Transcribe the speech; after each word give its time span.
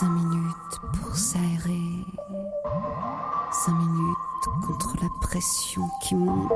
Cinq 0.00 0.08
minutes 0.12 0.80
pour 0.94 1.14
s'aérer. 1.14 2.06
Cinq 3.52 3.74
minutes 3.74 4.66
contre 4.66 4.96
la 5.02 5.10
pression 5.20 5.82
qui 6.02 6.14
monte. 6.14 6.50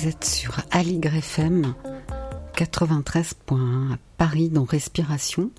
Vous 0.00 0.08
êtes 0.08 0.24
sur 0.24 0.56
Aligre 0.70 1.14
FM 1.14 1.74
93.1 2.54 3.92
à 3.92 3.98
Paris 4.16 4.48
dans 4.48 4.64
Respiration. 4.64 5.50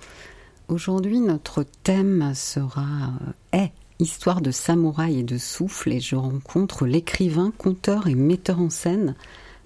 Aujourd'hui, 0.67 1.19
notre 1.19 1.63
thème 1.83 2.33
sera 2.33 3.11
euh, 3.53 3.67
histoire 3.99 4.41
de 4.41 4.49
samouraï 4.49 5.19
et 5.19 5.23
de 5.23 5.37
souffle 5.37 5.91
et 5.91 5.99
je 5.99 6.15
rencontre 6.15 6.87
l'écrivain, 6.87 7.53
conteur 7.55 8.07
et 8.07 8.15
metteur 8.15 8.59
en 8.59 8.71
scène 8.71 9.15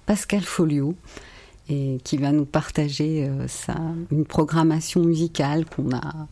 Pascal 0.05 0.41
Folio 0.41 0.95
et 1.69 1.99
qui 2.03 2.17
va 2.17 2.33
nous 2.33 2.45
partager 2.45 3.29
euh, 3.29 3.47
une 4.11 4.25
programmation 4.25 5.01
musicale 5.05 5.65
qu'on 5.65 5.95
a 5.95 6.27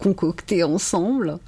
concoctée 0.00 0.64
ensemble 0.64 1.38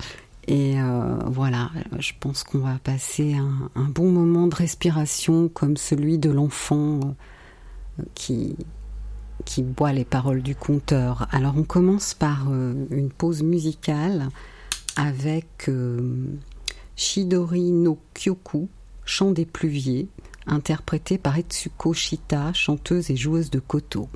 et 0.51 0.81
euh, 0.81 1.15
voilà, 1.27 1.71
je 2.01 2.13
pense 2.19 2.43
qu'on 2.43 2.59
va 2.59 2.81
passer 2.83 3.35
un, 3.37 3.85
bon 3.85 4.11
moment 4.11 4.49
de 4.49 4.55
respiration 4.57 5.49
comme 5.49 5.77
celui 5.77 6.19
de 6.19 6.29
l'enfant 6.29 6.99
euh, 8.01 8.03
qui, 8.17 8.57
boit 9.59 9.93
les 9.93 10.05
paroles 10.05 10.43
du 10.43 10.57
conteur. 10.57 11.29
Alors 11.31 11.55
on 11.57 11.63
commence 11.63 12.15
par 12.15 12.49
euh, 12.51 12.75
une 12.91 13.11
pause 13.11 13.45
musicale 13.45 14.29
avec 14.97 15.71
Shidori 16.97 17.71
no 17.71 18.01
Kyoku, 18.15 18.69
Chant 19.05 19.31
des 19.31 19.47
pluviers, 19.47 20.09
interprété 20.49 21.17
par 21.17 21.39
Etsuko 21.39 21.93
Shita, 21.93 22.53
chanteuse 22.55 23.09
et 23.13 23.17
joueuse 23.17 23.51
de 23.51 23.61
koto. 23.61 24.09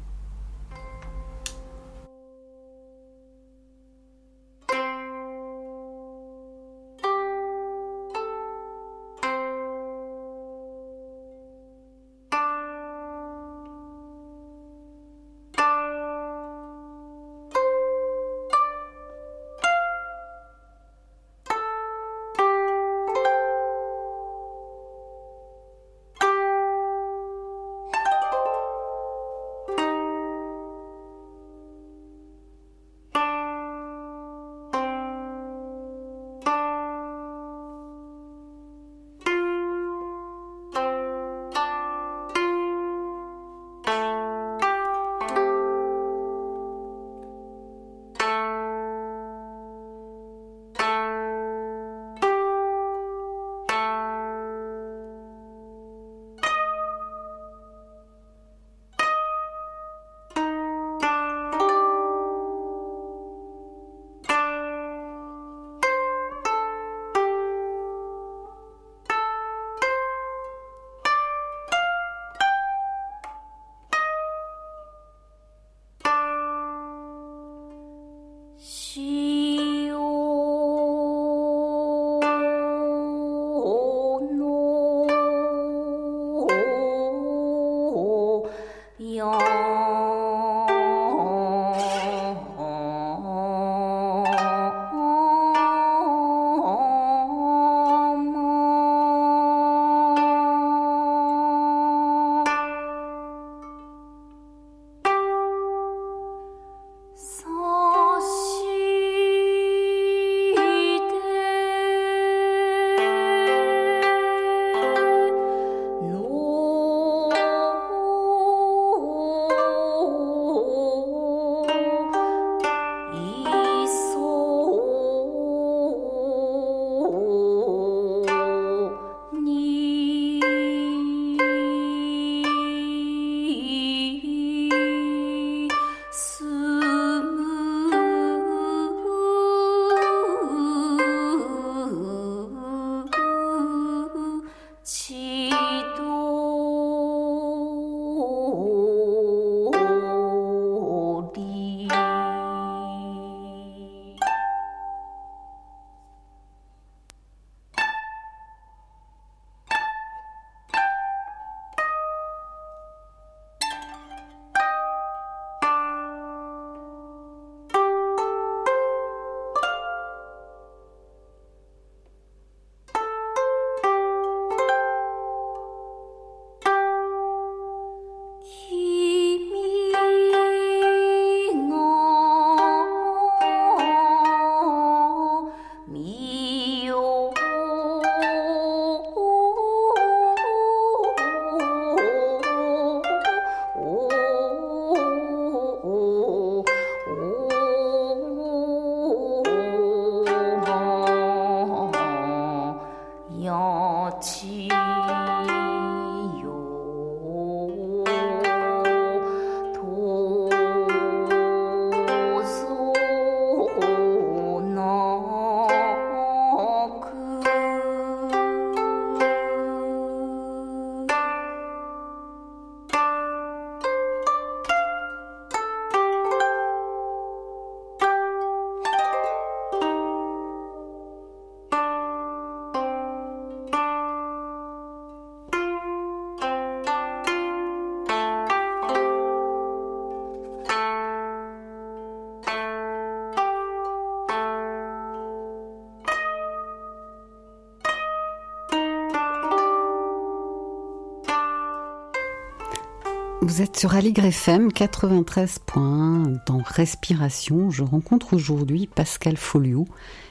Vous 253.46 253.60
êtes 253.60 253.76
sur 253.76 253.94
Aligre 253.94 254.24
FM 254.24 254.72
93 254.72 255.58
points 255.66 256.32
dans 256.46 256.62
Respiration. 256.64 257.70
Je 257.70 257.82
rencontre 257.82 258.32
aujourd'hui 258.32 258.86
Pascal 258.86 259.36
Folio 259.36 259.86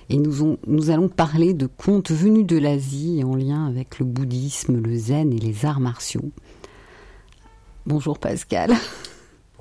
et 0.10 0.18
nous, 0.18 0.58
nous 0.66 0.90
allons 0.90 1.10
parler 1.10 1.54
de 1.54 1.68
contes 1.68 2.10
venus 2.10 2.44
de 2.48 2.58
l'Asie 2.58 3.22
en 3.24 3.36
lien 3.36 3.68
avec 3.68 4.00
le 4.00 4.06
bouddhisme, 4.08 4.82
le 4.82 4.98
zen 4.98 5.32
et 5.32 5.38
les 5.38 5.64
arts 5.64 5.80
martiaux. 5.80 6.32
Bonjour 7.86 8.18
Pascal. 8.18 8.74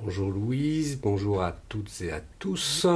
Bonjour 0.01 0.31
Louise, 0.31 0.99
bonjour 0.99 1.43
à 1.43 1.55
toutes 1.69 2.01
et 2.01 2.11
à 2.11 2.21
tous. 2.39 2.87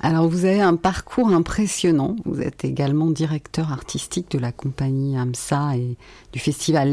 Alors 0.00 0.28
vous 0.28 0.44
avez 0.44 0.60
un 0.60 0.74
parcours 0.74 1.28
impressionnant. 1.28 2.16
Vous 2.24 2.40
êtes 2.40 2.64
également 2.64 3.12
directeur 3.12 3.70
artistique 3.72 4.32
de 4.32 4.40
la 4.40 4.50
compagnie 4.50 5.16
AMSA 5.16 5.76
et 5.76 5.96
du 6.32 6.40
festival 6.40 6.90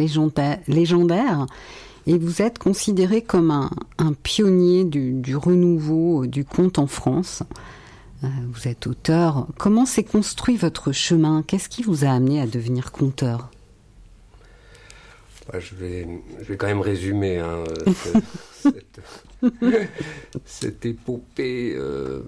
légendaire 0.68 1.48
et 2.08 2.18
vous 2.18 2.42
êtes 2.42 2.60
considéré 2.60 3.22
comme 3.22 3.52
un, 3.52 4.14
pionnier 4.24 4.84
du, 4.84 5.36
renouveau 5.36 6.26
du 6.26 6.46
conte 6.46 6.80
en 6.80 6.88
France. 6.88 7.44
Euh, 8.24 8.28
vous 8.52 8.68
êtes 8.68 8.88
auteur. 8.88 9.48
Comment 9.58 9.86
s'est 9.86 10.04
construit 10.04 10.56
votre 10.56 10.92
chemin? 10.92 11.44
Qu'est-ce 11.46 11.70
qui 11.70 11.84
vous 11.84 12.06
a 12.06 12.10
amené 12.10 12.42
à 12.42 12.48
devenir 12.48 12.92
conteur? 12.92 13.50
Bah, 15.52 15.60
je, 15.60 15.76
vais, 15.76 16.08
je 16.40 16.46
vais 16.46 16.58
quand 16.58 16.68
même 16.68 16.82
résumer 16.82 17.40
hein, 17.40 17.64
cette, 20.46 20.86
épopée. 20.86 21.74
Euh, 21.76 22.22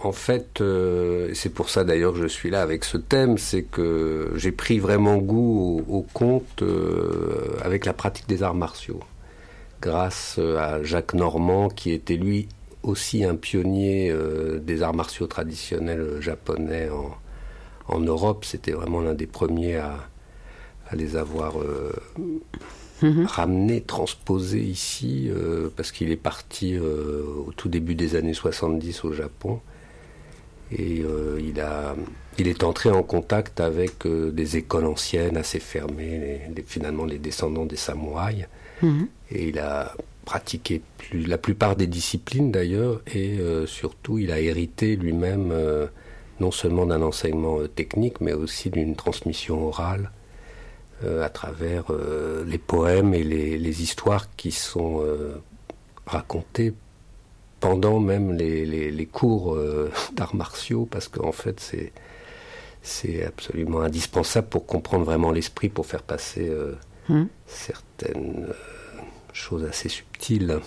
en 0.00 0.12
fait, 0.12 0.60
euh, 0.60 1.30
c'est 1.34 1.48
pour 1.48 1.70
ça 1.70 1.82
d'ailleurs 1.82 2.12
que 2.12 2.20
je 2.20 2.28
suis 2.28 2.50
là 2.50 2.62
avec 2.62 2.84
ce 2.84 2.96
thème, 2.96 3.36
c'est 3.36 3.64
que 3.64 4.32
j'ai 4.36 4.52
pris 4.52 4.78
vraiment 4.78 5.18
goût 5.18 5.84
au, 5.88 6.02
conte 6.12 6.62
euh, 6.62 7.56
avec 7.64 7.84
la 7.84 7.92
pratique 7.92 8.28
des 8.28 8.44
arts 8.44 8.54
martiaux, 8.54 9.00
grâce 9.80 10.38
à 10.38 10.82
Jacques 10.84 11.14
Normand, 11.14 11.68
qui 11.68 11.90
était 11.90 12.16
lui 12.16 12.46
aussi 12.84 13.24
un 13.24 13.34
pionnier 13.34 14.10
euh, 14.10 14.60
des 14.60 14.82
arts 14.82 14.94
martiaux 14.94 15.26
traditionnels 15.26 16.20
japonais 16.20 16.88
en, 17.88 17.98
Europe. 17.98 18.44
C'était 18.44 18.72
vraiment 18.72 19.00
l'un 19.00 19.14
des 19.14 19.26
premiers 19.26 19.76
à, 19.76 19.96
les 20.92 21.16
avoir 21.16 21.54
mhm. 23.02 23.24
ramenés, 23.26 23.80
transposés 23.80 24.60
ici, 24.60 25.30
parce 25.74 25.90
qu'il 25.90 26.10
est 26.12 26.16
parti 26.16 26.78
au 26.78 27.50
tout 27.56 27.68
début 27.68 27.94
des 27.94 28.14
années 28.14 28.34
70 28.34 29.04
au 29.04 29.12
Japon. 29.12 29.60
Et 30.70 31.00
euh, 31.00 31.40
il, 31.40 31.60
a, 31.60 31.96
il 32.38 32.46
est 32.46 32.62
entré 32.62 32.90
en 32.90 33.02
contact 33.02 33.60
avec 33.60 34.06
euh, 34.06 34.30
des 34.30 34.56
écoles 34.56 34.84
anciennes 34.84 35.36
assez 35.36 35.60
fermées, 35.60 36.40
finalement 36.66 37.04
les 37.04 37.18
descendants 37.18 37.66
des 37.66 37.76
samouraïs. 37.76 38.46
Mhm. 38.82 39.08
Et 39.30 39.48
il 39.48 39.58
a 39.58 39.94
pratiqué 40.24 40.82
plus, 40.98 41.24
la 41.24 41.38
plupart 41.38 41.74
des 41.74 41.86
disciplines 41.86 42.52
d'ailleurs, 42.52 43.00
et 43.06 43.38
euh, 43.38 43.66
surtout 43.66 44.18
il 44.18 44.30
a 44.30 44.40
hérité 44.40 44.96
lui-même 44.96 45.54
non 46.40 46.50
seulement 46.50 46.86
d'un 46.86 47.02
enseignement 47.02 47.66
technique, 47.66 48.20
mais 48.20 48.32
aussi 48.32 48.70
d'une 48.70 48.94
transmission 48.94 49.66
orale 49.66 50.10
à 51.04 51.28
travers 51.28 51.84
les 52.46 52.58
poèmes 52.58 53.14
et 53.14 53.22
les, 53.22 53.56
les 53.56 53.82
histoires 53.82 54.26
qui 54.36 54.50
sont 54.50 55.02
racontées 56.06 56.74
pendant 57.60 57.98
même 58.00 58.32
les, 58.32 59.06
cours 59.06 59.54
euh, 59.54 59.90
d'arts 60.12 60.34
martiaux, 60.34 60.86
parce 60.90 61.08
qu'en 61.08 61.32
fait, 61.32 61.60
c'est, 61.60 61.92
c'est 62.82 63.24
absolument 63.24 63.80
indispensable 63.80 64.48
pour 64.48 64.66
comprendre 64.66 65.04
vraiment 65.04 65.32
l'esprit, 65.32 65.68
pour 65.68 65.86
faire 65.86 66.02
passer 66.02 66.48
euh, 66.48 66.74
hmm. 67.08 67.26
certaines 67.46 68.46
euh, 68.48 69.02
choses 69.32 69.64
assez 69.64 69.88
subtiles. 69.88 70.60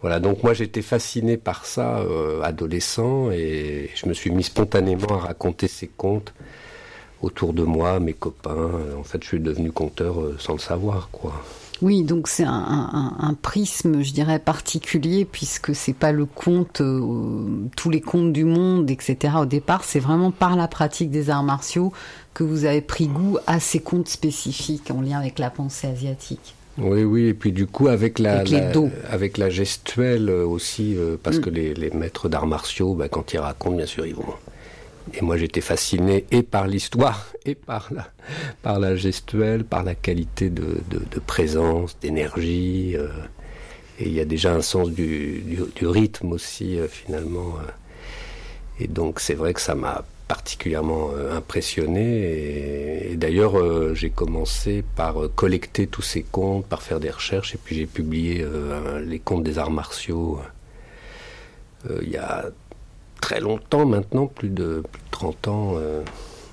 Voilà, 0.00 0.20
donc 0.20 0.44
moi 0.44 0.54
j'étais 0.54 0.82
fasciné 0.82 1.36
par 1.36 1.66
ça, 1.66 2.04
adolescent, 2.44 3.32
et 3.32 3.90
je 3.96 4.06
me 4.06 4.14
suis 4.14 4.30
mis 4.30 4.44
spontanément 4.44 5.16
à 5.16 5.18
raconter 5.18 5.66
ces 5.66 5.88
contes 5.88 6.32
autour 7.20 7.52
de 7.52 7.64
moi, 7.64 7.98
mes 7.98 8.12
copains. 8.12 8.70
En 8.96 9.02
fait, 9.02 9.20
je 9.24 9.26
suis 9.26 9.40
devenu 9.40 9.72
conteur 9.72 10.14
sans 10.38 10.52
le 10.52 10.60
savoir, 10.60 11.08
quoi. 11.10 11.34
Oui, 11.80 12.02
donc 12.02 12.26
c'est 12.26 12.44
un, 12.44 13.36
prisme, 13.40 14.02
je 14.02 14.12
dirais, 14.12 14.38
particulier, 14.38 15.24
puisque 15.24 15.74
c'est 15.74 15.92
pas 15.92 16.10
le 16.10 16.24
conte, 16.24 16.80
euh, 16.80 17.68
tous 17.76 17.90
les 17.90 18.00
contes 18.00 18.32
du 18.32 18.44
monde, 18.44 18.90
etc. 18.90 19.34
Au 19.40 19.46
départ, 19.46 19.84
c'est 19.84 20.00
vraiment 20.00 20.32
par 20.32 20.56
la 20.56 20.66
pratique 20.66 21.10
des 21.10 21.30
arts 21.30 21.44
martiaux 21.44 21.92
que 22.34 22.42
vous 22.42 22.64
avez 22.64 22.80
pris 22.80 23.06
goût 23.06 23.38
à 23.46 23.60
ces 23.60 23.78
contes 23.78 24.08
spécifiques 24.08 24.90
en 24.90 25.00
lien 25.00 25.18
avec 25.18 25.38
la 25.38 25.50
pensée 25.50 25.86
asiatique. 25.86 26.54
Oui, 26.78 27.02
oui, 27.02 27.26
et 27.26 27.34
puis 27.34 27.50
du 27.50 27.66
coup 27.66 27.88
avec 27.88 28.20
la, 28.20 28.44
avec 29.10 29.36
la 29.36 29.50
gestuelle 29.50 30.30
aussi, 30.30 30.94
euh, 30.96 31.16
parce 31.20 31.38
mm. 31.38 31.40
que 31.40 31.50
les, 31.50 31.90
maîtres 31.90 32.28
d'arts 32.28 32.46
martiaux, 32.46 32.94
bah, 32.94 33.08
quand 33.08 33.32
ils 33.32 33.38
racontent, 33.38 33.76
bien 33.76 33.86
sûr, 33.86 34.06
ils 34.06 34.14
vont 34.14 34.24
et 35.14 35.22
moi 35.22 35.36
j'étais 35.36 35.60
fasciné 35.60 36.24
et 36.30 36.42
par 36.42 36.66
l'histoire 36.66 37.26
et 37.44 37.54
par 37.54 37.88
la, 37.92 38.08
par 38.62 38.78
la 38.78 38.96
gestuelle, 38.96 39.64
par 39.64 39.82
la 39.82 39.94
qualité 39.94 40.50
de, 40.50 40.78
de, 40.90 41.20
présence, 41.20 41.98
d'énergie. 42.00 42.94
Euh, 42.96 43.08
et 43.98 44.06
il 44.06 44.12
y 44.12 44.20
a 44.20 44.24
déjà 44.24 44.54
un 44.54 44.62
sens 44.62 44.90
du, 44.90 45.42
du, 45.74 45.86
rythme 45.86 46.32
aussi 46.32 46.78
euh, 46.78 46.86
finalement. 46.88 47.54
Euh. 47.58 48.84
et 48.84 48.86
donc 48.86 49.20
c'est 49.20 49.34
vrai 49.34 49.54
que 49.54 49.60
ça 49.60 49.74
m'a 49.74 50.04
particulièrement 50.28 51.10
impressionné. 51.32 53.10
Et, 53.10 53.16
d'ailleurs 53.16 53.94
j'ai 53.94 54.10
commencé 54.10 54.84
par 54.94 55.14
collecter 55.34 55.86
tous 55.86 56.02
ces 56.02 56.22
contes, 56.22 56.66
par 56.66 56.82
faire 56.82 57.00
des 57.00 57.10
recherches. 57.10 57.54
Et 57.54 57.58
puis 57.58 57.76
j'ai 57.76 57.86
publié 57.86 58.44
les 59.06 59.18
contes 59.18 59.42
des 59.42 59.58
arts 59.58 59.70
martiaux 59.70 60.38
il 62.02 62.10
y 62.10 62.18
a 62.18 62.50
très 63.20 63.40
longtemps 63.40 63.86
maintenant, 63.86 64.26
plus 64.26 64.48
de, 64.48 64.82
plus 64.90 65.02
de 65.02 65.10
30 65.10 65.48
ans, 65.48 65.72
euh, 65.76 66.02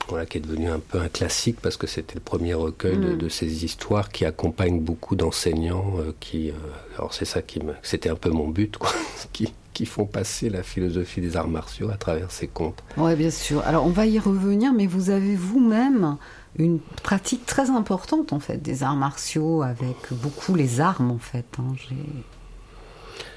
voilà, 0.09 0.25
qui 0.25 0.37
est 0.37 0.41
devenu 0.41 0.69
un 0.69 0.79
peu 0.79 0.99
un 0.99 1.07
classique 1.07 1.57
parce 1.61 1.77
que 1.77 1.87
c'était 1.87 2.15
le 2.15 2.21
premier 2.21 2.53
recueil 2.53 2.97
de, 2.97 3.25
mm. 3.25 3.29
ces 3.29 3.65
histoires 3.65 4.09
qui 4.09 4.25
accompagnent 4.25 4.79
beaucoup 4.79 5.15
d'enseignants 5.15 5.93
euh, 5.99 6.13
qui, 6.19 6.49
euh, 6.49 6.53
alors 6.97 7.13
c'est 7.13 7.25
ça 7.25 7.41
qui 7.41 7.59
me, 7.59 7.73
c'était 7.81 8.09
un 8.09 8.15
peu 8.15 8.29
mon 8.29 8.47
but, 8.47 8.77
quoi, 8.77 8.91
qui, 9.33 9.53
qui 9.73 9.85
font 9.85 10.05
passer 10.05 10.49
la 10.49 10.63
philosophie 10.63 11.21
des 11.21 11.37
arts 11.37 11.47
martiaux 11.47 11.89
à 11.89 11.97
travers 11.97 12.31
ces 12.31 12.47
contes. 12.47 12.83
Oui, 12.97 13.15
bien 13.15 13.31
sûr. 13.31 13.61
Alors 13.65 13.85
on 13.85 13.89
va 13.89 14.05
y 14.05 14.19
revenir, 14.19 14.73
mais 14.73 14.87
vous 14.87 15.09
avez 15.09 15.35
vous-même 15.35 16.17
une 16.57 16.79
pratique 17.03 17.45
très 17.45 17.69
importante 17.69 18.31
en 18.31 18.39
fait 18.39 18.57
des 18.57 18.83
arts 18.83 18.95
martiaux 18.95 19.61
avec 19.61 19.97
beaucoup 20.11 20.55
les 20.55 20.79
armes 20.79 21.11
en 21.11 21.19
fait. 21.19 21.45
Hein. 21.59 21.73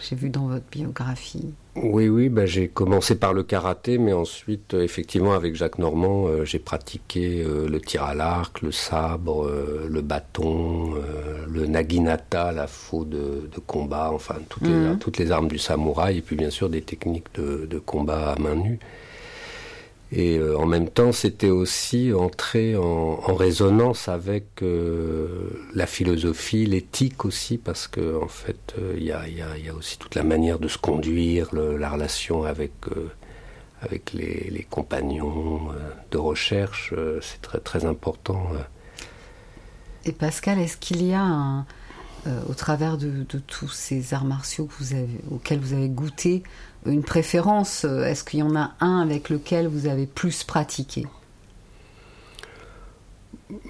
J'ai 0.00 0.16
vu 0.16 0.30
dans 0.30 0.47
votre 0.47 0.66
biographie. 0.70 1.52
Oui, 1.82 2.08
oui, 2.08 2.28
ben, 2.28 2.47
j'ai 2.47 2.68
commencé 2.68 3.14
par 3.14 3.32
le 3.32 3.42
karaté, 3.42 3.99
mais 3.99 4.12
ensuite, 4.12 4.75
euh, 4.75 4.82
effectivement, 4.82 5.35
avec 5.35 5.54
Jacques 5.54 5.78
Normand, 5.78 6.26
euh, 6.26 6.44
j'ai 6.44 6.58
pratiqué 6.58 7.42
euh, 7.42 7.68
le 7.68 7.80
tir 7.80 8.02
à 8.04 8.14
l'arc, 8.14 8.62
le 8.62 8.73
sabre, 8.73 9.50
le 9.88 10.00
bâton, 10.00 10.94
le 11.49 11.66
naginata, 11.66 12.52
la 12.52 12.66
faux 12.66 13.04
de, 13.04 13.49
combat, 13.66 14.11
enfin, 14.12 14.37
toutes, 14.49 14.64
les, 14.64 14.70
mhm. 14.70 14.99
toutes 14.99 15.18
les 15.18 15.30
armes 15.30 15.49
du 15.49 15.58
samouraï, 15.58 16.18
et 16.18 16.23
puis 16.23 16.37
bien 16.37 16.50
sûr 16.50 16.68
des 16.68 16.82
techniques 16.82 17.35
de, 17.35 17.66
de 17.66 17.78
combat 17.78 18.32
à 18.32 18.38
main 18.38 18.54
nue. 18.54 18.78
Et 20.11 20.38
euh, 20.38 20.57
en 20.59 20.67
même 20.67 20.88
temps, 20.88 21.12
c'était 21.12 21.50
aussi 21.50 22.12
entrer 22.15 22.77
en, 22.77 23.17
résonance 23.35 24.09
avec 24.09 24.62
euh, 24.62 25.50
la 25.75 25.87
philosophie, 25.87 26.65
l'éthique 26.65 27.25
aussi, 27.27 27.59
parce 27.59 27.88
que 27.88 28.21
en 28.23 28.29
fait, 28.29 28.75
euh, 28.79 28.95
il 28.97 29.05
y, 29.05 29.12
a, 29.12 29.75
aussi 29.77 29.99
toute 29.99 30.15
la 30.15 30.25
manière 30.25 30.59
de 30.59 30.69
se 30.69 30.79
conduire, 30.79 31.55
la 31.55 31.91
relation 31.91 32.45
avec 32.45 32.73
avec 33.81 34.12
les, 34.12 34.67
compagnons 34.69 35.69
de 36.11 36.19
recherche, 36.19 36.93
c'est 37.21 37.41
très 37.43 37.61
très 37.61 37.85
important. 37.85 38.49
Et 40.05 40.11
Pascal, 40.11 40.59
est-ce 40.59 40.77
qu'il 40.77 41.05
y 41.05 41.15
a 41.15 41.65
au 42.49 42.55
travers 42.55 42.99
de, 42.99 43.25
tous 43.47 43.69
ces 43.69 44.15
arts 44.15 44.25
martiaux 44.25 44.69
auxquels 45.31 45.61
vous 45.61 45.75
avez 45.75 45.88
goûté, 45.88 46.43
une 46.88 47.02
préférence 47.02 47.85
Est-ce 47.85 48.25
qu'il 48.25 48.40
y 48.40 48.42
en 48.42 48.57
a 48.57 48.73
un 48.80 49.00
avec 49.00 49.28
lequel 49.28 49.68
vous 49.68 49.87
avez 49.87 50.07
plus 50.07 50.45
pratiqué? 50.45 51.07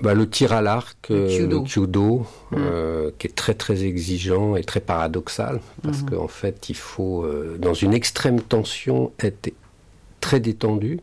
Bah, 0.03 0.15
le 0.15 0.29
tir 0.29 0.53
à 0.53 0.61
l'arc, 0.61 1.09
le 1.09 1.29
judo, 1.65 2.27
mmh. 2.51 2.57
euh, 2.57 3.11
qui 3.19 3.29
est 3.29 3.35
très 3.35 3.55
très 3.55 3.85
exigeant 3.85 4.57
et 4.57 4.65
très 4.65 4.81
paradoxal, 4.81 5.61
parce 5.83 6.03
mmh. 6.03 6.11
qu'en 6.11 6.27
fait, 6.27 6.69
il 6.69 6.77
faut, 6.77 7.23
euh, 7.23 7.57
dans 7.59 7.75
une 7.75 7.95
extrême 7.95 8.41
tension, 8.41 9.13
être 9.21 9.53
très 10.21 10.41
détendu, 10.41 11.01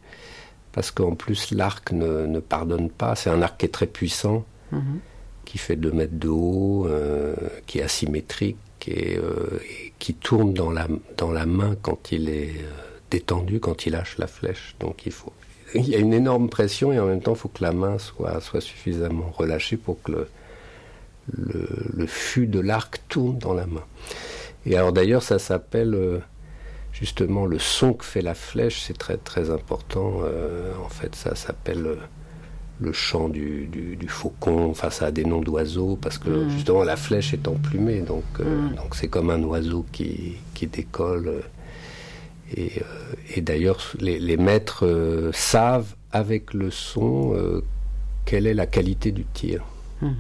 parce 0.73 0.91
qu'en 0.91 1.15
plus, 1.15 1.51
l'arc 1.51 1.93
ne, 1.93 2.39
pardonne 2.39 2.89
pas. 2.89 3.15
C'est 3.15 3.29
un 3.29 3.41
arc 3.41 3.59
qui 3.59 3.65
est 3.65 3.69
très 3.69 3.87
puissant, 3.87 4.43
mmh. 4.73 4.79
qui 5.45 5.57
fait 5.57 5.77
2 5.77 5.91
mètres 5.91 6.19
de 6.19 6.27
haut, 6.27 6.85
euh, 6.87 7.33
qui 7.67 7.79
est 7.79 7.83
asymétrique, 7.83 8.57
et, 8.87 9.19
qui 9.99 10.13
tourne 10.13 10.53
dans 10.53 10.71
la, 10.71 10.87
dans 11.17 11.31
la 11.31 11.45
main 11.45 11.75
quand 11.81 12.11
il 12.11 12.29
est 12.29 12.57
euh, 12.59 12.99
détendu, 13.11 13.59
quand 13.59 13.85
il 13.85 13.93
lâche 13.93 14.17
la 14.17 14.27
flèche. 14.27 14.75
Donc 14.79 15.05
il 15.05 15.11
faut, 15.11 15.33
il 15.73 15.87
y 15.87 15.95
a 15.95 15.99
une 15.99 16.13
énorme 16.13 16.49
pression 16.49 16.91
et 16.91 16.99
en 16.99 17.05
même 17.05 17.21
temps 17.21 17.33
il 17.33 17.37
faut 17.37 17.49
que 17.49 17.63
la 17.63 17.71
main 17.71 17.97
soit, 17.97 18.39
soit 18.41 18.61
suffisamment 18.61 19.31
relâchée 19.35 19.77
pour 19.77 20.01
que 20.03 20.11
le, 20.11 20.27
le, 21.31 22.05
fût 22.05 22.47
de 22.47 22.59
l'arc 22.59 23.01
tourne 23.09 23.37
dans 23.37 23.53
la 23.53 23.65
main. 23.65 23.83
Et 24.65 24.75
alors 24.75 24.93
d'ailleurs, 24.93 25.23
ça 25.23 25.39
s'appelle 25.39 25.93
euh, 25.93 26.19
justement 26.91 27.45
le 27.45 27.59
son 27.59 27.93
que 27.93 28.05
fait 28.05 28.21
la 28.21 28.35
flèche, 28.35 28.81
c'est 28.81 28.97
très 28.97 29.17
très 29.17 29.49
important. 29.49 30.19
Euh, 30.23 30.73
en 30.83 30.89
fait, 30.89 31.15
ça 31.15 31.35
s'appelle 31.35 31.85
euh, 31.85 31.97
le 32.79 32.91
chant 32.91 33.29
du, 33.29 33.97
faucon, 34.07 34.69
enfin 34.69 34.89
ça 34.89 35.07
a 35.07 35.11
des 35.11 35.25
noms 35.25 35.41
d'oiseaux, 35.41 35.97
parce 36.01 36.17
que 36.17 36.29
mm. 36.29 36.49
justement 36.49 36.83
la 36.83 36.95
flèche 36.95 37.33
est 37.33 37.47
emplumée, 37.47 38.01
donc 38.01 38.23
mm. 38.39 38.75
donc 38.75 38.95
c'est 38.95 39.07
comme 39.07 39.29
un 39.29 39.41
oiseau 39.43 39.85
qui, 39.91 40.33
qui 40.53 40.67
décolle. 40.67 41.41
Et, 42.55 42.73
et 43.35 43.41
d'ailleurs, 43.41 43.79
les, 43.99 44.37
maîtres 44.37 45.31
savent 45.33 45.95
avec 46.11 46.53
le 46.53 46.69
son 46.69 47.33
quelle 48.25 48.47
est 48.47 48.53
la 48.53 48.67
qualité 48.67 49.11
du 49.11 49.25
tir. 49.25 49.63
Mm. 50.01 50.11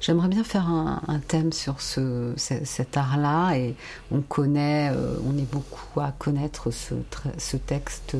J'aimerais 0.00 0.28
bien 0.28 0.44
faire 0.44 0.68
un, 0.68 1.20
thème 1.28 1.52
sur 1.52 1.80
ce, 1.80 2.32
cet 2.36 2.96
art-là 2.96 3.54
et 3.56 3.74
on 4.10 4.20
connaît, 4.20 4.90
euh, 4.94 5.16
on 5.26 5.36
est 5.36 5.50
beaucoup 5.50 6.00
à 6.00 6.12
connaître 6.12 6.70
ce, 6.70 6.94
ce 7.38 7.56
texte 7.56 8.16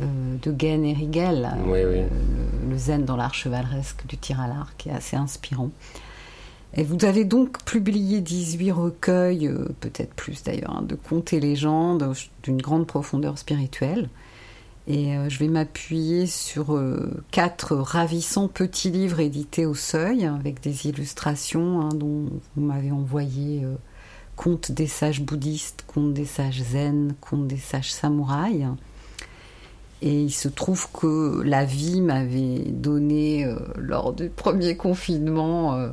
euh, 0.00 0.36
de 0.42 0.50
Gain 0.52 0.82
et 0.82 0.92
Rigel, 0.92 1.48
euh, 1.66 2.06
Le, 2.68 2.76
zen 2.76 3.04
dans 3.04 3.16
l'art 3.16 3.34
chevaleresque 3.34 4.06
du 4.06 4.16
tir 4.16 4.40
à 4.40 4.48
l'arc, 4.48 4.74
qui 4.76 4.88
est 4.88 4.92
assez 4.92 5.16
inspirant. 5.16 5.70
Et 6.74 6.82
vous 6.82 7.04
avez 7.04 7.24
donc 7.24 7.62
publié 7.64 8.20
18 8.20 8.72
recueils, 8.72 9.50
peut-être 9.80 10.14
plus 10.14 10.42
d'ailleurs, 10.42 10.76
hein, 10.76 10.82
de 10.82 10.94
contes 10.94 11.32
et 11.32 11.40
légendes 11.40 12.12
d'une 12.42 12.60
grande 12.60 12.86
profondeur 12.86 13.38
spirituelle. 13.38 14.10
Et 14.88 15.16
euh, 15.16 15.28
je 15.28 15.38
vais 15.40 15.48
m'appuyer 15.48 16.26
sur 16.26 16.76
euh, 16.76 17.24
quatre 17.32 17.74
ravissants 17.76 18.46
petits 18.46 18.90
livres 18.90 19.18
édités 19.18 19.66
au 19.66 19.74
seuil, 19.74 20.26
avec 20.26 20.60
des 20.62 20.86
illustrations 20.86 21.80
hein, 21.80 21.88
dont 21.88 22.30
vous 22.54 22.62
m'avez 22.62 22.92
envoyé 22.92 23.64
euh, 23.64 23.74
Contes 24.36 24.70
des 24.70 24.86
sages 24.86 25.22
bouddhistes, 25.22 25.84
Contes 25.88 26.14
des 26.14 26.24
sages 26.24 26.62
zen, 26.62 27.14
Contes 27.20 27.48
des 27.48 27.56
sages 27.56 27.92
samouraïs. 27.92 28.66
Et 30.02 30.22
il 30.22 30.30
se 30.30 30.48
trouve 30.48 30.88
que 30.92 31.42
la 31.42 31.64
vie 31.64 32.00
m'avait 32.00 32.64
donné, 32.66 33.50
lors 33.76 34.12
du 34.12 34.28
premier 34.28 34.76
confinement, 34.76 35.90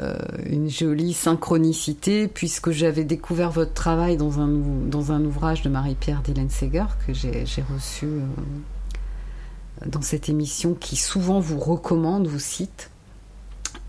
euh, 0.00 0.16
une 0.44 0.68
jolie 0.68 1.14
synchronicité 1.14 2.28
puisque 2.28 2.70
j'avais 2.70 3.04
découvert 3.04 3.50
votre 3.50 3.72
travail 3.72 4.18
dans 4.18 4.38
un, 4.38 4.46
dans 4.46 5.12
un 5.12 5.24
ouvrage 5.24 5.62
de 5.62 5.70
Marie-Pierre 5.70 6.20
Dillenseger 6.20 6.84
que 7.06 7.14
j'ai 7.14 7.44
reçu 7.74 8.04
euh, 8.04 8.20
dans 9.86 10.02
cette 10.02 10.28
émission 10.28 10.74
qui 10.74 10.94
souvent 10.94 11.40
vous 11.40 11.58
recommande, 11.58 12.28
vous 12.28 12.38
cite. 12.38 12.90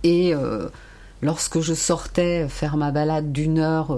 Et 0.04 0.34
euh, 0.34 0.70
lorsque 1.22 1.60
je 1.60 1.74
sortais 1.74 2.48
faire 2.48 2.78
ma 2.78 2.92
balade 2.92 3.32
d'une 3.32 3.60
heure 3.60 3.96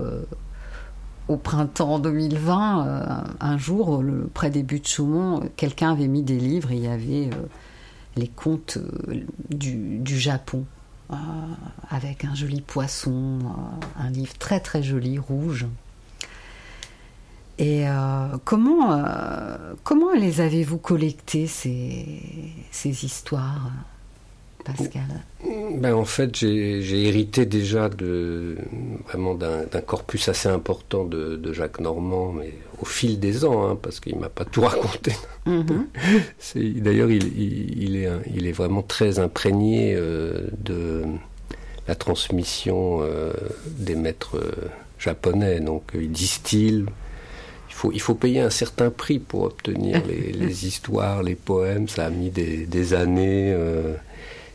au 1.31 1.37
printemps 1.37 1.99
2020, 1.99 3.23
un 3.39 3.57
jour, 3.57 4.03
près 4.33 4.49
des 4.49 4.63
buts 4.63 4.79
de 4.79 4.87
Chaumont, 4.87 5.41
quelqu'un 5.55 5.91
avait 5.91 6.07
mis 6.07 6.23
des 6.23 6.37
livres 6.37 6.71
il 6.71 6.79
y 6.79 6.87
avait 6.87 7.29
les 8.15 8.27
contes 8.27 8.77
du 9.49 10.19
Japon. 10.19 10.65
Euh, 11.11 11.15
avec 11.89 12.23
un 12.23 12.33
joli 12.35 12.61
poisson, 12.61 13.39
euh, 13.43 14.01
un 14.01 14.09
livre 14.11 14.33
très 14.37 14.61
très 14.61 14.81
joli, 14.81 15.19
rouge. 15.19 15.65
Et 17.57 17.85
euh, 17.85 18.37
comment, 18.45 19.03
comment 19.83 20.13
les 20.13 20.39
avez-vous 20.39 20.77
collectées, 20.77 21.47
ces, 21.47 22.21
ces 22.71 23.05
histoires? 23.05 23.71
Pascal 24.63 25.01
ben, 25.75 25.93
En 25.93 26.05
fait, 26.05 26.35
j'ai 26.35 27.07
hérité 27.07 27.45
déjà 27.45 27.89
de, 27.89 28.57
vraiment 29.07 29.35
d'un 29.35 29.81
corpus 29.85 30.29
assez 30.29 30.49
important 30.49 31.03
de, 31.05 31.53
Jacques 31.53 31.79
Normand, 31.79 32.31
mais 32.31 32.53
au 32.81 32.85
fil 32.85 33.19
des 33.19 33.45
ans, 33.45 33.67
hein, 33.67 33.77
parce 33.81 33.99
qu'il 33.99 34.15
ne 34.15 34.21
m'a 34.21 34.29
pas 34.29 34.45
tout 34.45 34.61
raconté. 34.61 35.13
Mhm. 35.45 35.87
D'ailleurs, 36.81 37.09
il, 37.11 37.95
est, 37.97 38.09
il 38.33 38.47
est 38.47 38.51
vraiment 38.51 38.81
très 38.81 39.19
imprégné 39.19 39.93
euh, 39.95 40.47
de 40.57 41.03
la 41.87 41.95
transmission 41.95 42.99
euh, 43.01 43.33
des 43.65 43.95
maîtres 43.95 44.37
euh, 44.37 44.51
japonais. 44.99 45.59
Donc, 45.59 45.91
il 45.93 46.11
distille. 46.11 46.85
Il 47.69 47.73
faut, 47.73 47.91
il 47.91 48.01
faut 48.01 48.15
payer 48.15 48.41
un 48.41 48.49
certain 48.49 48.91
prix 48.91 49.19
pour 49.19 49.43
obtenir 49.43 50.01
les, 50.05 50.65
histoires, 50.65 51.23
les 51.23 51.35
poèmes. 51.35 51.87
Ça 51.87 52.05
a 52.05 52.09
mis 52.09 52.29
des, 52.29 52.65
des 52.65 52.93
années. 52.93 53.55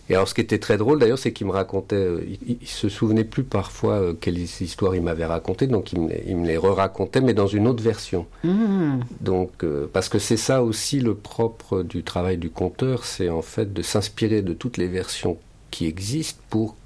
Et 0.09 0.15
alors, 0.15 0.29
ce 0.29 0.35
qui 0.35 0.41
était 0.41 0.59
très 0.59 0.77
drôle 0.77 0.99
d'ailleurs, 0.99 1.19
c'est 1.19 1.33
qu'il 1.33 1.47
me 1.47 1.53
racontait, 1.53 1.97
euh, 1.97 2.25
il, 2.47 2.67
se 2.67 2.89
souvenait 2.89 3.25
plus 3.25 3.43
parfois 3.43 3.95
euh, 3.95 4.15
quelles 4.15 4.39
histoires 4.39 4.95
il 4.95 5.03
m'avait 5.03 5.25
racontées, 5.25 5.67
donc 5.67 5.93
il 5.93 6.01
me, 6.01 6.47
les 6.47 6.57
re-racontait, 6.57 7.21
mais 7.21 7.35
dans 7.35 7.49
une 7.49 7.67
autre 7.67 7.83
version. 7.83 8.27
Mmh. 8.45 9.01
Donc, 9.21 9.65
euh, 9.65 9.89
parce 9.93 10.09
que 10.09 10.19
c'est 10.19 10.37
ça 10.37 10.63
aussi 10.63 11.01
le 11.01 11.15
propre 11.15 11.83
du 11.83 12.05
travail 12.05 12.39
du 12.39 12.51
conteur, 12.51 13.05
c'est 13.05 13.29
en 13.29 13.43
fait 13.43 13.73
de 13.73 13.83
s'inspirer 13.83 14.43
de 14.43 14.53
toutes 14.53 14.77
les 14.77 14.89
versions 14.89 15.39
qui 15.71 15.87
existent 15.87 16.41
pour 16.51 16.77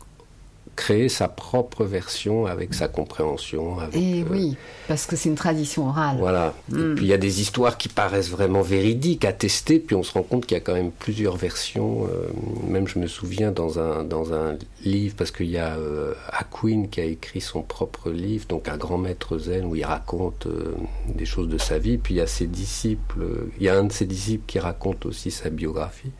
créer 0.76 1.08
sa 1.08 1.28
propre 1.28 1.84
version 1.84 2.46
avec 2.46 2.74
sa 2.74 2.88
compréhension. 2.88 3.76
et 3.92 4.20
eh 4.20 4.24
oui, 4.28 4.56
parce 4.88 5.06
que 5.06 5.16
c'est 5.16 5.28
une 5.28 5.34
tradition 5.34 5.88
orale. 5.88 6.16
Voilà. 6.18 6.54
Et 6.72 6.76
hmm. 6.76 6.94
puis 6.94 7.04
il 7.04 7.08
y 7.08 7.12
a 7.12 7.18
des 7.18 7.40
histoires 7.40 7.76
qui 7.76 7.88
paraissent 7.88 8.30
vraiment 8.30 8.62
véridiques, 8.62 9.24
attestées, 9.24 9.78
puis 9.78 9.94
on 9.94 10.02
se 10.02 10.12
rend 10.12 10.22
compte 10.22 10.46
qu'il 10.46 10.56
y 10.56 10.60
a 10.60 10.62
quand 10.62 10.74
même 10.74 10.90
plusieurs 10.90 11.36
versions. 11.36 12.06
Euh, 12.06 12.28
même 12.66 12.88
je 12.88 12.98
me 12.98 13.06
souviens 13.06 13.52
dans 13.52 13.78
un, 13.78 14.04
dans 14.04 14.32
un 14.32 14.56
livre, 14.84 15.14
parce 15.16 15.30
qu'il 15.30 15.50
y 15.50 15.58
a 15.58 15.76
euh, 15.76 16.14
Aquin 16.32 16.86
qui 16.90 17.00
a 17.00 17.04
écrit 17.04 17.40
son 17.40 17.62
propre 17.62 18.10
livre, 18.10 18.46
donc 18.48 18.68
un 18.68 18.76
grand 18.76 18.98
maître 18.98 19.38
zen, 19.38 19.66
où 19.66 19.76
il 19.76 19.84
raconte 19.84 20.46
euh, 20.46 20.74
des 21.14 21.26
choses 21.26 21.48
de 21.48 21.58
sa 21.58 21.78
vie, 21.78 21.98
puis 21.98 22.14
il 22.14 22.18
y 22.18 22.22
a 22.22 22.26
ses 22.26 22.46
disciples, 22.46 23.26
il 23.58 23.64
y 23.64 23.68
a 23.68 23.76
un 23.76 23.84
de 23.84 23.92
ses 23.92 24.06
disciples 24.06 24.44
qui 24.46 24.58
raconte 24.58 25.06
aussi 25.06 25.30
sa 25.30 25.50
biographie. 25.50 26.10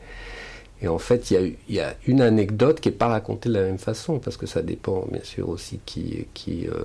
Et 0.81 0.87
en 0.87 0.97
fait, 0.97 1.31
il 1.31 1.55
y, 1.69 1.79
a, 1.79 1.95
une 2.07 2.21
anecdote 2.21 2.79
qui 2.79 2.89
n'est 2.89 2.95
pas 2.95 3.07
racontée 3.07 3.49
de 3.49 3.53
la 3.53 3.63
même 3.63 3.77
façon, 3.77 4.19
parce 4.19 4.37
que 4.37 4.47
ça 4.47 4.61
dépend 4.61 5.05
bien 5.11 5.23
sûr 5.23 5.49
aussi 5.49 5.79
qui, 5.85 6.25
euh, 6.67 6.83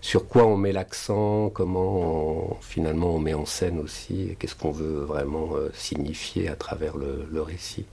sur 0.00 0.28
quoi 0.28 0.46
on 0.46 0.56
met 0.56 0.72
l'accent, 0.72 1.50
comment 1.50 2.58
finalement 2.62 3.14
on 3.14 3.18
met 3.18 3.34
en 3.34 3.44
scène 3.44 3.78
aussi, 3.80 4.34
qu'est-ce 4.38 4.54
qu'on 4.54 4.70
veut 4.70 5.00
vraiment 5.00 5.56
euh, 5.56 5.68
signifier 5.74 6.48
à 6.48 6.56
travers 6.56 6.96
le 6.96 7.42
récit. 7.42 7.84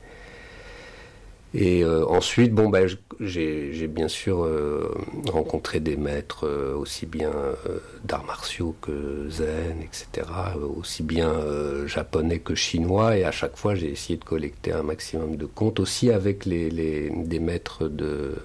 Et 1.53 1.84
euh, 1.84 2.05
ensuite, 2.05 2.53
bon, 2.53 2.70
ben, 2.70 2.88
j'ai 3.20 3.88
bien 3.88 4.08
sûr 4.08 4.43
euh, 4.43 4.96
rencontré 5.27 5.81
des 5.81 5.98
maîtres 5.98 6.48
euh, 6.48 6.75
aussi 6.75 7.05
bien 7.05 7.31
d'arts 8.05 8.24
martiaux 8.24 8.74
que 8.81 9.27
zen, 9.29 9.81
etc., 9.81 10.27
aussi 10.77 11.03
bien 11.03 11.34
japonais 11.88 12.39
que 12.39 12.55
chinois, 12.55 13.17
et 13.17 13.25
à 13.25 13.31
chaque 13.31 13.58
fois, 13.58 13.75
j'ai 13.75 13.91
essayé 13.91 14.17
de 14.17 14.24
collecter 14.24 14.72
un 14.72 14.84
maximum 14.84 15.36
de 15.36 15.46
comptes, 15.46 15.79
aussi 15.79 16.10
avec 16.10 16.46
les, 16.46 16.70
les 16.70 17.10
des 17.10 17.39
maîtres 17.39 17.89
de, 17.89 18.36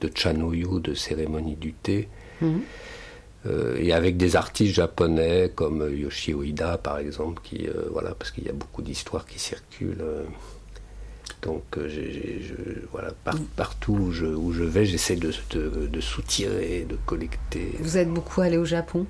de 0.00 0.10
Chanoyu, 0.14 0.80
de 0.80 0.94
cérémonie 0.94 1.56
du 1.56 1.72
thé. 1.74 2.08
Mhm. 2.40 2.62
et 3.78 3.92
avec 3.92 4.16
des 4.16 4.34
artistes 4.34 4.74
japonais 4.74 5.52
comme 5.54 5.94
Yoshio 5.94 6.42
Ida 6.42 6.78
par 6.78 6.96
exemple, 6.96 7.42
qui 7.42 7.68
voilà 7.90 8.14
parce 8.14 8.30
qu'il 8.30 8.44
y 8.44 8.48
a 8.48 8.54
beaucoup 8.54 8.80
d'histoires 8.80 9.26
qui 9.26 9.38
circulent. 9.38 10.02
Donc, 11.42 11.62
euh, 11.78 11.88
voilà, 12.92 13.12
partout 13.56 13.92
où 13.92 14.12
je, 14.12 14.26
où 14.26 14.52
je 14.52 14.62
vais, 14.62 14.84
j'essaie 14.84 15.16
de, 15.16 15.32
de, 15.54 16.00
soutirer, 16.00 16.86
de 16.88 16.96
collecter. 17.06 17.76
Vous 17.80 17.96
êtes 17.96 18.10
beaucoup 18.10 18.42
allé 18.42 18.58
au 18.58 18.66
Japon? 18.66 19.06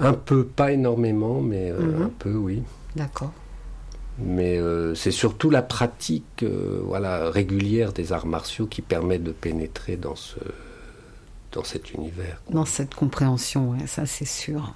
Un 0.00 0.14
peu, 0.14 0.44
pas 0.44 0.72
énormément, 0.72 1.40
mais 1.40 1.70
euh, 1.70 1.80
mhm. 1.80 2.02
un 2.02 2.10
peu, 2.18 2.34
oui. 2.34 2.62
D'accord. 2.96 3.32
Mais 4.18 4.58
euh, 4.58 4.94
c'est 4.94 5.12
surtout 5.12 5.50
la 5.50 5.62
pratique 5.62 6.44
voilà, 6.84 7.30
régulière 7.30 7.92
des 7.92 8.12
arts 8.12 8.26
martiaux 8.26 8.66
qui 8.66 8.82
permet 8.82 9.18
de 9.18 9.32
pénétrer 9.32 9.96
dans, 9.96 10.16
ce, 10.16 10.38
dans 11.52 11.64
cet 11.64 11.92
univers. 11.94 12.40
Dans 12.50 12.64
cette 12.64 12.94
compréhension, 12.94 13.76
ça 13.86 14.06
c'est 14.06 14.24
sûr. 14.24 14.74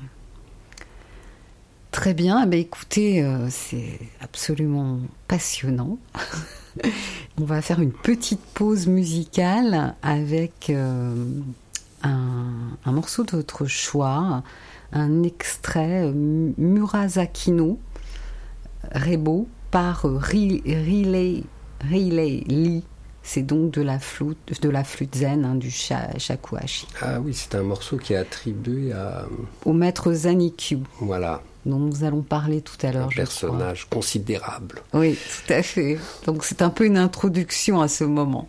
Très 1.93 2.15
bien, 2.15 2.43
eh 2.45 2.47
ben, 2.47 2.61
écoutez, 2.61 3.25
c'est 3.49 3.99
absolument 4.21 4.99
passionnant. 5.27 5.99
On 7.41 7.45
va 7.45 7.63
faire 7.63 7.81
une 7.81 7.93
petite 7.93 8.41
pause 8.55 8.87
musicale 8.87 9.95
avec 10.03 10.71
euh, 10.71 11.15
un, 12.03 12.93
morceau 12.93 13.25
de 13.25 13.33
votre 13.33 13.67
choix, 13.67 14.43
un 14.93 15.23
extrait 15.23 16.05
euh, 16.05 16.13
Murasakino 16.57 17.79
Rebo 18.93 19.47
par 19.71 20.05
Riley, 20.05 21.45
Riley 21.81 22.45
Lee. 22.47 22.85
C'est 23.23 23.43
donc 23.43 23.73
de 23.73 23.83
la 23.83 23.99
flûte, 23.99 24.63
de 24.63 24.71
la 24.71 24.85
flûte 24.85 25.17
zen 25.17 25.45
hein, 25.45 25.55
du 25.55 25.71
shakuhachi. 25.71 26.87
Ah 27.03 27.21
oui, 27.21 27.35
c'est 27.35 27.55
un 27.55 27.63
morceau 27.63 27.99
qui 27.99 28.15
est 28.15 28.17
attribué 28.17 28.93
à... 28.93 29.27
au 29.67 29.75
maître 29.75 30.13
Zanikyu. 30.13 30.79
Voilà 31.01 31.43
dont 31.69 31.79
nous 31.79 32.05
allons 32.05 32.23
parler 32.23 32.61
tout 32.61 32.77
à 32.87 32.93
l'heure. 32.93 33.07
Un 33.07 33.15
personnage 33.17 33.87
considérable. 33.89 34.83
Oui, 34.93 35.17
tout 35.17 35.53
à 35.53 35.63
fait. 35.63 35.99
Donc 36.27 36.45
c'est 36.45 36.63
un 36.63 36.71
peu 36.71 36.85
une 36.85 36.97
introduction 36.97 37.81
à 37.81 37.89
ce 37.89 38.05
moment. 38.05 38.49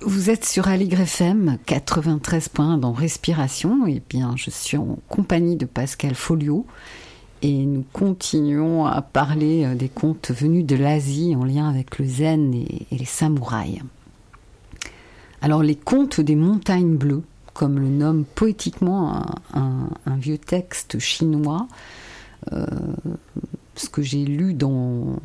Vous 0.00 0.28
êtes 0.28 0.44
sur 0.44 0.68
Aligre 0.68 1.00
FM 1.00 1.56
93.1 1.66 2.78
dans 2.78 2.92
Respiration. 2.92 3.86
Et 3.86 4.02
bien, 4.10 4.34
je 4.36 4.50
suis 4.50 4.76
en 4.76 4.98
compagnie 5.08 5.56
de 5.56 5.64
Pascal 5.64 6.14
Folio 6.14 6.66
et 7.40 7.64
nous 7.64 7.84
continuons 7.92 8.86
à 8.86 9.02
parler 9.02 9.64
euh, 9.64 9.74
des 9.74 9.88
contes 9.88 10.30
venus 10.30 10.64
de 10.66 10.76
l'Asie 10.76 11.34
en 11.36 11.44
lien 11.44 11.68
avec 11.68 11.98
le 11.98 12.06
zen 12.06 12.54
et, 12.54 12.86
les 12.90 13.04
samouraïs. 13.04 13.82
Alors, 15.40 15.62
les 15.62 15.76
contes 15.76 16.20
des 16.20 16.36
montagnes 16.36 16.96
bleues, 16.96 17.22
comme 17.52 17.78
le 17.78 17.88
nomme 17.88 18.24
poétiquement 18.24 19.24
un, 19.52 20.16
vieux 20.16 20.38
texte 20.38 20.98
chinois, 20.98 21.66
euh, 22.52 22.66
ce 23.76 23.88
que 23.88 24.02
j'ai 24.02 24.24
lu 24.24 24.54
dans, 24.54 25.18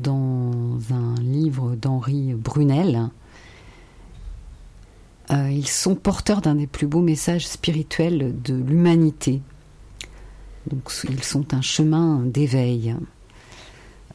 dans 0.00 0.78
un 0.90 1.14
livre 1.20 1.74
d'Henri 1.76 2.34
Brunel, 2.34 3.10
euh, 5.30 5.50
ils 5.50 5.68
sont 5.68 5.94
porteurs 5.94 6.40
d'un 6.40 6.56
des 6.56 6.66
plus 6.66 6.86
beaux 6.86 7.00
messages 7.00 7.46
spirituels 7.46 8.34
de 8.42 8.54
l'humanité. 8.54 9.40
Donc 10.68 10.92
ils 11.08 11.22
sont 11.22 11.54
un 11.54 11.62
chemin 11.62 12.20
d'éveil. 12.24 12.94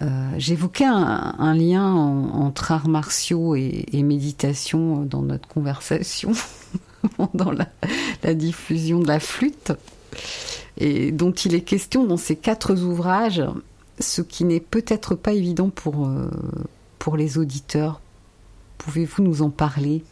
Euh, 0.02 0.30
j'évoquais 0.38 0.86
un, 0.86 1.56
lien 1.56 1.92
entre 1.94 2.72
arts 2.72 2.88
martiaux 2.88 3.56
et, 3.56 4.04
méditation 4.04 5.04
dans 5.04 5.24
notre 5.24 5.48
conversation, 5.48 6.34
dans 7.34 7.52
la, 7.52 8.34
diffusion 8.36 9.00
de 9.00 9.08
la 9.08 9.20
flûte, 9.20 9.74
et 10.78 11.12
dont 11.12 11.32
il 11.32 11.56
est 11.56 11.62
question 11.62 12.06
dans 12.06 12.18
ces 12.18 12.36
quatre 12.36 12.76
ouvrages, 12.76 13.44
ce 14.00 14.22
qui 14.22 14.44
n'est 14.44 14.60
peut-être 14.60 15.16
pas 15.16 15.34
évident 15.34 15.70
pour, 15.70 16.08
euh, 16.08 16.30
pour 17.00 17.18
les 17.18 17.38
auditeurs. 17.38 18.02
Pouvez-vous 18.78 19.24
nous 19.24 19.42
en 19.42 19.50
parler? 19.50 20.04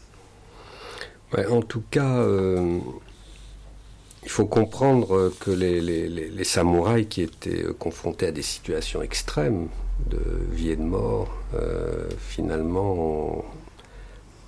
En 1.50 1.62
tout 1.62 1.84
cas, 1.91 2.17
euh, 2.17 2.80
il 4.24 4.30
faut 4.30 4.45
comprendre 4.45 5.32
que 5.39 5.52
les, 5.52 6.43
samouraïs 6.43 7.08
qui 7.08 7.21
étaient 7.21 7.65
confrontés 7.78 8.28
à 8.28 8.32
des 8.32 8.41
situations 8.41 9.02
extrêmes 9.02 9.67
de 10.10 10.19
vie 10.52 10.69
et 10.69 10.76
de 10.76 10.82
mort, 10.82 11.30
euh, 11.54 12.10
finalement, 12.19 13.43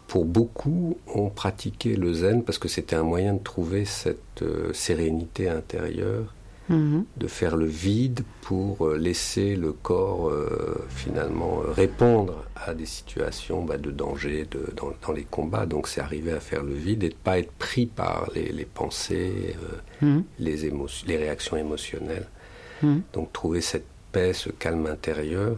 pour 0.07 0.25
beaucoup, 0.25 0.97
ont 1.13 1.29
pratiqué 1.29 1.95
le 1.95 2.13
zen 2.13 2.43
parce 2.43 2.57
que 2.57 2.67
c'était 2.67 2.95
un 2.95 3.03
moyen 3.03 3.33
de 3.33 3.43
trouver 3.43 3.85
cette 3.85 4.41
euh, 4.41 4.71
sérénité 4.73 5.49
intérieure 5.49 6.33
Mhm. 6.69 7.05
de 7.15 7.27
faire 7.27 7.55
le 7.55 7.65
vide 7.65 8.23
pour 8.41 8.85
euh, 8.85 8.97
laisser 8.97 9.55
le 9.55 9.71
corps 9.71 10.27
euh, 10.27 10.85
finalement 10.89 11.61
euh, 11.61 11.71
répondre 11.71 12.43
à 12.57 12.73
des 12.73 12.85
situations 12.85 13.63
bah, 13.63 13.77
de 13.77 13.89
danger 13.89 14.45
dans, 14.75 15.13
les 15.13 15.23
combats. 15.23 15.65
Donc 15.65 15.87
c'est 15.87 16.01
arriver 16.01 16.33
à 16.33 16.41
faire 16.41 16.63
le 16.63 16.73
vide 16.73 17.03
et 17.03 17.09
de 17.09 17.13
ne 17.13 17.19
pas 17.19 17.39
être 17.39 17.53
pris 17.53 17.85
par 17.85 18.29
les, 18.35 18.65
pensées, 18.65 19.55
mhm. 20.01 20.25
les, 20.39 20.69
les 21.07 21.17
réactions 21.17 21.55
émotionnelles. 21.55 22.27
Mhm. 22.83 23.01
Donc 23.13 23.31
trouver 23.31 23.61
cette 23.61 23.87
paix, 24.11 24.33
ce 24.33 24.49
calme 24.49 24.87
intérieur. 24.87 25.55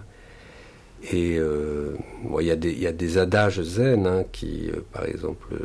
Et 1.11 1.37
il 1.37 2.41
y, 2.41 2.45
y, 2.45 2.87
a 2.87 2.91
des 2.91 3.17
adages 3.17 3.61
zen 3.63 4.05
hein, 4.05 4.25
qui, 4.33 4.69
par 4.91 5.05
exemple, 5.05 5.55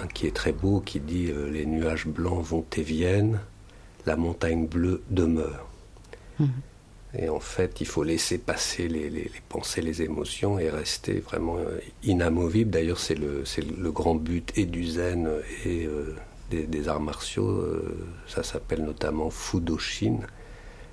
un 0.00 0.06
qui 0.06 0.28
est 0.28 0.34
très 0.34 0.52
beau, 0.52 0.80
qui 0.80 1.00
dit 1.00 1.32
Les 1.50 1.66
nuages 1.66 2.06
blancs 2.06 2.44
vont 2.44 2.64
et 2.76 2.82
viennent 2.82 3.40
la 4.06 4.16
montagne 4.16 4.66
bleue 4.66 5.02
demeure. 5.10 5.66
Mhm. 6.38 6.48
Et 7.18 7.28
en 7.28 7.40
fait, 7.40 7.80
il 7.80 7.86
faut 7.86 8.04
laisser 8.04 8.38
passer 8.38 8.86
les, 8.86 9.30
pensées, 9.48 9.82
les 9.82 10.02
émotions 10.02 10.58
et 10.58 10.70
rester 10.70 11.18
vraiment 11.18 11.56
euh, 11.58 11.80
inamovible. 12.04 12.70
D'ailleurs, 12.70 13.00
c'est 13.00 13.16
le, 13.16 13.42
le, 13.78 13.90
grand 13.90 14.14
but 14.14 14.52
et 14.56 14.64
du 14.64 14.86
zen 14.86 15.28
et 15.64 15.86
euh, 15.86 16.14
des, 16.50 16.88
arts 16.88 17.00
martiaux. 17.00 17.48
Euh, 17.48 18.06
ça 18.28 18.44
s'appelle 18.44 18.84
notamment 18.84 19.30
Fudoshin, 19.30 20.18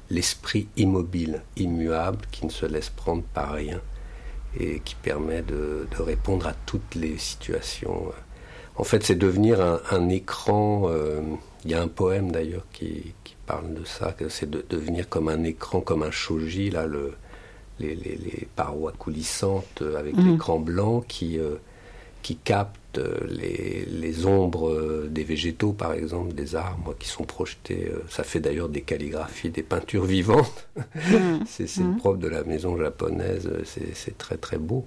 l'esprit 0.10 0.68
immobile, 0.76 1.44
immuable, 1.56 2.26
qui 2.32 2.46
ne 2.48 2.52
se 2.52 2.66
laisse 2.66 2.90
prendre 2.90 3.24
par 3.34 3.54
rien 3.54 3.80
et 4.60 4.80
qui 4.80 4.96
permet 4.96 5.44
de, 5.44 5.86
répondre 6.00 6.48
à 6.48 6.54
toutes 6.66 6.96
les 6.96 7.20
situations. 7.20 8.12
En 8.76 8.84
fait, 8.84 9.04
c'est 9.04 9.16
devenir 9.16 9.62
un, 9.92 10.10
écran. 10.10 10.90
Il 11.66 11.72
y 11.72 11.74
a 11.74 11.82
un 11.82 11.88
poème 11.88 12.32
d'ailleurs 12.32 12.66
qui, 12.72 13.14
parle 13.46 13.74
de 13.74 13.86
ça, 13.86 14.12
que 14.12 14.28
c'est 14.28 14.50
de 14.50 14.66
devenir 14.70 15.08
comme 15.08 15.30
un 15.30 15.44
écran, 15.44 15.80
comme 15.80 16.04
un 16.04 16.12
shoji, 16.12 16.70
là, 16.70 16.86
le, 16.86 17.14
les, 17.80 18.48
parois 18.56 18.92
coulissantes 18.92 19.84
avec 19.98 20.16
mhm. 20.16 20.32
l'écran 20.32 20.60
blanc 20.60 21.02
qui, 21.08 21.40
euh, 21.40 21.56
qui 22.24 22.36
capte 22.36 23.00
les, 23.30 24.26
ombres 24.26 25.06
des 25.08 25.24
végétaux, 25.24 25.72
par 25.72 25.94
exemple, 25.94 26.34
des 26.34 26.56
arbres 26.56 26.96
qui 26.98 27.08
sont 27.08 27.24
projetés. 27.24 27.90
Euh, 27.90 28.04
ça 28.10 28.24
fait 28.24 28.40
d'ailleurs 28.40 28.70
des 28.70 28.82
calligraphies, 28.82 29.50
des 29.50 29.64
peintures 29.64 30.06
vivantes. 30.06 30.68
Mhm. 30.76 31.44
c'est 31.48 31.78
le 31.78 31.84
mhm. 31.84 31.98
propre 31.98 32.18
de 32.18 32.28
la 32.28 32.44
maison 32.44 32.78
japonaise, 32.78 33.50
c'est 33.64 34.18
très 34.18 34.38
très 34.38 34.58
beau. 34.58 34.86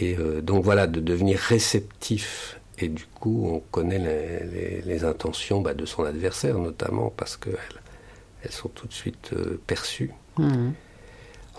Et 0.00 0.16
euh, 0.16 0.40
donc 0.40 0.64
voilà, 0.64 0.86
de 0.86 1.00
devenir 1.00 1.38
réceptif 1.38 2.60
et 2.78 2.88
du 2.88 3.04
coup, 3.06 3.48
on 3.52 3.60
connaît 3.70 4.82
les, 4.84 5.04
intentions 5.04 5.60
bah, 5.60 5.74
de 5.74 5.84
son 5.86 6.04
adversaire, 6.04 6.58
notamment 6.58 7.12
parce 7.16 7.36
qu'elles 7.36 7.56
elles 8.42 8.52
sont 8.52 8.68
tout 8.68 8.86
de 8.86 8.92
suite 8.92 9.30
euh, 9.32 9.60
perçues. 9.66 10.12
Mhm. 10.38 10.74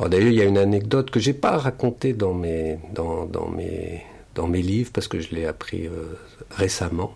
d'ailleurs, 0.09 0.27
il 0.27 0.35
y 0.35 0.41
a 0.41 0.45
une 0.45 0.57
anecdote 0.57 1.09
que 1.09 1.19
j'ai 1.19 1.33
pas 1.33 1.57
racontée 1.57 2.13
dans 2.13 2.33
mes, 2.33 2.77
dans, 2.93 3.25
dans, 3.25 3.47
mes, 3.47 4.03
dans 4.35 4.47
mes 4.47 4.61
livres 4.61 4.91
parce 4.93 5.07
que 5.07 5.19
je 5.19 5.33
l'ai 5.33 5.45
appris 5.45 5.87
euh, 5.87 6.17
récemment. 6.51 7.15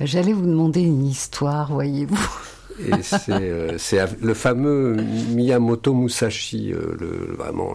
J'allais 0.00 0.32
vous 0.32 0.46
demander 0.46 0.82
une 0.82 1.06
histoire, 1.06 1.72
voyez-vous. 1.72 2.28
Et 2.78 2.92
euh, 3.30 3.78
c'est 3.78 4.20
le 4.20 4.34
fameux 4.34 4.94
Miyamoto 4.94 5.94
Musashi, 5.94 6.72
euh, 6.72 6.96
le, 6.98 7.34
vraiment 7.34 7.74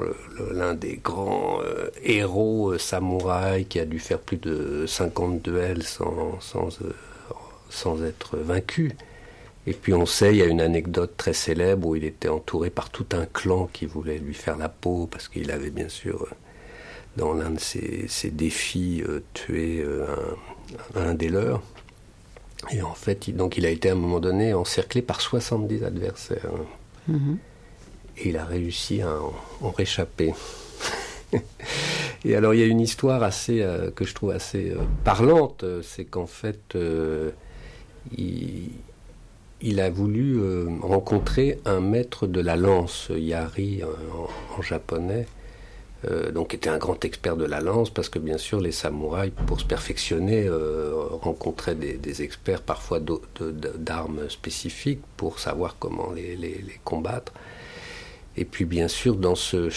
l'un 0.52 0.74
des 0.74 1.00
grands 1.04 1.60
euh, 1.64 1.90
héros 2.04 2.78
samouraïs 2.78 3.66
qui 3.68 3.80
a 3.80 3.86
dû 3.86 4.00
faire 4.00 4.20
plus 4.20 4.38
de 4.38 4.86
50 4.86 5.42
duels 5.42 5.84
sans, 5.84 6.40
sans, 6.40 6.70
sans 7.70 8.04
être 8.04 8.38
vaincu. 8.38 8.92
Et 9.68 9.74
puis 9.74 9.94
on 9.94 10.06
sait, 10.06 10.34
il 10.34 10.38
y 10.38 10.42
a 10.42 10.46
une 10.46 10.62
anecdote 10.62 11.14
très 11.18 11.34
célèbre 11.34 11.88
où 11.88 11.96
il 11.96 12.04
était 12.04 12.30
entouré 12.30 12.70
par 12.70 12.90
tout 12.90 13.06
un 13.14 13.26
clan 13.26 13.70
qui 13.72 13.86
voulait 13.86 14.18
lui 14.18 14.34
faire 14.34 14.58
la 14.58 14.70
peau 14.70 15.08
parce 15.10 15.28
qu'il 15.28 15.52
avait 15.52 15.70
bien 15.70 15.90
sûr, 15.90 16.28
dans 17.18 17.34
l'un 17.34 17.52
de 17.52 17.60
ses, 17.60 18.08
ses 18.08 18.32
défis, 18.32 19.04
tué 19.34 19.86
un, 20.96 21.00
un 21.00 21.14
des 21.14 21.30
leurs. 21.30 21.62
Et 22.70 22.82
en 22.82 22.94
fait, 22.94 23.28
il, 23.28 23.36
donc 23.36 23.58
il 23.58 23.66
a 23.66 23.70
été 23.70 23.90
à 23.90 23.94
un 23.94 23.96
moment 23.96 24.20
donné 24.20 24.54
encerclé 24.54 25.02
par 25.02 25.22
70 25.22 25.84
adversaires. 25.84 26.52
Mhm. 27.08 27.38
Et 28.18 28.30
il 28.30 28.38
a 28.38 28.46
réussi 28.46 29.02
à 29.02 29.16
en, 29.62 29.72
réchapper. 29.72 30.34
et 32.26 32.36
alors, 32.36 32.54
il 32.54 32.60
y 32.60 32.64
a 32.64 32.68
une 32.68 32.82
histoire 32.82 33.24
assez, 33.24 33.62
euh, 33.62 33.90
que 33.90 34.06
je 34.06 34.14
trouve 34.14 34.32
assez 34.32 34.72
euh, 34.72 34.82
parlante. 35.04 35.66
C'est 35.82 36.06
qu'en 36.06 36.28
fait, 36.28 36.76
euh, 36.76 37.32
il, 38.16 39.80
a 39.80 39.90
voulu 39.90 40.40
rencontrer 40.82 41.60
un 41.66 41.80
maître 41.80 42.28
de 42.28 42.42
la 42.42 42.56
lance, 42.56 43.10
Yari 43.16 43.82
en 44.58 44.62
japonais, 44.62 45.26
euh, 46.10 46.32
donc 46.32 46.56
était 46.56 46.70
un 46.70 46.80
grand 46.80 47.06
expert 47.06 47.38
de 47.38 47.46
la 47.46 47.62
lance 47.62 47.92
parce 47.92 48.10
que 48.10 48.18
bien 48.18 48.40
sûr 48.40 48.60
les 48.60 48.72
samouraïs 48.72 49.34
pour 49.46 49.60
se 49.60 49.66
perfectionner 49.66 50.48
euh, 50.48 50.94
rencontraient 51.22 51.76
des, 51.76 52.24
experts 52.24 52.64
parfois 52.64 53.00
d'armes 53.00 54.30
spécifiques 54.30 55.02
pour 55.16 55.40
savoir 55.40 55.76
comment 55.80 56.12
les, 56.12 56.80
combattre 56.84 57.34
et 58.36 58.46
puis 58.46 58.66
bien 58.66 58.88
sûr 58.88 59.16
dans 59.16 59.36
ce 59.36 59.70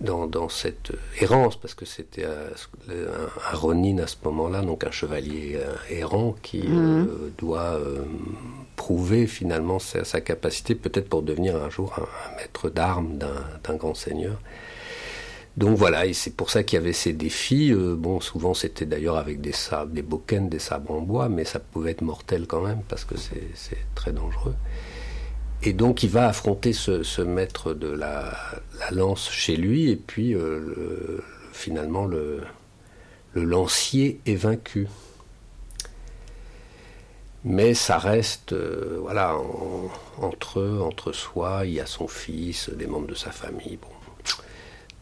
dans, 0.00 0.26
dans 0.26 0.48
cette 0.48 0.92
errance 1.20 1.56
parce 1.56 1.74
que 1.74 1.84
c'était 1.84 2.24
un, 2.24 3.52
ronin 3.52 3.98
à 3.98 4.06
ce 4.06 4.16
moment-là 4.24 4.62
donc 4.62 4.84
un 4.84 4.90
chevalier 4.90 5.56
euh, 5.56 5.74
errant 5.90 6.36
qui 6.42 6.66
mmh. 6.66 7.32
doit 7.36 7.78
prouver 8.76 9.26
finalement 9.26 9.78
sa, 9.78 10.20
capacité 10.22 10.74
peut-être 10.74 11.10
pour 11.10 11.22
devenir 11.22 11.56
un 11.56 11.68
jour 11.68 11.92
un 11.98 12.36
maître 12.36 12.70
d'armes 12.70 13.18
d'un 13.18 13.74
grand 13.74 13.94
seigneur 13.94 14.40
donc 15.56 15.78
voilà, 15.78 16.04
et 16.04 16.12
c'est 16.12 16.36
pour 16.36 16.50
ça 16.50 16.62
qu'il 16.62 16.78
y 16.78 16.82
avait 16.82 16.92
ces 16.92 17.14
défis. 17.14 17.72
Euh, 17.72 17.94
bon, 17.96 18.20
souvent 18.20 18.52
c'était 18.52 18.84
d'ailleurs 18.84 19.16
avec 19.16 19.40
des 19.40 19.52
sabres, 19.52 19.92
des 19.92 20.02
bokens, 20.02 20.50
des 20.50 20.58
sabres 20.58 20.92
en 20.92 21.00
bois, 21.00 21.30
mais 21.30 21.44
ça 21.46 21.60
pouvait 21.60 21.92
être 21.92 22.02
mortel 22.02 22.46
quand 22.46 22.60
même 22.60 22.82
parce 22.88 23.06
que 23.06 23.14
c'est 23.16 23.78
très 23.94 24.12
dangereux. 24.12 24.54
Et 25.62 25.72
donc 25.72 26.02
il 26.02 26.10
va 26.10 26.28
affronter 26.28 26.74
ce, 26.74 27.22
maître 27.22 27.72
de 27.72 27.88
la, 27.88 28.36
lance 28.92 29.30
chez 29.30 29.56
lui, 29.56 29.90
et 29.90 29.96
puis 29.96 30.34
euh, 30.34 31.24
finalement 31.52 32.04
le, 32.04 32.42
lancier 33.34 34.20
est 34.26 34.36
vaincu. 34.36 34.88
Mais 37.44 37.74
ça 37.74 37.96
reste, 37.98 38.52
euh, 38.52 38.98
voilà, 39.00 39.36
entre, 40.20 40.80
entre 40.82 41.12
soi, 41.12 41.62
il 41.64 41.74
y 41.74 41.80
a 41.80 41.86
son 41.86 42.08
fils, 42.08 42.70
des 42.70 42.86
membres 42.86 43.06
de 43.06 43.14
sa 43.14 43.30
famille. 43.30 43.78
Bon, 43.80 43.95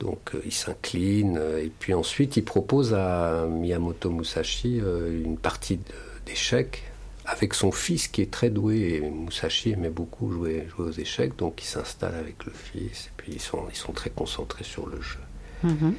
Donc 0.00 0.32
il 0.44 0.52
s'incline 0.52 1.40
et 1.58 1.70
puis 1.78 1.94
ensuite 1.94 2.36
il 2.36 2.44
propose 2.44 2.94
à 2.94 3.46
Miyamoto 3.48 4.10
Musashi 4.10 4.78
une 4.78 5.38
partie 5.38 5.78
d'échecs 6.26 6.82
avec 7.26 7.54
son 7.54 7.72
fils 7.72 8.08
qui 8.08 8.22
est 8.22 8.30
très 8.30 8.50
doué. 8.50 8.94
Et 8.94 9.00
Musashi 9.00 9.70
aimait 9.70 9.90
beaucoup 9.90 10.30
jouer, 10.30 10.66
jouer 10.68 10.88
aux 10.88 10.92
échecs, 10.92 11.36
donc 11.36 11.62
il 11.62 11.66
s'installe 11.66 12.14
avec 12.14 12.44
le 12.44 12.52
fils 12.52 13.06
et 13.06 13.10
puis 13.16 13.32
ils 13.32 13.40
sont, 13.40 13.64
ils 13.70 13.76
sont 13.76 13.92
très 13.92 14.10
concentrés 14.10 14.64
sur 14.64 14.86
le 14.86 15.00
jeu. 15.00 15.20
Mhm. 15.62 15.94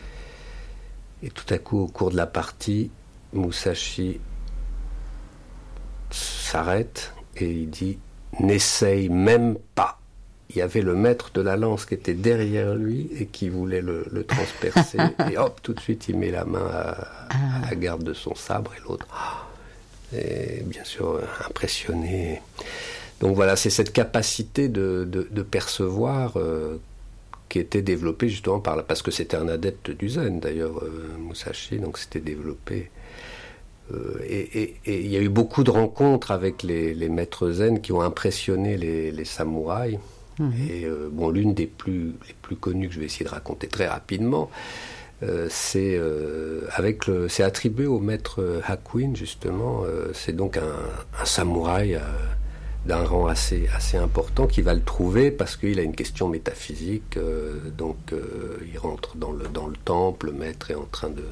Et 1.23 1.29
tout 1.29 1.51
à 1.53 1.58
coup, 1.58 1.79
au 1.79 1.88
cours 1.88 2.12
de 2.12 2.17
la 2.17 2.27
partie, 2.27 2.91
Musashi 3.34 4.19
s'arrête 6.12 7.13
et 7.38 7.49
il 7.49 7.69
dit 7.69 7.97
N'essaye 8.39 9.10
même 9.10 9.58
pas. 9.75 9.99
Il 10.49 10.58
y 10.58 10.62
avait 10.62 10.81
le 10.81 10.95
maître 10.95 11.31
de 11.34 11.41
la 11.41 11.58
lance 11.58 11.86
qui 11.86 11.95
était 11.95 12.13
derrière 12.13 12.75
lui 12.75 13.10
et 13.19 13.25
qui 13.25 13.49
voulait 13.49 13.81
le, 13.81 14.25
transpercer. 14.27 14.99
et 15.31 15.38
hop, 15.38 15.60
tout 15.62 15.73
de 15.73 15.79
suite, 15.79 16.08
il 16.08 16.17
met 16.17 16.31
la 16.31 16.45
main 16.45 16.67
à, 16.71 17.69
la 17.69 17.75
garde 17.75 18.03
de 18.03 18.13
son 18.13 18.36
sabre 18.36 18.71
et 18.77 18.81
l'autre 18.88 19.08
est 20.13 20.63
bien 20.65 20.84
sûr 20.84 21.19
impressionné. 21.47 22.41
Donc 23.19 23.36
voilà, 23.36 23.55
c'est 23.55 23.69
cette 23.69 23.91
capacité 23.91 24.69
de, 24.69 25.27
percevoir 25.49 26.34
euh, 26.38 26.79
qui 27.49 27.60
était 27.60 27.81
développée 27.81 28.29
justement 28.29 28.60
par 28.60 28.75
la, 28.75 28.84
parce 28.84 29.01
que 29.01 29.12
c'était 29.12 29.38
un 29.38 29.47
adepte 29.47 29.91
du 29.91 30.10
zen 30.10 30.39
d'ailleurs, 30.39 30.84
euh, 30.84 31.15
Musashi, 31.17 31.79
donc 31.79 31.97
c'était 31.97 32.19
développé 32.19 32.91
euh, 33.93 34.17
et 34.27 34.75
il 34.86 35.08
y 35.08 35.17
a 35.17 35.21
eu 35.21 35.29
beaucoup 35.29 35.63
de 35.63 35.69
rencontres 35.69 36.31
avec 36.31 36.63
les, 36.63 37.10
maîtres 37.10 37.51
zen 37.51 37.81
qui 37.81 37.91
ont 37.91 38.01
impressionné 38.01 38.77
les, 38.77 39.25
samouraïs. 39.25 39.99
Et 40.39 40.85
euh, 40.85 41.09
bon, 41.11 41.29
l'une 41.29 41.53
des 41.53 41.67
plus, 41.67 42.13
les 42.27 42.35
plus 42.41 42.55
connues 42.55 42.89
que 42.89 42.93
je 42.93 42.99
vais 42.99 43.05
essayer 43.05 43.25
de 43.25 43.29
raconter 43.31 43.67
très 43.67 43.87
rapidement, 43.87 44.49
euh, 45.23 45.47
c'est 45.49 45.99
c'est 47.29 47.43
attribué 47.43 47.85
au 47.85 47.99
maître 47.99 48.61
Hakuin 48.65 49.15
justement. 49.15 49.83
c'est 50.13 50.35
donc 50.35 50.57
un, 50.57 50.75
un 51.21 51.25
samouraï 51.25 51.99
d'un 52.85 53.03
rang 53.03 53.25
assez, 53.25 53.67
assez 53.75 53.97
important 53.97 54.45
qui 54.45 54.61
va 54.61 54.73
le 54.73 54.83
trouver 54.83 55.31
parce 55.31 55.55
qu'il 55.55 55.79
a 55.79 55.83
une 55.83 55.95
question 55.95 56.27
métaphysique. 56.27 57.17
donc 57.77 57.97
il 58.71 58.77
rentre 58.77 59.15
dans 59.15 59.31
le, 59.31 59.47
dans 59.47 59.67
le 59.67 59.77
temple, 59.85 60.27
le 60.27 60.33
maître 60.33 60.69
est 60.69 60.75
en 60.75 60.87
train 60.91 61.09
de, 61.09 61.23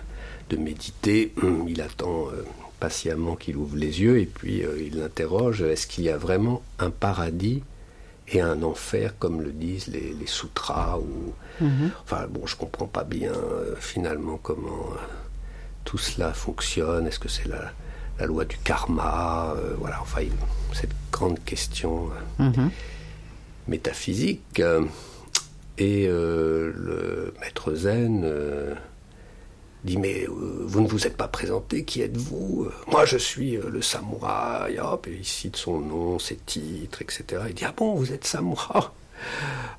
de 0.50 0.58
méditer. 0.58 1.34
Il 1.68 1.82
attend 1.82 2.28
euh, 2.28 2.44
patiemment 2.80 3.36
qu'il 3.36 3.58
ouvre 3.58 3.76
les 3.76 4.02
yeux 4.02 4.20
et 4.20 4.26
puis 4.26 4.64
euh, 4.64 4.78
il 4.80 5.00
l'interroge 5.00 5.62
est-ce 5.62 5.88
qu'il 5.88 6.04
y 6.04 6.10
a 6.10 6.18
vraiment 6.18 6.62
un 6.80 6.90
paradis 6.90 7.64
et 8.34 8.42
un 8.42 8.64
enfer 8.64 9.14
comme 9.20 9.42
le 9.42 9.52
disent 9.52 9.88
les, 9.88 10.16
sutras 10.26 10.98
ou 10.98 11.34
mhm. 11.64 11.92
enfin 12.04 12.26
bon 12.30 12.46
je 12.46 12.56
comprends 12.56 12.88
pas 12.88 13.04
bien 13.04 13.32
euh, 13.32 13.76
finalement 13.80 14.40
comment 14.42 14.88
tout 15.84 15.98
cela 15.98 16.34
fonctionne 16.34 17.08
est-ce 17.08 17.20
que 17.20 17.30
c'est 17.30 17.48
la, 17.48 17.72
loi 18.26 18.46
du 18.46 18.58
karma 18.58 19.54
voilà 19.80 20.00
enfin 20.02 20.22
cette 20.72 20.94
grande 21.12 21.44
question 21.44 22.10
mhm. 22.40 22.70
métaphysique 23.68 24.62
et 25.78 26.08
le 26.08 27.34
maître 27.42 27.74
zen 27.74 28.24
dit 29.84 29.98
mais 29.98 30.26
euh, 30.26 30.64
vous 30.66 30.82
ne 30.82 30.88
vous 30.88 31.08
êtes 31.08 31.18
pas 31.18 31.28
présenté, 31.28 31.84
qui 31.84 32.02
êtes-vous 32.02 32.66
euh, 32.68 32.74
Moi 32.92 33.06
je 33.06 33.18
suis 33.18 33.58
euh, 33.58 33.70
le 33.70 33.82
samouraï, 33.82 34.80
hop, 34.80 35.08
et 35.08 35.18
il 35.20 35.26
cite 35.26 35.56
son 35.56 35.80
nom, 35.80 36.20
ses 36.20 36.38
titres, 36.38 37.02
etc. 37.02 37.44
Il 37.50 37.54
dit 37.54 37.66
ah 37.66 37.74
bon 37.76 37.96
vous 37.96 38.12
êtes 38.12 38.26
samouraï? 38.26 38.84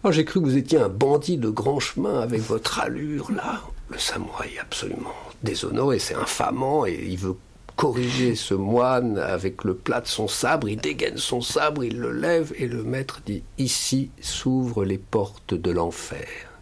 Oh, 0.04 0.12
J'ai 0.12 0.24
cru 0.24 0.40
que 0.40 0.46
vous 0.46 0.56
étiez 0.56 0.78
un 0.78 0.88
bandit 0.88 1.36
de 1.36 1.50
grand 1.50 1.80
chemin 1.80 2.20
avec 2.20 2.40
votre 2.40 2.80
allure 2.80 3.30
là. 3.32 3.60
Le 3.90 3.98
samouraï 3.98 4.54
est 4.56 4.60
absolument 4.60 5.12
déshonoré, 5.42 5.98
c'est 5.98 6.14
infamant 6.14 6.86
et 6.86 7.04
il 7.06 7.18
veut 7.18 7.36
corriger 7.76 8.34
ce 8.34 8.54
moine 8.54 9.18
avec 9.18 9.64
le 9.64 9.74
plat 9.74 10.00
de 10.00 10.06
son 10.06 10.28
sabre, 10.28 10.68
il 10.68 10.78
dégaine 10.78 11.18
son 11.18 11.40
sabre, 11.40 11.84
il 11.84 11.98
le 11.98 12.12
lève 12.12 12.52
et 12.56 12.66
le 12.66 12.82
maître 12.82 13.20
dit 13.26 13.42
Ici 13.58 14.10
s'ouvrent 14.20 14.84
les 14.84 14.98
portes 14.98 15.54
de 15.54 15.70
l'enfer. 15.70 16.53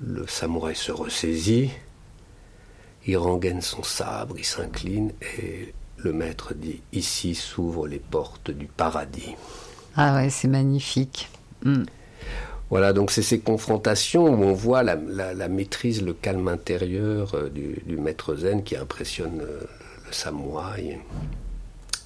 Le 0.00 0.26
samouraï 0.26 0.74
se 0.74 0.92
ressaisit, 0.92 1.70
il 3.06 3.16
rengaine 3.16 3.60
son 3.60 3.82
sabre, 3.82 4.34
il 4.38 4.44
s'incline 4.44 5.12
et 5.38 5.72
le 5.98 6.12
maître 6.12 6.54
dit 6.54 6.82
Ici 6.92 7.34
s'ouvrent 7.34 7.86
les 7.86 7.98
portes 7.98 8.50
du 8.50 8.66
paradis. 8.66 9.36
Ah 9.96 10.16
ouais, 10.16 10.30
c'est 10.30 10.48
magnifique. 10.48 11.30
Hmm. 11.64 11.84
Voilà, 12.70 12.92
donc 12.92 13.10
c'est 13.10 13.22
ces 13.22 13.38
confrontations 13.38 14.24
où 14.24 14.42
on 14.42 14.52
voit 14.52 14.82
la, 14.82 14.96
maîtrise, 15.48 16.02
le 16.02 16.12
calme 16.12 16.48
intérieur 16.48 17.34
euh, 17.34 17.48
du, 17.48 17.96
maître 17.96 18.34
zen 18.34 18.64
qui 18.64 18.76
impressionne 18.76 19.38
le, 19.38 19.68
samouraï. 20.10 20.98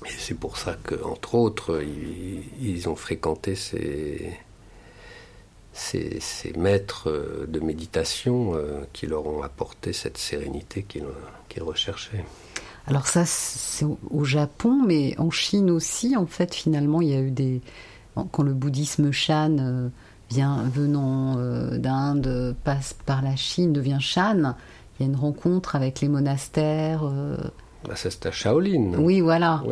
Et 0.04 0.10
c'est 0.18 0.34
pour 0.34 0.58
ça 0.58 0.76
qu'entre 0.82 1.34
autres, 1.34 1.82
ils, 1.82 2.42
ils, 2.60 2.88
ont 2.88 2.96
fréquenté 2.96 3.54
ces, 3.54 4.36
ces, 5.78 6.52
maîtres 6.56 7.08
euh, 7.08 7.46
de 7.48 7.60
méditation 7.60 8.54
euh, 8.54 8.80
qui 8.92 9.06
leur 9.06 9.26
ont 9.26 9.42
apporté 9.42 9.92
cette 9.92 10.18
sérénité 10.18 10.82
qu'ils 10.82 11.62
recherchaient. 11.62 12.24
Alors 12.86 13.06
ça, 13.06 13.24
c'est 13.26 13.86
au 14.10 14.24
Japon, 14.24 14.82
mais 14.86 15.14
en 15.18 15.30
Chine 15.30 15.70
aussi, 15.70 16.16
en 16.16 16.26
fait, 16.26 16.54
finalement, 16.54 17.00
il 17.00 17.08
y 17.08 17.14
a 17.14 17.20
eu 17.20 17.30
des... 17.30 17.60
Quand 18.32 18.42
le 18.42 18.52
bouddhisme 18.52 19.12
Shan 19.12 19.58
euh, 19.60 19.88
vient, 20.30 20.64
venant 20.74 21.36
d'Inde, 21.78 22.56
passe 22.64 22.94
par 23.06 23.22
la 23.22 23.36
Chine, 23.36 23.72
devient 23.72 23.98
Shan, 24.00 24.54
il 24.98 25.02
y 25.02 25.06
a 25.06 25.06
une 25.06 25.16
rencontre 25.16 25.76
avec 25.76 26.00
les 26.00 26.08
monastères 26.08 27.08
bah, 27.86 27.94
c'est 27.96 28.26
à 28.26 28.32
Shaolin. 28.32 28.94
Oui, 28.98 29.20
voilà. 29.20 29.62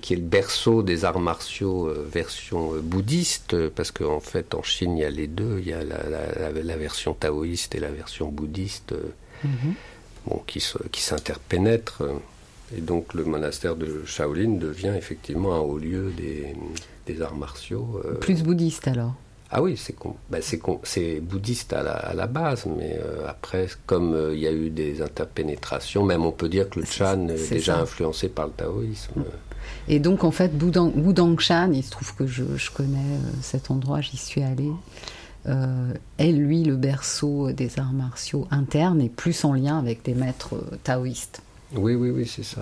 qui 0.00 0.14
est 0.14 0.16
le 0.16 0.22
berceau 0.22 0.82
des 0.82 1.04
arts 1.04 1.20
martiaux 1.20 1.88
euh, 1.88 2.08
version 2.10 2.74
euh, 2.74 2.80
bouddhiste, 2.80 3.68
parce 3.70 3.90
qu'en 3.90 4.16
en 4.16 4.20
fait, 4.20 4.54
en 4.54 4.62
Chine, 4.62 4.96
il 4.96 5.00
y 5.00 5.04
a 5.04 5.10
les 5.10 5.26
deux. 5.26 5.58
Il 5.60 5.68
y 5.68 5.72
a 5.72 5.82
la, 5.84 6.76
version 6.76 7.12
taoïste 7.12 7.74
et 7.74 7.80
la 7.80 7.90
version 7.90 8.28
bouddhiste, 8.28 8.92
euh, 8.92 9.12
mhm. 9.44 9.74
bon, 10.26 10.42
qui, 10.46 10.64
qui 10.90 11.02
s'interpénètrent. 11.02 12.02
Et 12.76 12.80
donc, 12.80 13.14
le 13.14 13.24
monastère 13.24 13.76
de 13.76 14.04
Shaolin 14.06 14.56
devient 14.56 14.94
effectivement 14.96 15.54
un 15.54 15.58
haut 15.60 15.78
lieu 15.78 16.12
des, 16.16 16.54
des 17.06 17.20
arts 17.20 17.36
martiaux. 17.36 18.00
Plus 18.20 18.42
bouddhiste 18.42 18.88
alors 18.88 19.14
ah 19.52 19.62
oui, 19.62 19.76
c'est 19.76 19.96
ben 20.30 20.40
c'est 20.84 21.20
bouddhiste 21.20 21.72
à 21.72 21.82
la, 21.82 21.92
à 21.92 22.14
la, 22.14 22.26
base, 22.28 22.66
mais 22.66 22.96
euh, 23.02 23.28
après, 23.28 23.66
comme 23.84 24.14
euh, 24.14 24.34
il 24.34 24.40
y 24.40 24.46
a 24.46 24.52
eu 24.52 24.70
des 24.70 25.02
interpénétrations, 25.02 26.04
même 26.04 26.24
on 26.24 26.30
peut 26.30 26.48
dire 26.48 26.70
que 26.70 26.78
le 26.78 26.86
Chan 26.86 27.26
est, 27.28 27.50
déjà 27.50 27.80
influencé 27.80 28.28
par 28.28 28.46
le 28.46 28.52
taoïsme. 28.52 29.24
Et 29.88 29.98
donc 29.98 30.22
en 30.22 30.30
fait, 30.30 30.56
Boudang, 30.56 31.38
Chan, 31.40 31.70
il 31.72 31.82
se 31.82 31.90
trouve 31.90 32.14
que 32.14 32.28
je, 32.28 32.44
je 32.56 32.70
connais 32.70 32.98
euh, 32.98 33.30
cet 33.42 33.72
endroit, 33.72 34.00
j'y 34.00 34.16
suis 34.16 34.42
allée, 34.42 34.70
est 36.18 36.32
lui 36.32 36.62
le 36.64 36.76
berceau 36.76 37.50
des 37.50 37.78
arts 37.78 37.94
martiaux 37.94 38.46
internes 38.50 39.00
et 39.00 39.08
plus 39.08 39.44
en 39.44 39.54
lien 39.54 39.78
avec 39.78 40.04
des 40.04 40.14
maîtres 40.14 40.62
taoïstes. 40.84 41.40
Oui, 41.74 41.94
oui, 41.94 42.10
oui, 42.10 42.26
c'est 42.26 42.44
ça. 42.44 42.60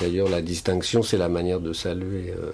D'ailleurs, 0.00 0.28
la 0.28 0.42
distinction, 0.42 1.02
c'est 1.02 1.16
la 1.16 1.28
manière 1.28 1.60
de 1.60 1.72
saluer 1.72 2.34
euh, 2.36 2.50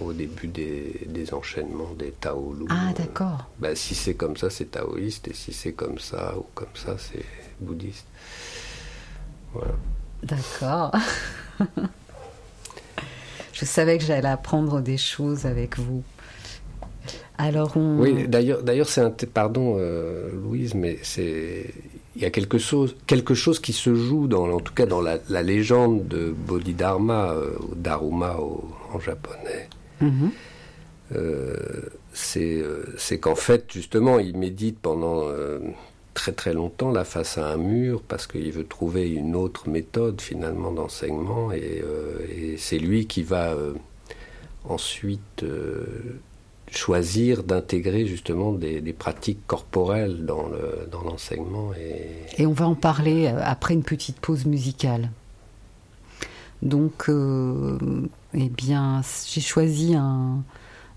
au 0.00 0.12
début 0.12 0.48
des, 0.48 1.32
enchaînements 1.32 1.94
des 1.98 2.10
Taolu. 2.10 2.66
Ah, 2.68 2.92
d'accord. 2.96 3.48
Ben, 3.58 3.74
si 3.74 3.94
c'est 3.94 4.14
comme 4.14 4.36
ça, 4.36 4.50
c'est 4.50 4.72
taoïste, 4.72 5.28
et 5.28 5.34
si 5.34 5.52
c'est 5.52 5.72
comme 5.72 5.98
ça 5.98 6.34
ou 6.36 6.44
comme 6.54 6.74
ça, 6.74 6.96
c'est 6.98 7.24
bouddhiste. 7.60 8.06
Voilà. 9.54 9.72
D'accord. 10.22 10.92
Je 13.52 13.64
savais 13.64 13.98
que 13.98 14.04
j'allais 14.04 14.28
apprendre 14.28 14.80
des 14.80 14.98
choses 14.98 15.46
avec 15.46 15.78
vous. 15.78 16.02
Alors 17.38 17.76
on... 17.76 17.98
Oui, 17.98 18.28
d'ailleurs, 18.28 18.62
d'ailleurs, 18.62 18.88
c'est 18.88 19.00
un 19.00 19.10
pardon, 19.10 19.76
euh, 19.78 20.30
Louise, 20.32 20.74
mais 20.74 20.98
c'est 21.02 21.72
il 22.16 22.22
y 22.22 22.24
a 22.24 22.30
quelque 22.30 22.58
chose, 22.58 22.96
quelque 23.06 23.34
chose 23.34 23.58
qui 23.58 23.72
se 23.72 23.94
joue, 23.94 24.26
dans, 24.26 24.50
en 24.50 24.60
tout 24.60 24.74
cas 24.74 24.86
dans 24.86 25.00
la, 25.00 25.18
légende 25.42 26.06
de 26.08 26.30
Bodhidharma, 26.30 27.32
euh, 27.32 27.50
ou 27.60 27.74
Daruma 27.74 28.36
en 28.92 29.00
japonais. 29.00 29.68
Mhm. 30.00 30.30
Euh, 31.14 31.56
euh, 32.36 32.84
c'est 32.96 33.18
qu'en 33.18 33.34
fait, 33.34 33.64
justement, 33.72 34.18
il 34.18 34.36
médite 34.36 34.78
pendant 34.78 35.28
très 36.14 36.32
très 36.32 36.52
longtemps 36.52 36.92
là 36.92 37.04
face 37.04 37.38
à 37.38 37.48
un 37.48 37.56
mur 37.56 38.02
parce 38.02 38.26
qu'il 38.26 38.52
veut 38.52 38.66
trouver 38.66 39.10
une 39.10 39.34
autre 39.34 39.70
méthode 39.70 40.20
finalement 40.20 40.70
d'enseignement 40.70 41.52
et, 41.52 41.82
et 42.30 42.56
c'est 42.58 42.78
lui 42.78 43.06
qui 43.06 43.22
va 43.22 43.56
ensuite 44.68 45.42
choisir 46.76 47.42
d'intégrer 47.42 48.06
justement 48.06 48.52
des, 48.52 48.80
pratiques 48.92 49.46
corporelles 49.46 50.24
dans 50.24 51.02
l'enseignement. 51.04 51.72
Et... 51.74 52.42
et... 52.42 52.46
on 52.46 52.52
va 52.52 52.66
en 52.66 52.74
parler 52.74 53.26
euh, 53.26 53.40
après 53.42 53.74
une 53.74 53.82
petite 53.82 54.18
pause 54.18 54.46
musicale. 54.46 55.10
Donc, 56.62 57.08
euh, 57.08 57.78
eh 58.34 58.48
bien, 58.48 59.02
j'ai 59.26 59.40
choisi 59.40 59.94
un, 59.96 60.42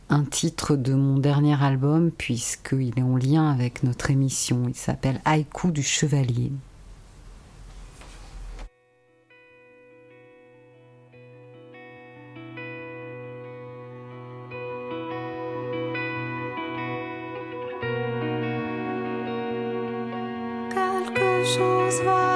un 0.10 0.24
titre 0.24 0.76
de 0.76 0.94
mon 0.94 1.18
dernier 1.18 1.62
album 1.62 2.12
puisqu'il 2.12 2.94
est 2.98 3.02
en 3.02 3.18
lien 3.18 3.50
avec 3.50 3.84
notre 3.84 4.12
émission. 4.12 4.66
Il 4.68 4.76
s'appelle 4.76 5.22
Haïku 5.26 5.72
du 5.72 5.84
Chevalier. 5.84 6.52
chose 21.56 22.04
va. 22.04 22.35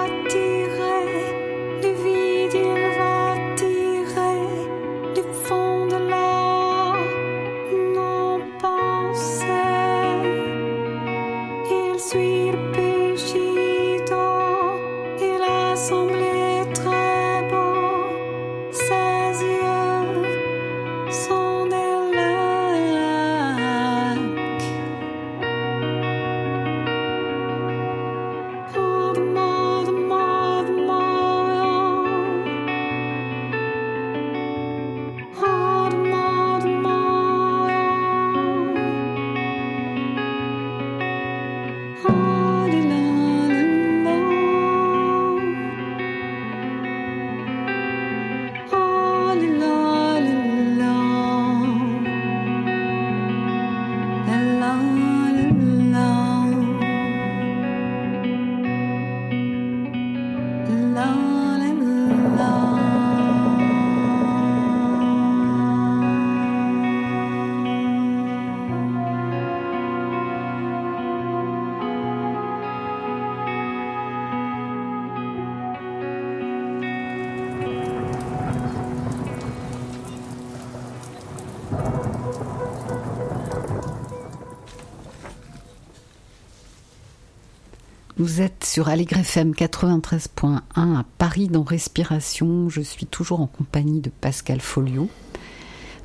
Vous 88.19 88.41
êtes 88.41 88.65
sur 88.65 88.89
Allegre 88.89 89.19
FM 89.19 89.53
93.1 89.53 90.59
à 90.75 91.05
Paris 91.17 91.47
dans 91.47 91.63
Respiration. 91.63 92.67
Je 92.67 92.81
suis 92.81 93.05
toujours 93.05 93.39
en 93.39 93.47
compagnie 93.47 94.01
de 94.01 94.09
Pascal 94.09 94.59
Folio. 94.59 95.07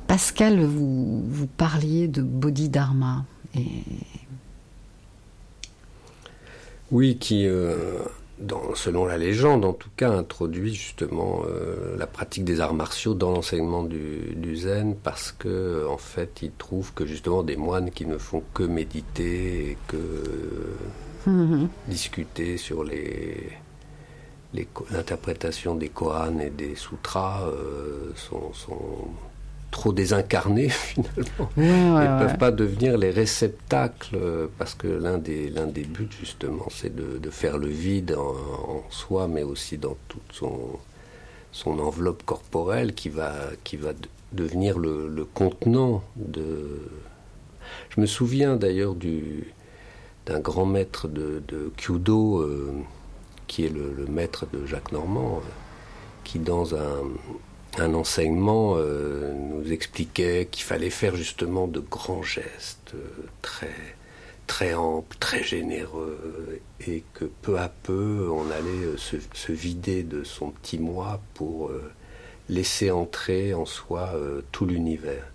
Pascal, 0.07 0.63
vous, 0.63 1.49
parliez 1.57 2.07
de 2.07 2.21
Bodhidharma. 2.21 3.25
Oui, 6.89 7.17
qui, 7.17 7.45
euh, 7.47 7.97
selon 8.75 9.05
la 9.05 9.17
légende 9.17 9.65
en 9.65 9.73
tout 9.73 9.89
cas, 9.97 10.09
introduit 10.09 10.73
justement 10.73 11.43
euh, 11.49 11.97
la 11.97 12.07
pratique 12.07 12.45
des 12.45 12.61
arts 12.61 12.75
martiaux 12.75 13.13
dans 13.13 13.31
l'enseignement 13.31 13.83
du, 13.83 14.35
du, 14.37 14.55
zen 14.55 14.95
parce 14.95 15.33
que, 15.33 15.85
en 15.89 15.97
fait, 15.97 16.41
il 16.41 16.51
trouve 16.51 16.93
que 16.93 17.05
justement 17.05 17.43
des 17.43 17.57
moines 17.57 17.91
qui 17.91 18.05
ne 18.05 18.17
font 18.17 18.41
que 18.53 18.63
méditer 18.63 19.71
et 19.71 19.77
que 19.89 19.97
Mhm. 21.25 21.69
discuter 21.87 22.57
sur 22.57 22.83
les 22.83 23.51
l'interprétation 24.91 25.75
des 25.75 25.89
Korans 25.89 26.39
et 26.39 26.49
des 26.49 26.75
sutras 26.75 27.47
euh, 27.47 28.11
sont, 28.15 28.53
trop 29.69 29.91
désincarnés 29.91 30.69
finalement. 30.69 31.49
Ils 31.57 31.63
ne 31.63 32.19
peuvent 32.19 32.37
pas 32.37 32.51
devenir 32.51 32.97
les 32.97 33.11
réceptacles 33.11 34.17
parce 34.57 34.73
que 34.73 34.87
l'un 34.87 35.17
des, 35.17 35.49
l'un 35.49 35.67
des 35.67 35.83
buts 35.83 36.07
justement 36.17 36.67
c'est 36.69 36.95
de, 36.95 37.29
faire 37.29 37.57
le 37.57 37.67
vide 37.67 38.15
en, 38.17 38.83
soi 38.89 39.27
mais 39.27 39.43
aussi 39.43 39.77
dans 39.77 39.97
toute 40.07 40.31
son, 40.31 40.79
son 41.51 41.79
enveloppe 41.79 42.23
corporelle 42.23 42.93
qui 42.93 43.09
va, 43.09 43.33
qui 43.65 43.75
va 43.75 43.91
devenir 44.31 44.79
le, 44.79 45.09
le 45.09 45.25
contenant 45.25 46.03
de... 46.15 46.79
Je 47.89 47.99
me 47.99 48.05
souviens 48.05 48.55
d'ailleurs 48.55 48.95
du, 48.95 49.53
d'un 50.25 50.39
grand 50.39 50.65
maître 50.65 51.07
de, 51.07 51.41
de 51.47 51.71
euh, 51.89 52.71
qui 53.47 53.65
est 53.65 53.69
le, 53.69 54.05
maître 54.07 54.45
de 54.51 54.65
Jacques 54.65 54.91
Normand, 54.91 55.37
euh, 55.37 55.49
qui 56.23 56.39
dans 56.39 56.75
un, 56.75 57.93
enseignement 57.93 58.75
euh, 58.77 59.33
nous 59.33 59.71
expliquait 59.71 60.47
qu'il 60.49 60.63
fallait 60.63 60.89
faire 60.89 61.15
justement 61.15 61.67
de 61.67 61.79
grands 61.79 62.23
gestes 62.23 62.93
très 63.41 63.75
très 64.47 64.75
amples, 64.75 65.17
très 65.19 65.43
généreux, 65.43 66.59
et 66.87 67.03
que 67.15 67.25
peu 67.25 67.57
à 67.57 67.67
peu 67.67 68.29
on 68.31 68.49
allait 68.51 68.95
se 68.97 69.51
vider 69.51 70.03
de 70.03 70.23
son 70.23 70.51
petit 70.51 70.77
moi 70.77 71.19
pour 71.33 71.71
laisser 72.47 72.91
entrer 72.91 73.55
en 73.55 73.65
soi 73.65 74.13
tout 74.51 74.67
l'univers 74.67 75.25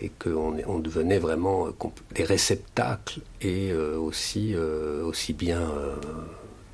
et 0.00 0.10
qu'on 0.10 0.56
on 0.66 0.78
devenait 0.78 1.18
vraiment 1.18 1.66
euh, 1.66 1.70
des 2.14 2.24
réceptacles 2.24 3.20
et 3.40 3.70
euh, 3.70 3.98
aussi, 3.98 4.52
euh, 4.54 5.04
aussi 5.04 5.32
bien 5.32 5.70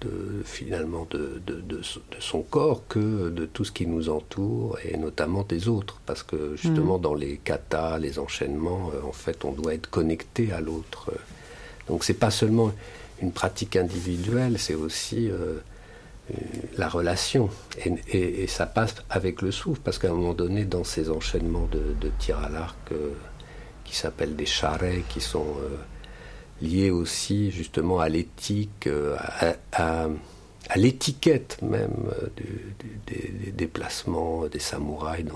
de, 0.01 0.43
finalement 0.45 1.07
de, 1.11 1.41
de, 1.47 1.81
son 2.19 2.43
corps 2.43 2.83
que 2.89 3.31
de 3.31 3.47
tout 3.47 3.65
ce 3.65 3.71
qui 3.73 3.87
nous 3.87 4.09
entoure 4.09 4.79
et 4.85 4.97
notamment 4.97 5.45
des 5.45 5.69
autres 5.69 6.01
parce 6.07 6.23
que 6.23 6.57
justement 6.57 6.99
mm. 6.99 7.03
dans 7.03 7.15
les 7.15 7.37
katas, 7.37 7.99
les 7.99 8.19
enchaînements, 8.19 8.91
en 9.05 9.13
fait 9.13 9.45
on 9.45 9.53
doit 9.53 9.75
être 9.75 9.89
connecté 9.89 10.53
à 10.53 10.61
l'autre. 10.61 11.13
Donc 11.89 12.05
c'est 12.05 12.15
pas 12.15 12.31
seulement 12.31 12.73
une 13.21 13.33
pratique 13.33 13.77
individuelle, 13.77 14.59
c'est 14.59 14.75
aussi 14.75 15.31
la 16.77 16.89
relation. 16.89 17.51
Et, 18.13 18.47
ça 18.47 18.67
passe 18.67 18.95
avec 19.11 19.43
le 19.43 19.51
souffle, 19.51 19.81
parce 19.83 19.99
qu'à 19.99 20.09
un 20.11 20.15
moment 20.15 20.35
donné, 20.35 20.65
dans 20.65 20.85
ces 20.85 21.11
enchaînements 21.11 21.69
de, 21.71 21.95
de 22.01 22.11
tir 22.19 22.39
à 22.39 22.49
l'arc 22.49 22.77
euh, 22.93 23.13
qui 23.85 23.97
s'appellent 23.97 24.37
des 24.37 24.47
charrets, 24.47 25.05
qui 25.09 25.21
sont 25.21 25.47
euh, 25.61 25.77
liés 26.61 26.91
aussi 26.91 27.51
justement 27.51 28.01
à 28.01 28.09
l'éthique, 28.09 28.87
euh, 28.87 29.17
à, 29.73 30.09
l'étiquette 30.77 31.61
même 31.63 32.11
des, 33.07 33.53
déplacements 33.53 34.47
des 34.47 34.59
samouraïs 34.59 35.27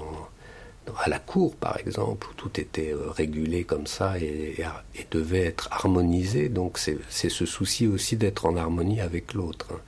à 0.98 1.08
la 1.08 1.18
cour, 1.18 1.56
par 1.56 1.76
exemple, 1.78 2.28
où 2.30 2.34
tout 2.34 2.60
était 2.60 2.94
régulé 3.16 3.64
comme 3.64 3.86
ça 3.86 4.18
et, 4.18 4.56
et 4.94 5.06
devait 5.10 5.44
être 5.44 5.68
harmonisé. 5.72 6.48
Donc 6.48 6.78
c'est 6.78 7.28
ce 7.28 7.44
souci 7.44 7.86
aussi 7.86 8.16
d'être 8.16 8.46
en 8.46 8.56
harmonie 8.56 9.00
avec 9.00 9.34
l'autre. 9.34 9.66
Hein 9.72 9.80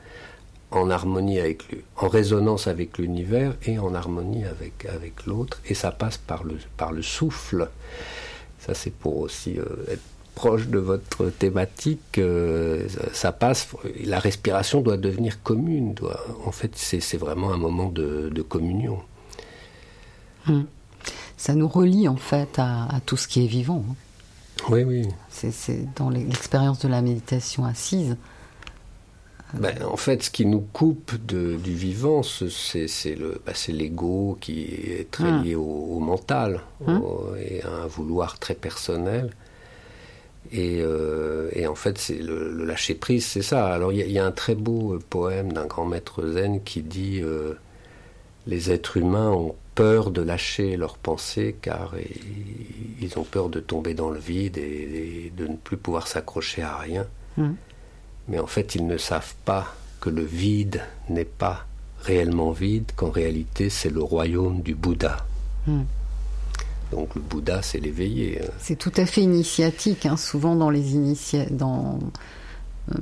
en 0.70 0.90
harmonie 0.90 1.40
avec 1.40 1.68
lui, 1.68 1.82
en 1.96 2.08
résonance 2.08 2.66
avec 2.66 2.98
l'univers 2.98 3.54
et 3.64 3.78
en 3.78 3.94
harmonie 3.94 4.44
avec, 4.44 4.84
avec 4.86 5.26
l'autre. 5.26 5.60
Et 5.66 5.74
ça 5.74 5.90
passe 5.90 6.18
par 6.18 6.44
le, 6.44 6.58
par 6.76 6.92
le 6.92 7.02
souffle. 7.02 7.68
Ça, 8.58 8.74
c'est 8.74 8.92
pour 8.92 9.18
aussi 9.18 9.58
euh, 9.58 9.64
être 9.90 10.02
proche 10.34 10.68
de 10.68 10.78
votre 10.78 11.30
thématique. 11.30 12.18
Euh, 12.18 12.86
ça 13.12 13.32
passe. 13.32 13.68
La 14.04 14.18
respiration 14.18 14.80
doit 14.82 14.96
devenir 14.96 15.42
commune. 15.42 15.94
Doit, 15.94 16.20
en 16.44 16.52
fait, 16.52 16.72
c'est 16.76 17.16
vraiment 17.16 17.52
un 17.52 17.56
moment 17.56 17.88
de, 17.88 18.30
de 18.32 18.42
communion. 18.42 19.00
Hum. 20.48 20.66
Ça 21.36 21.54
nous 21.54 21.68
relie 21.68 22.08
en 22.08 22.16
fait 22.16 22.58
à, 22.58 22.88
tout 23.06 23.16
ce 23.16 23.28
qui 23.28 23.44
est 23.44 23.48
vivant. 23.48 23.84
Hein. 23.88 23.94
Oui, 24.70 24.82
oui. 24.82 25.06
C'est 25.30 25.94
dans 25.94 26.10
l'expérience 26.10 26.80
de 26.80 26.88
la 26.88 27.00
méditation 27.00 27.64
assise 27.64 28.16
ben, 29.54 29.74
en 29.82 29.96
fait, 29.96 30.22
ce 30.22 30.30
qui 30.30 30.44
nous 30.44 30.60
coupe 30.60 31.14
de, 31.26 31.56
du 31.56 31.74
vivant, 31.74 32.22
c'est 32.22 32.86
bah, 33.46 33.52
l'ego 33.68 34.36
qui 34.40 34.64
est 34.64 35.10
très 35.10 35.30
ah. 35.30 35.42
lié 35.42 35.54
au, 35.54 35.98
mental 36.00 36.60
hein 36.86 37.02
et 37.38 37.62
à 37.62 37.70
un 37.70 37.86
vouloir 37.86 38.38
très 38.38 38.54
personnel. 38.54 39.30
Et, 40.52 40.80
euh, 40.80 41.50
et 41.52 41.66
en 41.66 41.74
fait, 41.74 41.98
c'est 41.98 42.18
le, 42.18 42.64
lâcher 42.64 42.94
prise, 42.94 43.26
c'est 43.26 43.42
ça. 43.42 43.72
Alors, 43.72 43.92
il 43.92 44.10
y, 44.10 44.18
a 44.18 44.24
un 44.24 44.32
très 44.32 44.54
beau 44.54 44.98
poème 45.10 45.52
d'un 45.52 45.66
grand 45.66 45.86
maître 45.86 46.26
zen 46.26 46.62
qui 46.62 46.82
dit 46.82 47.20
euh, 47.22 47.54
Les 48.46 48.70
êtres 48.70 48.96
humains 48.96 49.30
ont 49.30 49.54
peur 49.74 50.10
de 50.10 50.22
lâcher 50.22 50.76
leurs 50.76 50.98
pensées 50.98 51.56
car 51.60 51.94
ils 53.00 53.18
ont 53.18 53.24
peur 53.24 53.48
de 53.48 53.60
tomber 53.60 53.94
dans 53.94 54.10
le 54.10 54.18
vide 54.18 54.58
et, 54.58 55.32
de 55.36 55.46
ne 55.46 55.56
plus 55.56 55.76
pouvoir 55.76 56.06
s'accrocher 56.06 56.62
à 56.62 56.76
rien. 56.76 57.06
Hmm. 57.36 57.52
Mais 58.28 58.38
en 58.38 58.46
fait, 58.46 58.74
ils 58.74 58.86
ne 58.86 58.98
savent 58.98 59.34
pas 59.44 59.74
que 60.00 60.10
le 60.10 60.22
vide 60.22 60.82
n'est 61.08 61.24
pas 61.24 61.66
réellement 62.00 62.52
vide, 62.52 62.92
qu'en 62.94 63.10
réalité 63.10 63.70
c'est 63.70 63.90
le 63.90 64.02
royaume 64.02 64.62
du 64.62 64.74
Bouddha. 64.74 65.26
Hmm. 65.66 65.82
Donc 66.92 67.14
le 67.14 67.20
Bouddha, 67.20 67.60
c'est 67.62 67.78
l'éveillé. 67.78 68.40
Hein. 68.42 68.50
C'est 68.58 68.76
tout 68.76 68.92
à 68.96 69.04
fait 69.04 69.22
initiatique, 69.22 70.06
hein. 70.06 70.16
souvent 70.16 70.56
dans 70.56 70.70
les, 70.70 70.84
dans, 71.50 71.98
euh, 72.92 72.98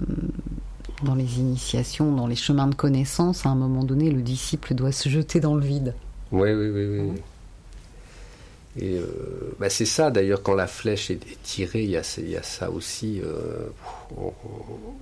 dans 1.05 1.14
les 1.14 1.39
initiations, 1.39 2.12
dans 2.12 2.27
les 2.27 2.37
chemins 2.37 2.66
de 2.66 2.74
connaissance, 2.74 3.47
à 3.47 3.51
un 3.51 3.55
moment 3.55 3.85
donné, 3.85 4.11
le 4.11 4.22
disciple 4.22 4.74
doit 4.74 4.93
se 4.93 5.09
jeter 5.09 5.39
dans 5.39 5.55
le 5.55 5.64
vide. 5.64 5.95
Oui, 6.33 6.53
oui, 6.53 6.70
oui. 6.70 6.87
oui. 6.87 7.20
Et 8.79 8.99
euh, 8.99 9.55
bah, 9.59 9.70
c'est 9.70 9.87
ça 9.87 10.11
d'ailleurs 10.11 10.43
quand 10.43 10.55
la 10.55 10.66
flèche 10.66 11.11
est, 11.11 11.20
tirée, 11.43 11.85
il 11.85 11.91
y, 11.91 11.97
a, 11.97 12.03
ça 12.03 12.70
aussi. 12.70 13.20
Euh, 13.24 13.68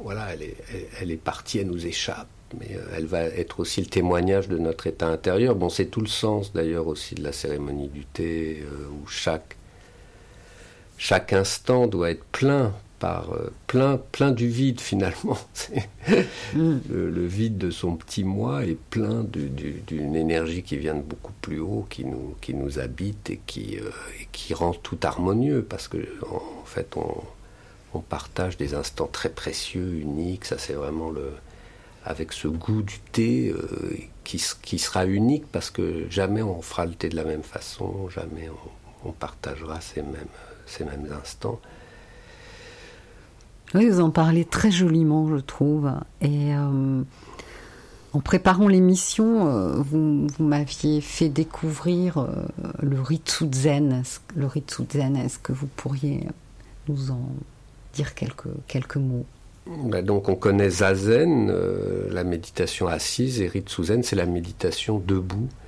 voilà, 0.03 0.33
elle 0.33 0.43
est, 0.43 0.57
elle 1.01 1.11
est 1.11 1.17
partie, 1.17 1.59
elle 1.59 1.67
nous 1.67 1.87
échappe 1.87 2.29
mais 2.59 2.77
euh, 2.77 2.81
elle 2.97 3.07
va 3.07 3.23
être 3.23 3.61
aussi 3.61 3.81
le 3.81 3.87
témoignage 3.87 4.49
de 4.49 4.59
notre 4.59 4.87
état 4.87 5.09
intérieur. 5.09 5.55
Bon, 5.55 5.69
c'est 5.69 5.87
tout 5.87 6.01
le 6.01 6.07
sens 6.07 6.53
d'ailleurs 6.53 6.87
aussi 6.87 7.15
de 7.15 7.23
la 7.23 7.33
cérémonie 7.33 7.89
du 7.89 8.05
thé, 8.05 8.63
euh, 8.63 8.87
où 8.89 9.07
chaque, 9.07 9.57
chaque 10.97 11.33
instant 11.33 11.87
doit 11.87 12.11
être 12.11 12.25
plein 12.27 12.75
par 13.05 13.35
euh, 13.35 13.53
plein, 13.67 13.99
plein 13.99 14.31
du 14.31 14.49
vide 14.49 14.81
finalement. 14.91 15.37
Mm. 16.55 16.79
le, 16.89 17.27
vide 17.27 17.59
de 17.59 17.71
son 17.71 17.97
petit 17.97 18.25
moi 18.25 18.65
est 18.65 18.79
plein 18.79 19.23
d'une 19.25 20.17
énergie 20.17 20.63
qui 20.63 20.79
vient 20.79 20.95
de 20.95 21.03
beaucoup 21.03 21.35
plus 21.43 21.61
haut, 21.61 21.87
qui 21.91 22.07
nous, 22.07 22.35
qui 22.41 22.55
nous 22.55 22.79
habite 22.79 23.29
et 23.29 23.41
qui, 23.45 23.75
et 23.75 24.29
qui 24.33 24.55
rend 24.55 24.73
tout 24.73 24.99
harmonieux, 25.03 25.63
parce 25.63 25.87
que 25.87 25.99
en, 26.31 26.65
fait 26.65 26.97
on, 26.97 27.23
on 27.93 28.01
partage 28.01 28.57
des 28.57 28.73
instants 28.73 29.11
très 29.13 29.29
précieux, 29.29 29.97
uniques. 29.97 30.47
Ça 30.47 30.57
c'est 30.57 30.73
vraiment 30.73 31.11
le 31.11 31.31
avec 32.07 32.33
ce 32.33 32.49
goût 32.49 32.83
du 32.83 33.01
thé 33.13 33.51
euh, 33.51 33.97
qui, 34.25 34.43
qui, 34.63 34.79
sera 34.79 35.05
unique 35.07 35.47
parce 35.51 35.71
que 35.71 36.07
jamais 36.11 36.43
on 36.43 36.63
fera 36.63 36.87
le 36.87 36.95
thé 36.95 37.11
de 37.11 37.17
la 37.17 37.25
même 37.25 37.43
façon, 37.43 38.09
jamais 38.09 38.49
on, 39.05 39.13
partagera 39.13 39.83
ces 39.83 40.01
mêmes, 40.01 40.35
ces 40.65 40.85
mêmes 40.85 41.09
instants. 41.13 41.61
Vous 43.75 44.01
en 44.01 44.11
parlez 44.11 44.45
très 44.45 44.71
joliment, 44.71 45.29
je 45.29 45.37
trouve. 45.37 45.91
Et 46.21 46.55
euh, 46.55 47.03
en 48.13 48.21
préparant 48.21 48.69
l'émission, 48.69 49.49
euh, 49.49 49.75
vous, 49.77 50.27
m'aviez 50.39 51.01
fait 51.01 51.29
découvrir 51.29 52.27
le 52.81 53.01
Ritsu 53.01 53.47
Zen. 53.53 54.03
Le 54.37 54.47
Ritsu 54.47 54.85
Zen, 54.91 55.17
est-ce 55.17 55.39
que 55.39 55.53
vous 55.53 55.67
pourriez 55.67 56.21
nous 56.89 57.11
en 57.11 57.21
dire 57.95 58.15
quelques, 58.15 58.49
quelques 58.69 58.97
mots? 58.97 59.27
Bah, 59.67 60.03
donc 60.03 60.29
on 60.29 60.35
connaît 60.35 60.69
Zazen, 60.69 61.49
euh, 61.51 62.09
la 62.11 62.23
méditation 62.23 62.87
assise, 62.87 63.41
et 63.41 63.49
Ritsuzen, 63.49 64.03
c'est 64.03 64.17
la 64.17 64.27
méditation 64.27 64.99
debout, 64.99 65.49
euh, 65.49 65.64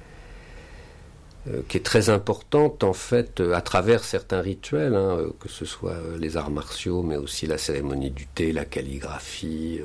qui 1.69 1.77
est 1.77 1.85
très 1.85 2.11
importante 2.11 2.85
en 2.85 2.93
fait 2.93 3.41
euh, 3.41 3.55
à 3.55 3.61
travers 3.61 4.05
certains 4.05 4.41
rituels, 4.41 4.95
hein, 4.95 5.19
que 5.41 5.49
ce 5.49 5.65
soit 5.65 5.99
les 6.19 6.37
arts 6.37 6.51
martiaux, 6.51 7.03
mais 7.03 7.17
aussi 7.17 7.47
la 7.47 7.59
cérémonie 7.59 8.11
du 8.11 8.27
thé, 8.27 8.53
la 8.53 8.65
calligraphie, 8.65 9.81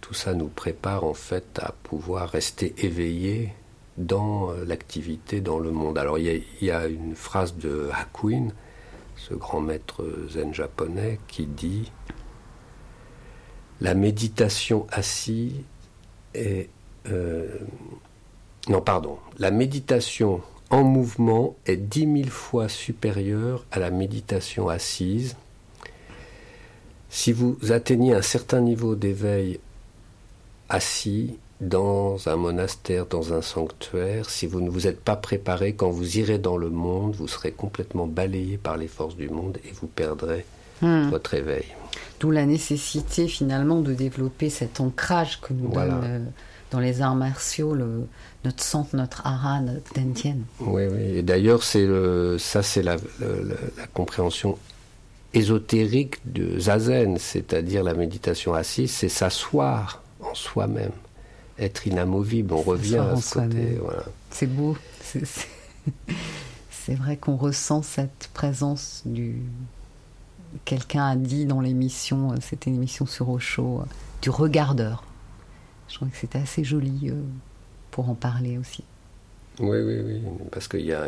tout 0.00 0.14
ça 0.14 0.34
nous 0.34 0.48
prépare 0.48 1.04
en 1.04 1.14
fait 1.14 1.58
à 1.58 1.72
pouvoir 1.82 2.28
rester 2.30 2.74
éveillé 2.78 3.52
dans 3.96 4.52
l'activité, 4.66 5.40
dans 5.40 5.58
le 5.58 5.70
monde. 5.70 5.96
Alors 5.96 6.18
il 6.18 6.44
y, 6.60 6.70
a 6.70 6.86
une 6.86 7.14
phrase 7.14 7.56
de 7.56 7.88
Hakuin, 7.94 8.48
ce 9.16 9.34
grand 9.34 9.60
maître 9.60 10.04
zen 10.28 10.52
japonais, 10.52 11.18
qui 11.28 11.46
dit 11.46 11.90
la 13.80 13.94
méditation 13.94 14.86
assise 14.90 15.52
est... 16.34 16.68
Euh, 17.08 17.58
non, 18.68 18.80
pardon. 18.80 19.18
La 19.38 19.50
méditation 19.50 20.40
en 20.70 20.82
mouvement 20.82 21.56
est 21.66 21.76
dix 21.76 22.06
mille 22.06 22.30
fois 22.30 22.68
supérieure 22.68 23.64
à 23.70 23.78
la 23.78 23.90
méditation 23.90 24.68
assise. 24.68 25.36
Si 27.08 27.32
vous 27.32 27.56
atteignez 27.70 28.14
un 28.14 28.22
certain 28.22 28.60
niveau 28.60 28.94
d'éveil 28.94 29.60
assis 30.68 31.38
dans 31.60 32.28
un 32.28 32.36
monastère, 32.36 33.06
dans 33.06 33.32
un 33.32 33.42
sanctuaire, 33.42 34.28
si 34.28 34.46
vous 34.46 34.60
ne 34.60 34.68
vous 34.68 34.86
êtes 34.86 35.00
pas 35.00 35.16
préparé, 35.16 35.72
quand 35.72 35.90
vous 35.90 36.18
irez 36.18 36.38
dans 36.38 36.56
le 36.56 36.68
monde, 36.68 37.14
vous 37.14 37.28
serez 37.28 37.52
complètement 37.52 38.06
balayé 38.06 38.58
par 38.58 38.76
les 38.76 38.88
forces 38.88 39.16
du 39.16 39.30
monde 39.30 39.58
et 39.64 39.72
vous 39.72 39.86
perdrez 39.86 40.44
hmm. 40.82 41.08
votre 41.08 41.34
éveil. 41.34 41.64
D'où 42.20 42.30
la 42.30 42.44
nécessité 42.44 43.28
finalement 43.28 43.80
de 43.80 43.94
développer 43.94 44.50
cet 44.50 44.80
ancrage 44.80 45.40
que 45.40 45.52
nous 45.52 45.68
donne 45.68 46.00
euh, 46.04 46.18
dans 46.70 46.80
les 46.80 47.00
arts 47.00 47.14
martiaux 47.14 47.76
notre 48.44 48.62
centre, 48.62 48.94
notre 48.96 49.26
hara, 49.26 49.60
notre 49.60 49.92
dentienne. 49.94 50.44
Oui, 50.60 50.82
oui. 50.86 51.18
Et 51.18 51.22
d'ailleurs, 51.22 51.62
c'est 51.62 51.88
ça, 52.38 52.62
c'est 52.62 52.82
la, 52.82 52.96
compréhension 53.94 54.58
ésotérique 55.34 56.16
de 56.24 56.58
zazen, 56.58 57.18
c'est-à-dire 57.18 57.82
la 57.82 57.94
méditation 57.94 58.54
assise, 58.54 58.90
c'est 58.90 59.08
s'asseoir 59.08 60.02
en 60.20 60.34
soi-même, 60.34 60.92
être 61.58 61.86
inamovible. 61.86 62.54
On 62.54 62.62
revient 62.62 62.98
à 62.98 63.16
ce 63.16 63.34
côté. 63.34 63.78
C'est 64.30 64.46
beau. 64.46 64.76
C'est 66.70 66.94
vrai 66.94 67.16
qu'on 67.16 67.36
ressent 67.36 67.82
cette 67.82 68.30
présence 68.32 69.02
du, 69.04 69.42
quelqu'un 70.64 71.04
a 71.04 71.16
dit 71.16 71.44
dans 71.44 71.60
l'émission, 71.60 72.32
euh, 72.32 72.36
c'était 72.40 72.70
une 72.70 72.76
émission 72.76 73.06
sur 73.06 73.28
Osho, 73.28 73.80
euh, 73.80 73.84
du 74.22 74.30
regardeur. 74.30 75.04
Je 75.88 75.96
crois 75.96 76.08
que 76.08 76.16
c'était 76.16 76.38
assez 76.38 76.64
joli 76.64 77.10
euh, 77.10 77.22
pour 77.90 78.10
en 78.10 78.14
parler 78.14 78.58
aussi. 78.58 78.84
Oui, 79.58 79.78
oui, 79.80 80.00
oui, 80.04 80.20
parce 80.52 80.68
qu'il 80.68 80.84
y, 80.84 80.92
a 80.92 81.06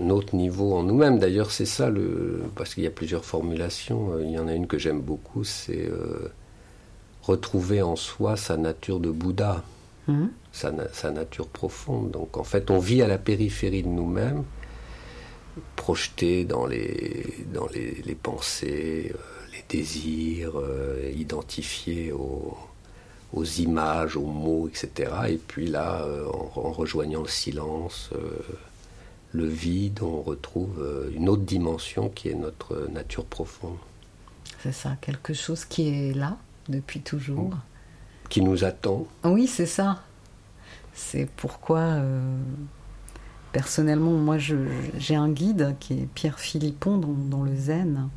un 0.00 0.08
autre 0.08 0.34
niveau 0.34 0.74
en 0.74 0.82
nous-mêmes. 0.82 1.18
D'ailleurs, 1.18 1.50
c'est 1.50 1.66
ça, 1.66 1.90
le, 1.90 2.44
parce 2.54 2.74
qu'il 2.74 2.82
y 2.82 2.86
a 2.86 2.90
plusieurs 2.90 3.26
formulations. 3.26 4.18
Il 4.20 4.30
y 4.30 4.38
en 4.38 4.48
a 4.48 4.54
une 4.54 4.66
que 4.66 4.78
j'aime 4.78 5.02
beaucoup, 5.02 5.44
c'est 5.44 5.90
retrouver 7.22 7.82
en 7.82 7.96
soi 7.96 8.36
sa 8.36 8.56
nature 8.56 9.00
de 9.00 9.10
Bouddha, 9.10 9.62
hum. 10.08 10.30
sa, 10.52 10.72
sa, 10.92 11.10
nature 11.10 11.48
profonde. 11.48 12.10
Donc, 12.10 12.36
en 12.36 12.44
fait, 12.44 12.70
on 12.70 12.78
vit 12.78 13.02
à 13.02 13.06
la 13.06 13.18
périphérie 13.18 13.82
de 13.82 13.88
nous-mêmes, 13.88 14.44
projeté 15.76 16.44
dans 16.44 16.66
les, 16.66 17.26
dans 17.52 17.66
les, 17.68 18.14
pensées, 18.14 19.12
euh, 19.14 19.18
les 19.52 19.64
désirs, 19.68 20.52
euh, 20.56 21.10
identifiés 21.14 22.12
aux, 22.12 22.56
aux, 23.32 23.44
images, 23.44 24.16
aux 24.16 24.26
mots, 24.26 24.68
etc. 24.68 25.12
Et 25.28 25.36
puis 25.36 25.66
là, 25.66 26.02
euh, 26.02 26.26
en, 26.26 26.72
rejoignant 26.72 27.22
le 27.22 27.28
silence, 27.28 28.10
le 29.32 29.46
vide, 29.46 30.00
on 30.02 30.22
retrouve 30.22 30.84
une 31.14 31.28
autre 31.28 31.42
dimension 31.42 32.08
qui 32.08 32.28
est 32.28 32.34
notre 32.34 32.88
nature 32.92 33.24
profonde. 33.24 33.76
C'est 34.62 34.72
ça, 34.72 34.96
quelque 35.00 35.32
chose 35.32 35.64
qui 35.64 35.88
est 35.88 36.12
là 36.12 36.36
depuis 36.68 37.00
toujours. 37.00 37.50
Qui 38.28 38.42
nous 38.42 38.64
attend. 38.64 39.06
Oui, 39.24 39.46
c'est 39.46 39.66
ça. 39.66 40.02
C'est 40.92 41.28
pourquoi 41.36 42.00
personnellement, 43.52 44.12
moi, 44.12 44.36
j'ai 44.38 45.16
un 45.16 45.28
guide 45.28 45.76
qui 45.80 45.94
est 45.94 46.08
Pierre 46.14 46.38
Philippon 46.38 46.98
dans, 46.98 47.42
le 47.42 47.54
Zen. 47.56 48.08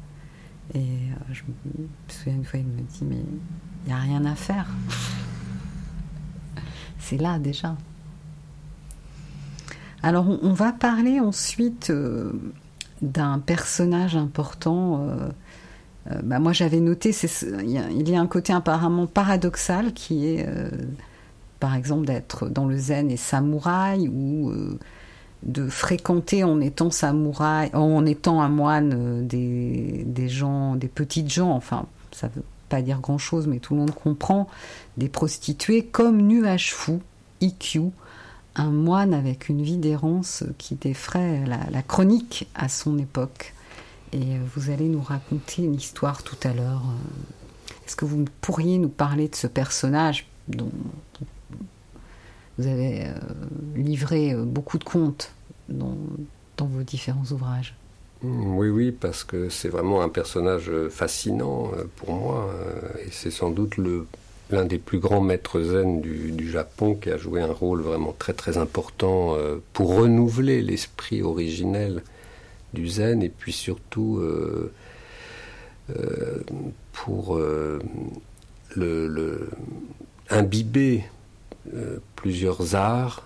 Et 0.74 0.80
euh, 0.80 1.34
je 1.34 1.44
me 1.44 1.88
souviens 2.08 2.36
une 2.36 2.46
fois, 2.46 2.60
il 2.60 2.66
me 2.66 2.82
dit 2.82 3.04
Mais 3.04 3.24
il 3.84 3.88
n'y 3.88 3.94
a 3.94 4.00
rien 4.00 4.26
à 4.26 4.36
faire. 4.36 4.68
C'est 7.00 7.18
là 7.18 7.40
déjà. 7.40 7.76
Alors, 10.02 10.26
on, 10.42 10.54
va 10.54 10.74
parler 10.74 11.20
ensuite 11.20 11.90
euh, 11.90 12.34
d'un 13.02 13.40
personnage 13.40 14.16
important. 14.16 15.08
Euh, 16.10 16.22
bah, 16.24 16.40
moi, 16.40 16.52
j'avais 16.52 16.82
noté, 16.82 17.12
il 17.62 17.70
y, 17.70 18.16
a 18.16 18.20
un 18.20 18.28
côté 18.28 18.52
apparemment 18.52 19.08
paradoxal 19.08 19.94
qui 19.94 20.28
est, 20.28 20.46
par 21.62 21.76
exemple, 21.76 22.06
d'être 22.06 22.50
dans 22.50 22.66
le 22.66 22.78
zen 22.78 23.10
et 23.10 23.16
samouraï 23.16 24.10
ou 24.10 24.52
de 25.46 25.68
fréquenter 25.68 26.44
en 26.44 26.62
étant 26.62 26.90
samouraï, 26.90 27.70
en 27.74 28.06
étant 28.06 28.42
un 28.42 28.50
moine 28.50 28.94
euh, 28.96 29.22
des, 29.22 30.04
des 30.06 30.30
gens, 30.30 30.76
des 30.76 30.88
petites 30.88 31.32
gens, 31.32 31.52
enfin, 31.52 31.86
ça 32.12 32.28
veut 32.28 32.44
dire 32.82 33.00
grand 33.00 33.18
chose, 33.18 33.48
mais 33.48 33.60
tout 33.60 33.74
le 33.74 33.82
monde 33.82 33.94
comprend, 33.94 34.48
des 34.98 35.10
prostituées 35.10 35.86
comme 35.86 36.22
Nuage 36.22 36.74
Fou, 36.74 37.02
IQ, 37.42 37.92
un 38.56 38.72
moine 38.72 39.14
avec 39.14 39.50
une 39.50 39.62
vie 39.62 39.78
d'errance 39.78 40.44
qui 40.58 40.76
défraie 40.76 41.44
la, 41.46 41.82
chronique 41.82 42.48
à 42.56 42.70
son 42.70 42.98
époque. 42.98 43.54
Et 44.12 44.36
euh, 44.36 44.40
vous 44.56 44.70
allez 44.70 44.88
nous 44.88 45.02
raconter 45.02 45.64
une 45.64 45.76
histoire 45.76 46.24
tout 46.24 46.38
à 46.44 46.54
l'heure. 46.54 46.84
Euh. 46.86 47.74
Est-ce 47.86 47.96
que 47.96 48.06
vous 48.06 48.26
pourriez 48.42 48.78
nous 48.78 48.90
parler 48.90 49.28
de 49.28 49.36
ce 49.36 49.48
personnage 49.48 50.28
dont 50.48 50.72
vous 52.58 52.68
avez 52.68 53.08
livré 53.76 54.36
beaucoup 54.36 54.78
de 54.78 54.84
contes 54.84 55.32
dans 55.68 55.98
vos 56.60 56.84
différents 56.84 57.26
ouvrages? 57.32 57.76
Mm, 58.24 58.58
oui, 58.58 58.70
oui, 58.70 58.92
parce 58.92 59.24
que 59.24 59.50
c'est 59.50 59.70
vraiment 59.70 60.02
un 60.02 60.10
personnage 60.10 60.72
fascinant 60.90 61.72
pour 61.98 62.14
moi, 62.14 62.50
et 63.06 63.10
c'est 63.12 63.32
sans 63.32 63.50
doute 63.50 63.78
l'un 64.54 64.66
des 64.66 64.78
plus 64.78 65.00
grands 65.00 65.22
maîtres 65.22 65.62
zen 65.62 66.02
du, 66.02 66.50
Japon 66.50 66.96
qui 66.96 67.10
a 67.10 67.18
joué 67.18 67.42
un 67.42 67.52
rôle 67.52 67.82
vraiment 67.82 68.14
très 68.18 68.34
très 68.34 68.58
important 68.58 69.36
euh, 69.36 69.58
pour 69.74 69.96
renouveler 69.96 70.62
l'esprit 70.62 71.24
originel 71.24 72.04
du 72.74 72.88
zen 72.88 73.24
et 73.24 73.30
puis 73.30 73.52
surtout 73.52 74.20
euh, 74.20 74.72
euh, 75.98 76.42
pour 76.92 77.40
le, 78.76 79.50
imbiber 80.30 81.04
plusieurs 82.16 82.76
arts 82.76 83.24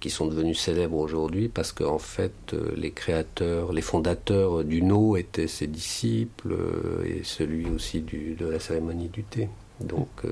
qui 0.00 0.10
sont 0.10 0.26
devenus 0.26 0.58
célèbres 0.58 0.96
aujourd'hui 0.96 1.48
parce 1.48 1.72
qu'en 1.72 1.98
fait 1.98 2.54
les 2.76 2.90
créateurs, 2.90 3.72
les 3.72 3.82
fondateurs 3.82 4.64
du 4.64 4.82
No 4.82 5.16
étaient 5.16 5.46
ses 5.46 5.68
disciples 5.68 6.56
et 7.04 7.22
celui 7.22 7.66
aussi 7.70 8.00
de 8.00 8.46
la 8.46 8.58
cérémonie 8.58 9.08
du 9.08 9.22
thé. 9.22 9.48
Donc, 9.80 10.08
euh, 10.24 10.30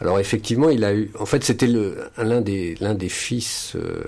alors 0.00 0.18
effectivement, 0.18 0.70
il 0.70 0.84
a 0.84 0.94
eu. 0.94 1.10
En 1.18 1.26
fait, 1.26 1.44
c'était 1.44 1.66
l'un 1.66 2.40
des, 2.40 3.08
fils 3.08 3.74
euh, 3.76 4.02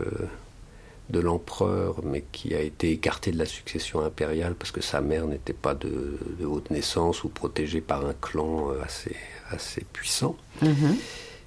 de 1.10 1.20
l'empereur, 1.20 1.96
mais 2.02 2.24
qui 2.32 2.54
a 2.54 2.60
été 2.60 2.90
écarté 2.90 3.32
de 3.32 3.38
la 3.38 3.46
succession 3.46 4.00
impériale 4.00 4.54
parce 4.54 4.70
que 4.70 4.80
sa 4.80 5.00
mère 5.00 5.26
n'était 5.26 5.52
pas 5.52 5.74
de, 5.74 6.18
haute 6.44 6.70
naissance 6.70 7.24
ou 7.24 7.28
protégée 7.28 7.80
par 7.80 8.04
un 8.06 8.14
clan 8.14 8.70
euh, 8.70 8.82
assez, 8.82 9.16
assez 9.50 9.84
puissant. 9.92 10.36
Mm-hmm. 10.62 10.94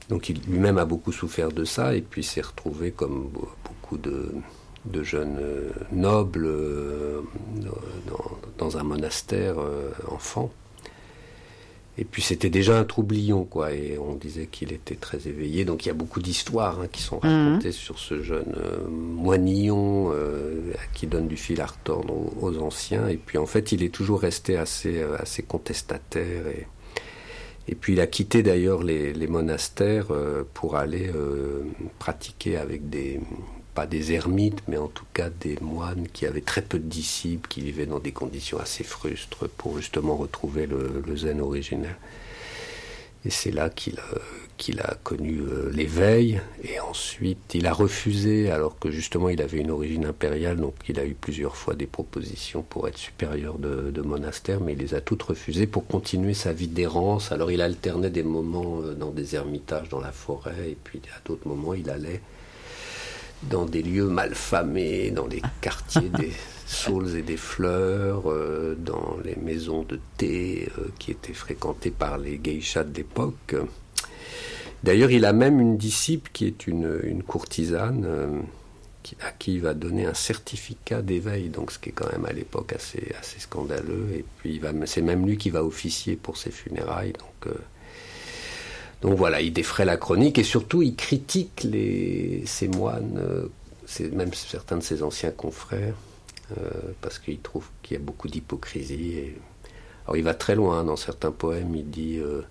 Donc, 0.10 0.30
il 0.30 0.40
lui-même 0.48 0.78
a 0.78 0.86
beaucoup 0.86 1.12
souffert 1.12 1.52
de 1.52 1.66
ça 1.66 1.96
et 1.96 2.02
puis 2.02 2.24
s'est 2.24 2.42
retrouvé 2.42 2.92
comme 2.92 3.30
beaucoup 3.64 3.98
de, 3.98 4.32
de 4.86 5.04
jeunes 5.04 5.40
nobles 5.92 6.50
dans, 8.08 8.38
dans, 8.58 8.78
un 8.78 8.84
monastère 8.84 9.56
enfant. 10.10 10.52
Et 11.98 12.04
puis 12.04 12.22
c'était 12.22 12.50
déjà 12.50 12.78
un 12.78 12.84
troublion, 12.84 13.46
quoi. 13.46 13.74
Et 13.74 13.98
on 13.98 14.16
disait 14.16 14.48
qu'il 14.48 14.74
était 14.74 14.96
très 14.96 15.28
éveillé. 15.28 15.64
Donc 15.64 15.86
il 15.86 15.88
y 15.88 15.92
a 15.92 15.96
beaucoup 15.96 16.22
d'histoires 16.22 16.82
hein, 16.82 16.88
qui 16.92 17.02
sont 17.02 17.20
mhm. 17.24 17.30
racontées 17.30 17.72
sur 17.72 18.00
ce 18.00 18.22
jeune 18.22 18.54
euh, 18.58 18.86
moignillon 18.90 20.12
euh, 20.14 20.74
qui 20.94 21.08
donne 21.08 21.28
du 21.28 21.38
fil 21.38 21.62
à 21.62 21.68
retordre 21.68 22.14
aux, 22.42 22.58
anciens. 22.58 23.08
Et 23.08 23.18
puis 23.18 23.38
en 23.38 23.46
fait, 23.46 23.72
il 23.72 23.82
est 23.82 23.94
toujours 23.94 24.22
resté 24.22 24.58
assez, 24.58 25.02
euh, 25.02 25.16
assez 25.20 25.44
contestataire. 25.44 26.48
Et, 26.48 26.68
et 27.68 27.76
puis 27.76 27.94
il 27.94 28.00
a 28.00 28.08
quitté 28.08 28.44
d'ailleurs 28.44 28.84
les, 28.84 29.14
les 29.14 29.28
monastères 29.28 30.08
pour 30.54 30.76
aller 30.76 31.10
pratiquer 31.98 32.58
avec 32.58 32.90
des, 32.90 33.20
pas 33.76 33.86
des 33.86 34.14
ermites, 34.14 34.64
mais 34.68 34.78
en 34.78 34.88
tout 34.88 35.06
cas 35.14 35.30
des 35.30 35.58
moines 35.62 36.08
qui 36.08 36.26
avaient 36.26 36.42
très 36.42 36.62
peu 36.62 36.80
de 36.80 36.88
disciples, 36.88 37.48
qui 37.48 37.62
vivaient 37.62 37.86
dans 37.86 38.00
des 38.00 38.14
conditions 38.14 38.58
assez 38.58 38.86
frustres 38.86 39.50
pour 39.50 39.78
justement 39.78 40.16
retrouver 40.16 40.66
le, 40.66 41.16
zen 41.16 41.42
originel. 41.42 41.98
Et 43.26 43.30
c'est 43.30 43.52
là 43.52 43.70
qu'il 43.70 44.00
qu'il 44.58 44.80
a 44.82 44.96
connu 45.04 45.40
euh, 45.40 45.70
l'éveil, 45.72 46.42
et 46.64 46.80
ensuite 46.80 47.54
il 47.54 47.68
a 47.68 47.74
refusé, 47.74 48.50
alors 48.50 48.80
que 48.80 48.92
justement 48.92 49.30
il 49.30 49.42
avait 49.42 49.60
une 49.60 49.72
origine 49.72 50.06
impériale, 50.06 50.58
donc 50.58 50.76
il 50.88 51.00
a 51.00 51.06
eu 51.06 51.14
plusieurs 51.14 51.56
fois 51.56 51.76
des 51.76 51.88
propositions 51.88 52.62
pour 52.62 52.88
être 52.88 52.98
supérieur 52.98 53.58
de, 53.58 53.92
de 53.92 54.02
monastère, 54.02 54.62
mais 54.62 54.74
il 54.74 54.80
les 54.80 54.94
a 54.94 55.02
toutes 55.02 55.24
refusées 55.24 55.68
pour 55.68 55.86
continuer 55.88 56.34
sa 56.34 56.54
vie 56.54 56.68
d'errance. 56.68 57.32
Alors 57.32 57.52
il 57.52 57.62
alternait 57.62 58.10
des 58.10 58.24
moments 58.24 58.82
euh, 58.82 58.94
dans 58.94 59.12
des 59.12 59.36
ermitages 59.36 59.90
dans 59.90 60.02
la 60.02 60.12
forêt, 60.12 60.72
et 60.72 60.78
puis 60.84 61.02
à 61.16 61.28
d'autres 61.28 61.48
moments 61.48 61.74
il 61.74 61.90
allait 61.90 62.22
dans 63.44 63.66
des 63.66 63.82
lieux 63.82 64.08
malfamés, 64.08 65.12
dans 65.12 65.28
les 65.28 65.42
quartiers 65.62 66.10
des 66.10 66.32
saules 66.66 67.16
et 67.16 67.22
des 67.22 67.38
fleurs, 67.38 68.32
euh, 68.32 68.76
dans 68.78 69.18
les 69.24 69.36
maisons 69.36 69.84
de 69.84 70.00
thé 70.18 70.70
euh, 70.80 70.88
qui 71.00 71.12
étaient 71.12 71.34
fréquentées 71.34 71.92
par 71.92 72.18
les 72.18 72.40
geishas 72.42 72.84
de 72.84 72.98
l'époque. 72.98 73.56
D'ailleurs, 74.86 75.12
il 75.12 75.26
a 75.26 75.34
même 75.34 75.60
une 75.60 75.78
disciple 75.78 76.30
qui 76.32 76.46
est 76.46 76.68
une, 76.68 77.24
courtisane 77.24 78.06
euh, 78.06 78.42
à 79.22 79.32
qui 79.32 79.56
il 79.56 79.62
va 79.62 79.74
donner 79.74 80.06
un 80.06 80.14
certificat 80.14 81.02
d'éveil, 81.02 81.50
donc 81.50 81.72
ce 81.72 81.80
qui 81.80 81.90
est 81.90 81.92
quand 81.92 82.12
même 82.12 82.26
à 82.26 82.34
l'époque 82.34 82.74
assez, 82.74 83.14
scandaleux. 83.40 84.08
Et 84.14 84.26
puis, 84.38 84.62
c'est 84.86 85.02
même 85.02 85.26
lui 85.26 85.38
qui 85.38 85.50
va 85.50 85.64
officier 85.64 86.16
pour 86.16 86.38
ses 86.38 86.52
funérailles. 86.52 87.14
Donc, 87.14 87.54
donc 89.06 89.20
voilà, 89.20 89.40
il 89.40 89.54
défrait 89.54 89.86
la 89.86 89.98
chronique 89.98 90.40
et 90.40 90.44
surtout 90.44 90.82
il 90.82 90.96
critique 90.96 91.64
les, 91.64 92.44
ces 92.48 92.68
moines, 92.68 93.20
euh, 93.20 93.48
même 94.12 94.34
certains 94.34 94.78
de 94.78 94.84
ses 94.84 95.04
anciens 95.04 95.30
confrères, 95.30 95.94
euh, 96.58 96.72
parce 97.02 97.20
qu'il 97.20 97.40
trouve 97.40 97.68
qu'il 97.84 97.98
y 97.98 98.00
a 98.00 98.04
beaucoup 98.04 98.28
d'hypocrisie. 98.28 99.34
Alors 100.06 100.18
il 100.18 100.24
va 100.24 100.34
très 100.34 100.56
loin 100.56 100.84
dans 100.84 100.96
certains 100.96 101.32
poèmes, 101.32 101.76
il 101.76 101.90
dit 101.90 102.18
euh, 102.18 102.42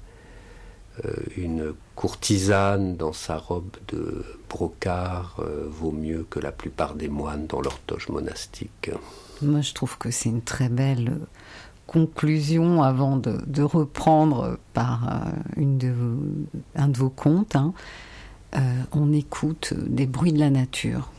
une 1.37 1.74
courtisane 1.97 2.97
dans 2.97 3.12
sa 3.12 3.36
robe 3.36 3.76
de 3.88 4.24
brocart 4.49 5.40
vaut 5.68 5.92
mieux 5.92 6.26
que 6.28 6.40
la 6.40 6.53
plupart 6.53 6.95
des 6.95 7.09
moines 7.09 7.47
dans 7.47 7.61
leur 7.61 7.78
toge 7.80 8.09
monastique. 8.09 8.90
Moi 9.42 9.61
je 9.61 9.74
trouve 9.74 9.99
que 9.99 10.11
c'est 10.11 10.28
une 10.28 10.42
très 10.42 10.68
belle 10.68 11.18
conclusion 11.86 12.82
avant 12.82 13.16
de, 13.16 13.62
reprendre 13.62 14.59
par 14.72 15.09
euh, 15.57 15.92
un 16.74 16.88
de 16.88 16.99
vos 16.99 17.11
contes. 17.11 17.57
Hein. 17.57 17.72
Euh, 18.57 18.61
on 18.92 19.12
écoute 19.12 19.74
des 19.74 20.07
bruits 20.07 20.32
de 20.32 20.38
la 20.38 20.51
nature. 20.51 21.11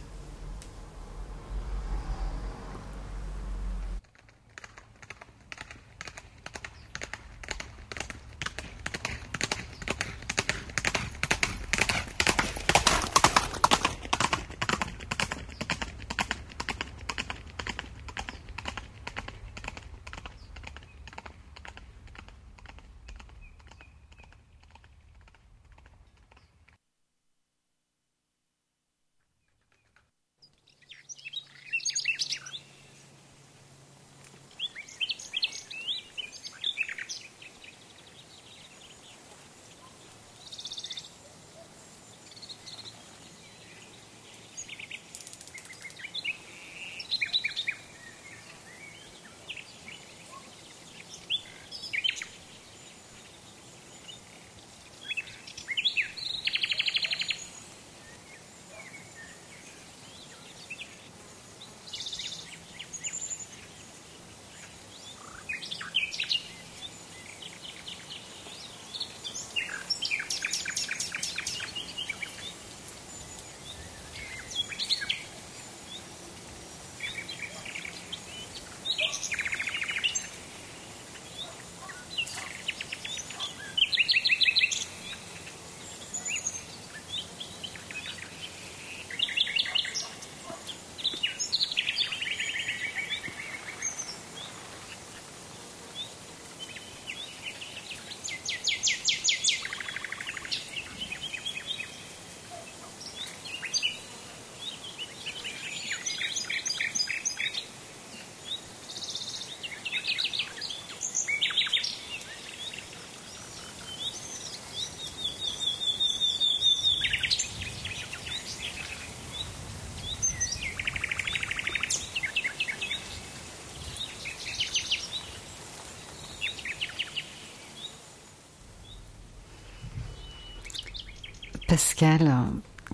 Pascal, 131.76 132.32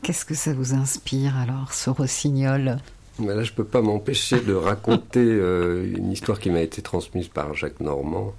qu'est-ce 0.01 0.25
que 0.25 0.33
ça 0.33 0.53
vous 0.53 0.73
inspire 0.73 1.37
alors, 1.37 1.71
ce 1.71 1.91
rossignol? 1.91 2.77
Mais 3.19 3.35
Là, 3.35 3.43
je 3.43 3.51
ne 3.51 3.55
peux 3.55 3.63
pas 3.63 3.83
m'empêcher 3.83 4.39
de 4.39 4.55
raconter 4.55 5.19
euh, 5.23 5.85
une 5.95 6.11
histoire 6.11 6.39
qui 6.39 6.49
m'a 6.49 6.61
été 6.61 6.81
transmise 6.81 7.27
par 7.27 7.53
Jacques 7.53 7.79
Normand. 7.79 8.33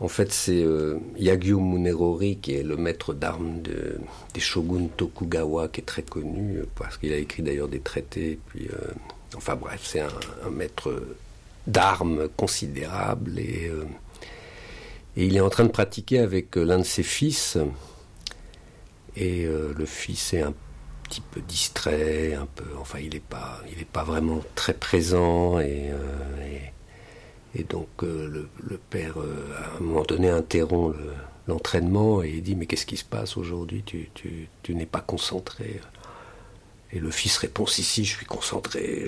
En 0.00 0.08
fait, 0.08 0.32
c'est 0.32 0.60
euh, 0.64 0.98
Yagyu 1.18 1.54
Munerori 1.54 2.38
qui 2.38 2.54
est 2.54 2.64
le 2.64 2.76
maître 2.76 3.14
d'armes 3.14 3.62
de, 3.62 4.00
des 4.34 4.40
shoguns 4.40 4.88
Tokugawa, 4.96 5.68
qui 5.68 5.82
est 5.82 5.84
très 5.84 6.02
connu, 6.02 6.58
parce 6.74 6.98
qu'il 6.98 7.12
a 7.12 7.16
écrit 7.16 7.44
d'ailleurs 7.44 7.68
des 7.68 7.78
traités. 7.78 8.40
Puis, 8.48 8.66
euh, 8.66 8.90
enfin 9.36 9.54
bref, 9.54 9.82
c'est 9.84 10.00
un, 10.00 10.50
maître 10.50 11.00
d'armes 11.68 12.26
considérable. 12.36 13.38
Et, 13.38 13.70
et, 15.16 15.26
il 15.26 15.36
est 15.36 15.40
en 15.40 15.48
train 15.48 15.64
de 15.64 15.70
pratiquer 15.70 16.18
avec 16.18 16.56
l'un 16.56 16.78
de 16.78 16.82
ses 16.82 17.04
fils, 17.04 17.56
et 19.18 19.44
euh, 19.44 19.74
le 19.76 19.84
fils 19.84 20.32
est 20.32 20.42
un 20.42 20.54
petit 21.02 21.20
peu 21.20 21.40
distrait, 21.40 22.34
un 22.34 22.46
peu, 22.46 22.64
enfin 22.80 23.00
il 23.00 23.10
n'est 23.14 23.20
pas, 23.20 23.60
il 23.68 23.84
pas 23.86 24.04
vraiment 24.04 24.42
très 24.54 24.74
présent 24.74 25.58
et, 25.58 25.90
euh, 25.90 27.58
donc 27.68 27.88
euh, 28.04 28.48
le, 28.62 28.78
père 28.90 29.16
à 29.18 29.76
un 29.76 29.80
moment 29.80 30.04
donné 30.04 30.30
interrompt 30.30 30.94
l'entraînement 31.48 32.22
et 32.22 32.40
dit 32.40 32.54
mais 32.54 32.66
qu'est-ce 32.66 32.86
qui 32.86 32.96
se 32.96 33.04
passe 33.04 33.36
aujourd'hui? 33.36 33.82
Tu, 33.82 34.48
n'es 34.68 34.86
pas 34.86 35.00
concentré. 35.00 35.80
Et 36.92 37.00
le 37.00 37.10
fils 37.10 37.36
répond 37.38 37.66
si 37.66 37.82
si 37.82 38.04
je 38.04 38.16
suis 38.16 38.26
concentré 38.26 39.06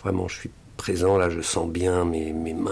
vraiment 0.00 0.28
je 0.28 0.38
suis 0.38 0.50
présent, 0.78 1.18
là 1.18 1.28
je 1.28 1.42
sens 1.42 1.68
bien 1.68 2.06
mes, 2.06 2.32
mes 2.32 2.54
mains, 2.54 2.70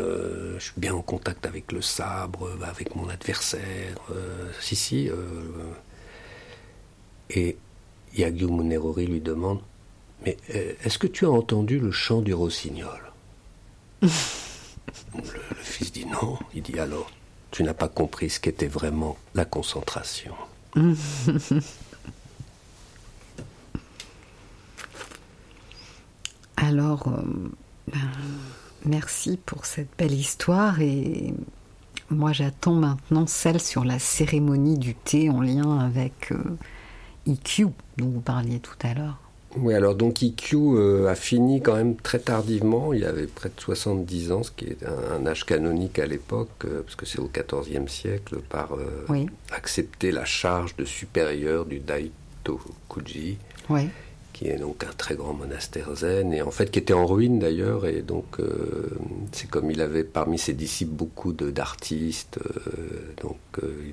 euh, 0.00 0.58
je 0.58 0.64
suis 0.64 0.72
bien 0.80 0.94
en 0.94 1.02
contact 1.02 1.46
avec 1.46 1.70
le 1.70 1.80
sabre, 1.80 2.50
avec 2.66 2.96
mon 2.96 3.08
adversaire, 3.08 3.96
euh, 4.10 4.50
si 4.60 4.74
si. 4.74 5.08
Euh, 5.08 5.14
et 7.30 7.56
Yagyu 8.16 8.46
Munerori 8.46 9.06
lui 9.06 9.20
demande, 9.20 9.60
mais 10.24 10.36
est-ce 10.48 10.98
que 10.98 11.06
tu 11.06 11.24
as 11.26 11.30
entendu 11.30 11.78
le 11.78 11.92
chant 11.92 12.20
du 12.20 12.34
rossignol? 12.34 13.00
Le, 15.14 15.20
le 15.22 15.62
fils 15.62 15.92
dit 15.92 16.06
non, 16.06 16.38
il 16.54 16.62
dit 16.62 16.78
alors, 16.78 17.10
tu 17.50 17.62
n'as 17.62 17.74
pas 17.74 17.88
compris 17.88 18.30
ce 18.30 18.40
qu'était 18.40 18.66
vraiment 18.66 19.16
la 19.34 19.44
concentration. 19.44 20.34
Alors, 26.62 27.08
euh, 27.08 27.22
ben, 27.92 27.98
merci 28.84 29.36
pour 29.36 29.66
cette 29.66 29.88
belle 29.98 30.12
histoire 30.12 30.80
et 30.80 31.34
moi 32.08 32.32
j'attends 32.32 32.74
maintenant 32.74 33.26
celle 33.26 33.60
sur 33.60 33.84
la 33.84 33.98
cérémonie 33.98 34.78
du 34.78 34.94
thé 34.94 35.28
en 35.28 35.40
lien 35.40 35.80
avec 35.80 36.30
euh, 36.30 36.36
IQ 37.26 37.66
dont 37.96 38.06
vous 38.06 38.20
parliez 38.20 38.60
tout 38.60 38.76
à 38.84 38.94
l'heure. 38.94 39.18
Oui, 39.56 39.74
alors 39.74 39.96
donc 39.96 40.22
IQ 40.22 40.56
euh, 40.56 41.08
a 41.08 41.16
fini 41.16 41.60
quand 41.60 41.74
même 41.74 41.96
très 41.96 42.20
tardivement, 42.20 42.92
il 42.92 43.04
avait 43.04 43.26
près 43.26 43.48
de 43.48 43.60
70 43.60 44.30
ans, 44.30 44.44
ce 44.44 44.52
qui 44.52 44.66
est 44.66 44.86
un, 44.86 45.26
âge 45.26 45.44
canonique 45.44 45.98
à 45.98 46.06
l'époque, 46.06 46.64
parce 46.84 46.94
que 46.94 47.06
c'est 47.06 47.18
au 47.18 47.28
XIVe 47.28 47.88
siècle, 47.88 48.36
par 48.48 48.70
accepter 49.50 50.12
la 50.12 50.24
charge 50.24 50.76
de 50.76 50.84
supérieur 50.84 51.66
du 51.66 51.80
Daitokuji. 51.80 53.36
Oui 53.68 53.88
qui 54.32 54.48
est 54.48 54.58
donc 54.58 54.84
un 54.84 54.92
très 54.92 55.14
grand 55.14 55.34
monastère 55.34 55.94
zen, 55.94 56.32
et 56.32 56.42
en 56.42 56.50
fait 56.50 56.70
qui 56.70 56.78
était 56.78 56.92
en 56.92 57.06
ruine 57.06 57.38
d'ailleurs, 57.38 57.86
et 57.86 58.02
donc 58.02 58.40
euh, 58.40 58.88
c'est 59.32 59.48
comme 59.48 59.70
il 59.70 59.80
avait 59.80 60.04
parmi 60.04 60.38
ses 60.38 60.54
disciples 60.54 60.92
beaucoup 60.92 61.32
d'artistes, 61.32 62.38
euh, 62.38 63.12
donc 63.22 63.38
euh, 63.62 63.90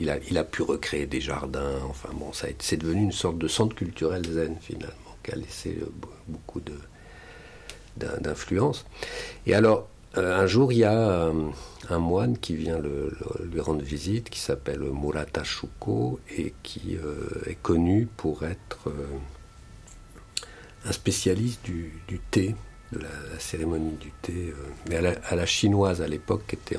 il, 0.00 0.10
a, 0.10 0.18
il 0.28 0.38
a 0.38 0.44
pu 0.44 0.62
recréer 0.62 1.06
des 1.06 1.20
jardins, 1.20 1.78
enfin 1.88 2.10
bon, 2.14 2.30
c'est 2.32 2.76
devenu 2.76 3.02
une 3.02 3.12
sorte 3.12 3.38
de 3.38 3.48
centre 3.48 3.76
culturel 3.76 4.24
zen 4.26 4.56
finalement, 4.60 5.16
qui 5.22 5.32
a 5.32 5.36
laissé 5.36 5.78
beaucoup 6.28 6.60
d'influence. 7.96 8.86
Et 9.46 9.54
alors, 9.54 9.88
un 10.14 10.46
jour, 10.46 10.72
il 10.72 10.78
y 10.78 10.84
a 10.84 11.30
un 11.88 11.98
moine 11.98 12.36
qui 12.36 12.56
vient 12.56 12.78
le, 12.78 13.16
lui 13.44 13.60
rendre 13.60 13.82
visite, 13.82 14.28
qui 14.28 14.40
s'appelle 14.40 14.80
Murata 14.80 15.44
Shuko, 15.44 16.18
et 16.36 16.52
qui 16.64 16.96
est 17.46 17.62
connu 17.62 18.08
pour 18.16 18.44
être 18.44 18.88
un 20.84 20.92
spécialiste 20.92 21.64
du, 21.64 22.20
thé, 22.30 22.54
de 22.92 22.98
la, 22.98 23.08
cérémonie 23.38 23.96
du 24.00 24.12
thé, 24.22 24.32
euh, 24.48 24.54
mais 24.88 24.96
à 24.96 25.36
la, 25.36 25.46
chinoise 25.46 26.02
à 26.02 26.08
l'époque, 26.08 26.42
qui 26.48 26.56
était 26.56 26.78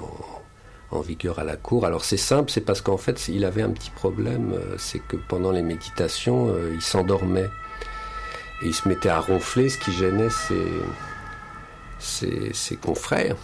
en, 0.91 1.01
vigueur 1.01 1.39
à 1.39 1.45
la 1.45 1.55
cour. 1.55 1.85
Alors 1.85 2.03
c'est 2.03 2.17
simple, 2.17 2.51
c'est 2.51 2.61
parce 2.61 2.81
qu'en 2.81 2.97
fait, 2.97 3.29
il 3.29 3.45
avait 3.45 3.61
un 3.61 3.69
petit 3.69 3.91
problème, 3.91 4.51
euh, 4.53 4.75
c'est 4.77 4.99
que 4.99 5.15
pendant 5.15 5.51
les 5.51 5.61
méditations, 5.61 6.49
euh, 6.49 6.71
il 6.73 6.81
s'endormait. 6.81 7.49
Et 8.61 8.67
il 8.67 8.75
se 8.75 8.87
mettait 8.87 9.09
à 9.09 9.19
ronfler, 9.19 9.69
ce 9.69 9.77
qui 9.77 9.91
gênait 9.91 10.27
ses 11.99 12.75
confrères. 12.75 13.37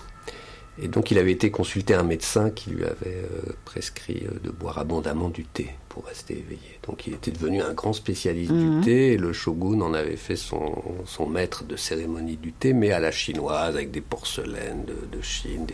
Et 0.80 0.88
donc 0.88 1.10
il 1.10 1.18
avait 1.18 1.32
été 1.32 1.50
consulter 1.50 1.96
un 1.96 2.04
médecin 2.04 2.52
qui 2.52 2.70
lui 2.70 2.84
avait 2.84 3.26
prescrit 3.66 4.28
de 4.44 4.52
boire 4.52 4.78
abondamment 4.78 5.30
du 5.30 5.44
thé 5.44 5.72
pour 5.98 6.06
rester 6.06 6.38
éveillé. 6.38 6.80
Donc 6.86 7.08
il 7.08 7.16
était 7.16 7.32
devenu 7.32 7.60
un 7.62 7.74
grand 7.74 7.94
spécialiste 7.94 8.52
du 8.52 8.66
mhm. 8.66 8.84
thé 8.84 9.14
et 9.14 9.18
le 9.18 9.34
shogun 9.34 9.82
en 9.82 9.96
avait 9.96 10.16
fait 10.16 10.36
son, 10.36 10.84
son, 11.06 11.26
maître 11.26 11.64
de 11.64 11.76
cérémonie 11.76 12.38
du 12.38 12.52
thé, 12.52 12.74
mais 12.74 12.92
à 12.92 13.00
la 13.00 13.12
chinoise 13.12 13.76
avec 13.76 13.90
des 13.90 14.02
porcelaines 14.02 14.86
de, 14.86 15.22
Chine, 15.22 15.66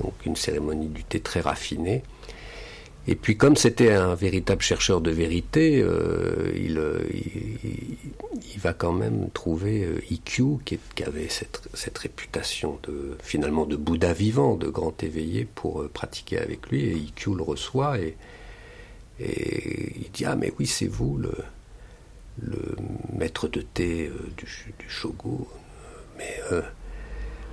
donc 0.00 0.14
une 0.24 0.36
cérémonie 0.36 0.86
du 0.86 1.02
thé 1.02 1.18
très 1.18 1.40
raffinée. 1.40 2.04
Et 3.08 3.16
puis 3.16 3.36
comme 3.36 3.56
c'était 3.56 3.90
un 3.90 4.14
véritable 4.14 4.62
chercheur 4.62 5.00
de 5.00 5.10
vérité, 5.10 5.82
euh, 5.82 6.52
il, 6.54 6.80
il, 8.54 8.60
va 8.60 8.72
quand 8.72 8.92
même 8.92 9.28
trouver 9.34 9.82
euh, 9.82 9.98
IQ 10.08 10.58
qui, 10.64 10.78
qui 10.94 11.02
avait 11.02 11.28
cette, 11.28 11.62
cette, 11.74 11.98
réputation 11.98 12.78
de 12.84 13.16
finalement 13.20 13.66
de 13.66 13.74
Bouddha 13.74 14.12
vivant, 14.12 14.54
de 14.54 14.68
grand 14.68 15.02
éveillé 15.02 15.48
pour 15.52 15.82
euh, 15.82 15.90
pratiquer 15.92 16.38
avec 16.38 16.68
lui. 16.68 16.84
Et 16.84 16.92
IQ 16.92 17.34
le 17.34 17.42
reçoit 17.42 17.98
et, 17.98 18.16
et 19.22 19.92
il 19.96 20.10
dit 20.10 20.24
ah 20.24 20.36
mais 20.36 20.52
oui 20.58 20.66
c'est 20.66 20.86
vous 20.86 21.18
le, 21.18 21.32
maître 23.12 23.46
de 23.48 23.60
thé 23.60 24.10
du, 24.36 24.46
du 24.78 24.88
shogun, 24.88 25.44
mais 26.18 26.40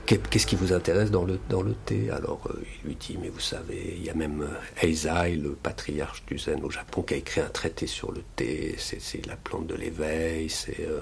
Qu'est-ce 0.09 0.47
qui 0.47 0.55
vous 0.55 0.73
intéresse 0.73 1.11
dans 1.11 1.23
le, 1.23 1.37
thé? 1.85 2.09
Alors 2.09 2.41
euh, 2.49 2.59
il 2.81 2.87
lui 2.87 2.95
dit, 2.95 3.19
mais 3.21 3.29
vous 3.29 3.39
savez, 3.39 3.93
il 3.95 4.03
y 4.03 4.09
a 4.09 4.15
même 4.15 4.41
euh, 4.41 4.87
Eisai, 4.87 5.35
le 5.35 5.51
patriarche 5.51 6.23
du 6.25 6.39
Zen 6.39 6.63
au 6.63 6.71
Japon, 6.71 7.03
qui 7.03 7.13
a 7.13 7.17
écrit 7.17 7.41
un 7.41 7.49
traité 7.49 7.85
sur 7.85 8.11
le 8.11 8.23
thé, 8.35 8.73
c'est 8.79 9.23
la 9.27 9.35
plante 9.35 9.67
de 9.67 9.75
l'éveil, 9.75 10.49
c'est... 10.49 10.79
Euh, 10.79 11.01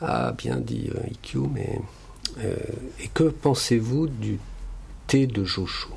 Ah, 0.00 0.32
bien 0.38 0.58
dit 0.58 0.88
Ikkyu, 1.10 1.48
mais... 1.52 1.80
et 3.00 3.08
que 3.12 3.24
pensez-vous 3.24 4.06
du 4.06 4.38
thé 5.08 5.26
de 5.26 5.42
Joshu? 5.44 5.88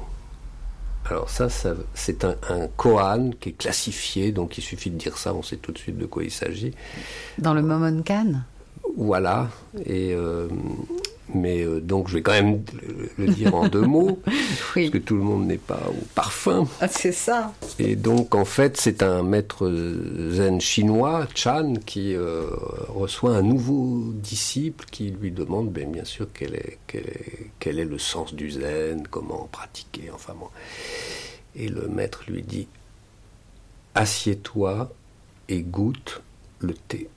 Alors 1.10 1.30
ça, 1.30 1.49
ça 1.49 1.74
c'est 1.93 2.24
un, 2.24 2.36
un, 2.49 2.68
koan 2.78 3.32
qui 3.39 3.49
est 3.49 3.58
classifié, 3.58 4.32
donc 4.32 4.58
il 4.58 4.62
suffit 4.62 4.89
de 4.89 4.97
dire 4.97 5.18
ça, 5.18 5.34
on 5.34 5.43
sait 5.43 5.58
tout 5.58 5.72
de 5.72 5.78
suite 5.78 5.97
de 5.97 6.06
quoi 6.06 6.24
il 6.24 6.32
s'agit. 6.32 6.74
Dans 7.38 7.54
le 7.54 7.62
Momonkan 7.62 8.41
Voilà, 8.95 9.49
et 9.86 10.16
mais 11.34 11.64
euh, 11.64 11.80
donc 11.80 12.08
je 12.10 12.16
vais 12.16 12.22
quand 12.22 12.34
même 12.34 12.64
le, 13.18 13.28
dire 13.28 13.56
en 13.56 13.68
deux 13.68 13.82
mots, 13.82 14.20
parce 14.26 14.90
que 14.90 14.98
tout 14.98 15.16
le 15.16 15.24
monde 15.24 15.48
n'est 15.48 15.58
pas 15.58 15.82
au 15.90 16.04
parfum. 16.16 16.68
Ah, 16.82 16.88
c'est 16.88 17.12
ça. 17.12 17.54
Et 17.80 17.96
donc 17.96 18.36
en 18.36 18.46
fait 18.46 18.78
c'est 18.78 19.04
un 19.04 19.24
maître 19.24 19.72
zen 20.32 20.60
chinois, 20.60 21.28
Chan, 21.36 21.74
qui 21.86 22.16
euh, 22.16 22.46
reçoit 22.90 23.36
un 23.36 23.42
nouveau 23.42 24.12
disciple 24.14 24.86
qui 24.92 25.12
lui 25.12 25.32
demande 25.32 25.72
ben, 25.72 25.92
bien 25.92 26.06
sûr 26.06 26.28
quel 26.34 26.56
est, 26.56 26.80
quel, 26.88 27.04
est, 27.04 27.52
quel 27.60 27.80
est 27.80 27.86
le 27.86 27.98
sens 27.98 28.34
du 28.34 28.52
zen, 28.52 29.08
comment 29.10 29.48
pratiquer, 29.52 30.12
enfin 30.14 30.34
bon. 30.38 30.48
Et 31.56 31.70
le 31.70 31.88
maître 31.88 32.24
lui 32.28 32.42
dit, 32.42 32.68
assieds-toi 33.96 34.92
et 35.50 35.62
goûte 35.62 36.22
le 36.60 36.74
thé. 36.74 37.10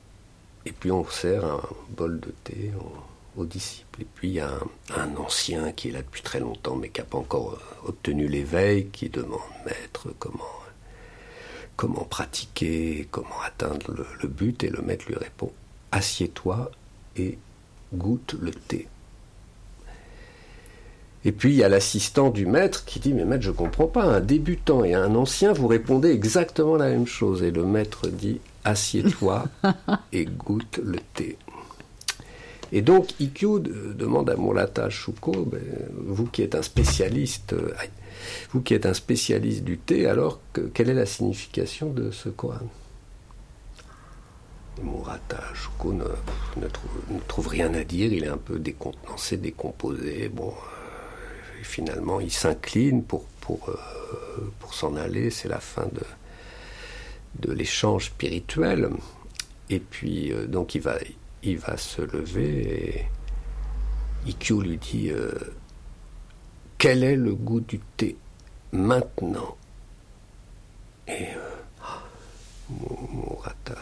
Et 0.67 0.73
puis 0.73 0.91
on 0.91 1.07
sert 1.07 1.45
un 1.45 1.61
bol 1.97 2.21
de 2.21 2.35
thé 2.45 2.73
aux 3.37 3.45
disciples. 3.45 4.03
Et 4.03 4.07
puis 4.15 4.29
il 4.29 4.35
y 4.35 4.41
a 4.41 4.51
un, 4.97 5.17
ancien 5.17 5.73
qui 5.73 5.89
est 5.89 5.93
là 5.93 6.03
depuis 6.03 6.23
très 6.23 6.41
longtemps, 6.41 6.77
mais 6.77 6.89
qui 6.89 7.01
n'a 7.01 7.07
pas 7.07 7.19
encore 7.19 7.53
euh, 7.53 7.89
obtenu 7.89 8.29
l'éveil, 8.29 8.87
qui 8.87 9.09
demande 9.09 9.41
Maître, 9.65 10.09
comment, 10.19 10.45
comment 11.77 12.05
pratiquer, 12.05 13.09
comment 13.11 13.41
atteindre 13.45 13.95
le, 14.21 14.29
but 14.29 14.65
Et 14.65 14.71
le 14.71 14.83
maître 14.83 15.07
lui 15.09 15.17
répond 15.17 15.53
Assieds-toi 15.93 16.71
et 17.17 17.39
goûte 17.95 18.35
le 18.41 18.51
thé. 18.51 18.89
Et 21.25 21.33
puis 21.33 21.51
il 21.51 21.57
y 21.57 21.65
a 21.65 21.69
l'assistant 21.69 22.31
du 22.31 22.47
maître 22.47 22.85
qui 22.85 23.01
dit 23.01 23.13
Mais 23.13 23.25
maître, 23.25 23.43
je 23.43 23.51
comprends 23.51 23.89
pas, 23.89 24.05
un 24.05 24.21
débutant 24.21 24.85
et 24.85 24.95
un 24.95 25.15
ancien, 25.15 25.53
vous 25.53 25.67
répondez 25.67 26.11
exactement 26.11 26.77
la 26.77 26.89
même 26.89 27.07
chose. 27.07 27.43
Et 27.43 27.51
le 27.51 27.65
maître 27.65 28.09
dit 28.09 28.41
Assieds-toi 28.65 29.47
et 30.13 30.25
goûte 30.25 30.81
le 30.83 30.99
thé. 31.15 31.37
Et 32.73 32.83
donc, 32.83 33.19
Ikkyu 33.21 33.61
demande 33.61 34.31
à 34.31 34.37
Murata 34.37 34.91
Shuko, 34.91 35.45
ben, 35.45 35.63
vous 35.95 36.27
qui 36.27 36.43
êtes 36.43 36.57
un 36.57 36.63
spécialiste, 36.63 37.53
euh, 37.53 37.73
vous 38.51 38.61
qui 38.61 38.75
êtes 38.75 38.87
un 38.87 38.95
spécialiste 38.95 39.63
du 39.63 39.79
thé, 39.79 40.07
alors 40.07 40.41
quelle 40.75 40.91
est 40.91 40.95
la 40.95 41.07
signification 41.07 41.91
de 41.91 42.11
ce 42.11 42.29
koan? 42.29 42.69
Murata 44.83 45.43
Shuko 45.55 45.93
ne, 45.93 46.67
trouve, 47.29 47.47
rien 47.49 47.73
à 47.75 47.85
dire, 47.85 48.13
il 48.13 48.25
est 48.25 48.29
un 48.29 48.37
peu 48.37 48.59
décontenancé, 48.59 49.37
décomposé. 49.37 50.29
Bon, 50.29 50.49
euh, 50.49 51.63
finalement, 51.63 52.19
il 52.21 52.33
s'incline 52.33 53.05
pour, 53.05 53.25
pour, 53.41 53.69
euh, 53.69 54.51
pour 54.59 54.75
s'en 54.75 54.97
aller, 54.97 55.31
c'est 55.31 55.49
la 55.49 55.61
fin 55.61 55.87
de, 55.87 57.47
de 57.47 57.53
l'échange 57.53 58.07
spirituel. 58.07 58.91
Et 59.71 59.79
puis, 59.81 60.33
donc, 60.49 60.75
il 60.75 60.81
va, 60.83 60.97
il 61.43 61.59
va 61.59 61.77
se 61.77 62.03
lever 62.03 62.99
et 62.99 63.07
Ikkyu 64.27 64.61
lui 64.63 64.79
dit 64.79 65.11
euh, 65.11 65.33
Quel 66.79 67.05
est 67.05 67.17
le 67.17 67.35
goût 67.35 67.61
du 67.61 67.79
thé 67.97 68.17
maintenant? 68.73 69.57
Et 71.07 71.29
euh, 71.37 72.75
Murata 73.13 73.77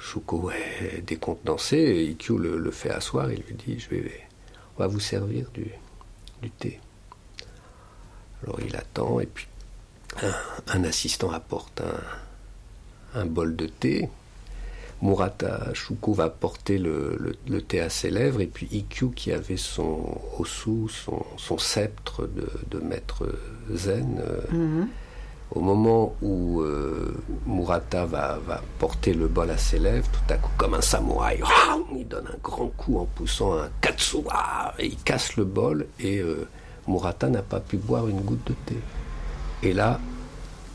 Shuko 0.00 0.50
est 0.50 1.02
décontenancé 1.02 1.76
et 1.76 2.04
Ikkyu 2.04 2.38
le, 2.38 2.70
fait 2.70 2.90
asseoir 2.90 3.28
et 3.30 3.36
lui 3.36 3.54
dit 3.54 3.78
Je 3.78 3.90
vais, 3.90 4.28
on 4.76 4.80
va 4.80 4.86
vous 4.86 5.00
servir 5.00 5.50
du, 5.52 5.66
du 6.40 6.50
thé. 6.50 6.80
Alors 8.42 8.60
il 8.60 8.74
attend 8.76 9.20
et 9.20 9.26
puis 9.26 9.46
un, 10.68 10.84
assistant 10.84 11.30
apporte 11.30 11.82
un 13.14 13.26
bol 13.26 13.54
de 13.56 13.66
thé 13.66 14.08
Murata 15.00 15.72
Shuko 15.74 16.12
va 16.12 16.28
porter 16.28 16.78
le, 16.78 17.36
thé 17.66 17.80
à 17.80 17.88
ses 17.88 18.10
lèvres, 18.10 18.40
et 18.40 18.46
puis 18.46 18.68
Ikkyu, 18.70 19.10
qui 19.10 19.32
avait 19.32 19.56
son 19.56 20.18
osu, 20.38 20.88
son, 20.88 21.58
sceptre 21.58 22.28
de, 22.70 22.78
maître 22.80 23.26
zen, 23.72 24.20
euh, 24.20 24.40
mhm. 24.50 24.88
au 25.52 25.60
moment 25.60 26.14
où 26.20 26.62
euh, 26.62 27.14
Murata 27.46 28.06
va, 28.06 28.40
porter 28.78 29.14
le 29.14 29.28
bol 29.28 29.50
à 29.50 29.58
ses 29.58 29.78
lèvres, 29.78 30.08
tout 30.10 30.32
à 30.32 30.36
coup, 30.36 30.50
comme 30.56 30.74
un 30.74 30.80
samouraï, 30.80 31.42
il 31.96 32.08
donne 32.08 32.26
un 32.26 32.38
grand 32.42 32.68
coup 32.76 32.98
en 32.98 33.04
poussant 33.04 33.56
un 33.56 33.68
katsu, 33.80 34.18
et 34.80 34.86
il 34.86 34.96
casse 34.96 35.36
le 35.36 35.44
bol, 35.44 35.86
et 36.00 36.18
euh, 36.18 36.48
Murata 36.88 37.28
n'a 37.28 37.42
pas 37.42 37.60
pu 37.60 37.76
boire 37.76 38.08
une 38.08 38.20
goutte 38.20 38.48
de 38.48 38.54
thé. 38.66 38.76
Et 39.62 39.72
là, 39.72 40.00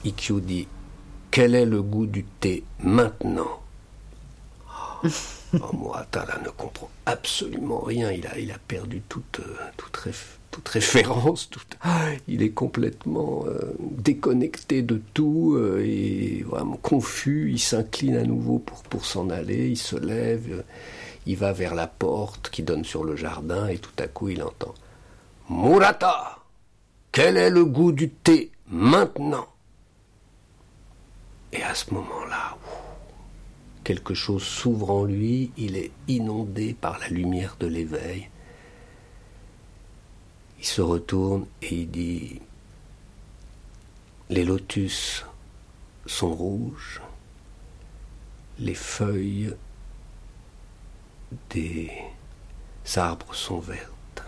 Ikkyu 0.05 0.39
dit 0.41 0.67
Quel 1.32 1.55
est 1.55 1.65
le 1.65 1.82
goût 1.82 2.05
du 2.05 2.24
thé 2.24 2.63
maintenant? 2.82 3.62
oh, 5.54 5.76
Murata 5.76 6.26
ne 6.43 6.49
comprend 6.49 6.89
absolument 7.06 7.82
rien. 7.82 8.12
Il 8.12 8.51
a, 8.51 8.58
perdu 8.68 9.01
toute, 9.10 9.41
euh, 9.41 10.12
référence. 10.66 11.49
il 12.28 12.41
est 12.41 12.51
complètement 12.51 13.43
euh, 13.47 13.76
déconnecté 13.80 14.82
de 14.82 15.01
tout 15.14 15.56
euh, 15.56 15.84
et 15.84 16.43
vraiment 16.43 16.78
confus. 16.78 17.51
Il 17.51 17.60
s'incline 17.60 18.16
à 18.16 18.24
nouveau 18.24 18.60
pour, 18.60 18.84
pour 18.84 19.06
s'en 19.06 19.30
aller. 19.30 19.70
Il 19.70 19.78
se 19.78 19.97
lève. 19.97 20.64
il 21.26 21.38
va 21.38 21.51
vers 21.51 21.76
la 21.76 21.88
porte 21.88 22.49
qui 22.49 22.64
donne 22.64 22.86
sur 22.86 23.04
le 23.04 23.16
jardin 23.16 23.68
et 23.68 23.78
tout 23.78 23.95
à 23.99 24.08
coup 24.08 24.30
il 24.30 24.41
entend 24.43 24.74
Murata 25.49 26.39
Quel 27.12 27.38
est 27.38 27.49
le 27.49 27.66
goût 27.66 27.91
du 27.91 28.10
thé 28.10 28.51
maintenant? 28.70 29.47
Et 31.51 31.62
à 31.62 31.76
ce 31.76 31.93
moment-là, 31.93 32.58
quelque 33.84 34.13
chose 34.13 34.43
s'ouvre 34.43 34.91
en 34.91 35.03
lui, 35.03 35.51
il 35.57 35.75
est 35.75 35.91
inondé 36.07 36.73
par 36.73 36.99
la 36.99 37.07
lumière 37.09 37.57
de 37.59 37.67
l'éveil. 37.67 38.29
Il 40.59 40.65
se 40.65 40.81
retourne 40.81 41.45
et 41.61 41.75
il 41.75 41.91
dit 41.91 42.41
Les 44.29 44.45
lotus 44.45 45.25
sont 46.05 46.34
rouges, 46.34 47.01
les 48.59 48.73
feuilles 48.73 49.53
des 51.49 51.91
arbres 52.95 53.34
sont 53.34 53.59
vertes. 53.59 54.23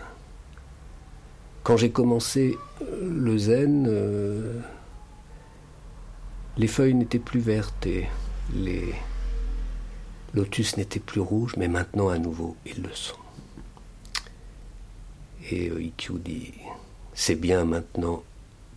Quand 1.62 1.76
j'ai 1.76 1.90
commencé 1.90 2.56
le 2.80 3.38
zen, 3.38 3.86
euh, 3.88 4.60
les 6.56 6.68
feuilles 6.68 6.94
n'étaient 6.94 7.18
plus 7.18 7.40
vertes 7.40 7.86
et 7.86 8.06
les 8.54 8.94
Lotus 10.36 10.76
n'était 10.76 11.00
plus 11.00 11.20
rouge, 11.22 11.54
mais 11.56 11.66
maintenant 11.66 12.10
à 12.10 12.18
nouveau, 12.18 12.56
ils 12.66 12.82
le 12.82 12.92
sont. 12.92 13.16
Et 15.50 15.70
euh, 15.70 15.82
Ikkyu 15.82 16.18
dit 16.18 16.52
C'est 17.14 17.36
bien 17.36 17.64
maintenant, 17.64 18.22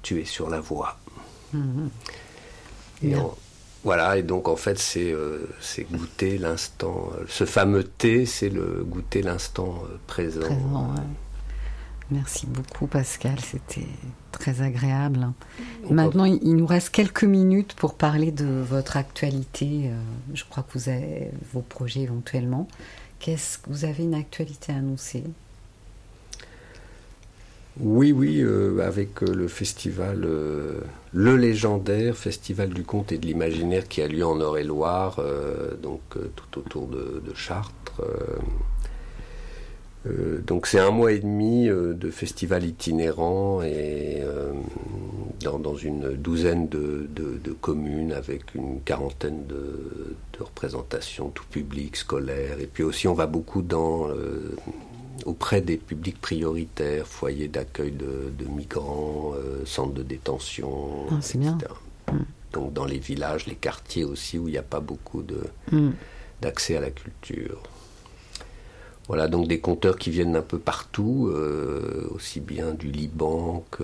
tu 0.01 0.21
es 0.21 0.25
sur 0.25 0.49
la 0.49 0.61
voie. 0.61 0.97
Mhm. 1.53 1.89
Et 3.03 3.13
voilà, 3.83 4.17
et 4.17 4.23
donc 4.23 4.47
en 4.47 4.55
fait, 4.55 4.77
c'est 4.77 5.11
euh, 5.11 5.47
goûter 5.91 6.37
l'instant. 6.37 7.09
Euh, 7.17 7.25
ce 7.27 7.45
fameux 7.45 7.83
thé, 7.83 8.25
c'est 8.25 8.49
le 8.49 8.83
goûter 8.83 9.21
l'instant 9.21 9.83
présent. 10.07 10.41
présent 10.41 10.93
Merci 12.11 12.47
beaucoup 12.47 12.87
Pascal, 12.87 13.39
c'était 13.39 13.87
très 14.31 14.61
agréable. 14.61 15.27
Maintenant, 15.91 16.25
il 16.25 16.55
nous 16.55 16.65
reste 16.65 16.89
quelques 16.89 17.23
minutes 17.23 17.73
pour 17.73 17.93
parler 17.93 18.31
de 18.31 18.45
votre 18.45 18.97
actualité. 18.97 19.83
Euh, 19.85 19.99
je 20.33 20.43
crois 20.49 20.63
que 20.63 20.77
vous 20.77 20.89
avez 20.89 21.29
vos 21.53 21.61
projets 21.61 22.01
éventuellement. 22.01 22.67
Qu'est-ce 23.19 23.59
que 23.59 23.69
vous 23.69 23.85
avez 23.85 24.03
une 24.03 24.15
actualité 24.15 24.71
à 24.71 24.77
annoncer? 24.77 25.23
Oui, 27.79 28.11
oui, 28.11 28.39
euh, 28.41 28.79
avec 28.79 29.21
euh, 29.21 29.31
le 29.31 29.47
festival, 29.47 30.21
le 30.21 31.37
légendaire 31.37 32.17
Festival 32.17 32.69
du 32.69 32.83
conte 32.83 33.11
et 33.11 33.19
de 33.19 33.27
l'imaginaire 33.27 33.87
qui 33.87 34.01
a 34.01 34.07
lieu 34.07 34.25
en 34.25 34.39
Eure-et-Loire, 34.39 35.21
donc 35.83 36.01
tout 36.35 36.59
autour 36.59 36.87
de 36.87 37.21
Chartres 37.35 38.01
euh, 40.07 40.39
donc 40.45 40.65
c'est 40.65 40.79
un 40.79 40.91
mois 40.91 41.11
et 41.11 41.19
demi 41.19 41.67
euh, 41.67 41.93
de 41.93 42.09
festival 42.09 42.63
itinérant 42.63 43.61
et 43.61 44.19
euh, 44.21 44.53
dans, 45.41 45.75
une 45.75 46.13
douzaine 46.13 46.69
de, 46.69 47.07
communes 47.61 48.13
avec 48.13 48.55
une 48.55 48.81
quarantaine 48.81 49.45
de, 49.47 50.15
représentations, 50.39 51.29
tout 51.29 51.45
public, 51.49 51.97
scolaire. 51.97 52.59
Et 52.61 52.67
puis 52.67 52.83
aussi 52.83 53.07
on 53.09 53.13
va 53.13 53.27
beaucoup 53.27 53.61
dans 53.61 54.07
auprès 55.25 55.59
des 55.59 55.75
publics 55.75 56.19
prioritaires, 56.21 57.05
foyers 57.05 57.49
d'accueil 57.49 57.91
de, 57.91 58.45
migrants, 58.45 59.33
centres 59.65 59.93
de 59.93 60.03
détention, 60.03 61.07
ah, 61.11 61.15
etc. 61.17 61.49
Mm. 62.09 62.17
Donc 62.53 62.73
dans 62.73 62.85
les 62.85 62.99
villages, 62.99 63.47
les 63.47 63.55
quartiers 63.55 64.05
aussi 64.05 64.37
où 64.37 64.47
il 64.47 64.51
n'y 64.51 64.57
a 64.57 64.63
pas 64.63 64.79
beaucoup 64.79 65.23
mm. 65.71 65.89
d'accès 66.41 66.77
à 66.77 66.81
la 66.81 66.91
culture. 66.91 67.61
Voilà, 69.09 69.27
donc 69.27 69.47
des 69.47 69.59
conteurs 69.59 69.97
qui 69.97 70.11
viennent 70.11 70.35
un 70.35 70.43
peu 70.43 70.59
partout, 70.59 71.31
euh, 71.33 72.07
aussi 72.13 72.39
bien 72.39 72.75
du 72.75 72.91
Liban 72.91 73.65
que 73.71 73.83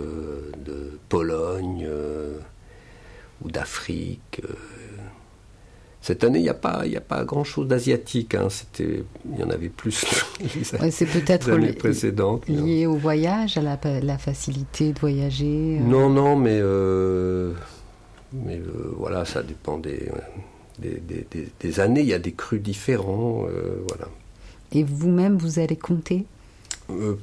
de 0.63 0.99
Pologne 1.09 1.83
euh, 1.89 2.37
ou 3.43 3.49
d'Afrique. 3.49 4.41
Euh. 4.43 4.53
Cette 5.99 6.23
année, 6.23 6.37
il 6.37 6.43
n'y 6.43 6.49
a 6.49 6.53
pas, 6.53 6.83
a 6.83 7.01
pas 7.01 7.23
grand-chose 7.23 7.67
d'asiatique. 7.67 8.35
Hein. 8.35 8.49
C'était, 8.51 9.03
il 9.33 9.39
y 9.39 9.43
en 9.43 9.49
avait 9.49 9.69
plus 9.69 10.05
les, 10.79 10.91
c'est 10.91 11.07
peut-être. 11.07 11.49
Lié 12.47 12.85
au 12.85 12.93
voyage, 12.93 13.57
à 13.57 13.63
la, 13.63 14.17
facilité 14.19 14.93
de 14.93 14.99
voyager. 14.99 15.79
Non, 15.81 16.07
non, 16.07 16.35
mais 16.35 16.61
mais 18.31 18.61
voilà, 18.95 19.25
ça 19.25 19.41
dépend 19.41 19.79
des 19.79 20.07
des, 20.77 21.79
années. 21.79 22.01
Il 22.01 22.07
y 22.09 22.13
a 22.13 22.19
des 22.19 22.33
crus 22.33 22.61
différents, 22.61 23.47
voilà. 23.87 24.07
Et 24.71 24.83
vous-même, 24.83 25.37
vous 25.37 25.59
allez 25.59 25.75
compter 25.75 26.25
euh, 26.89 27.15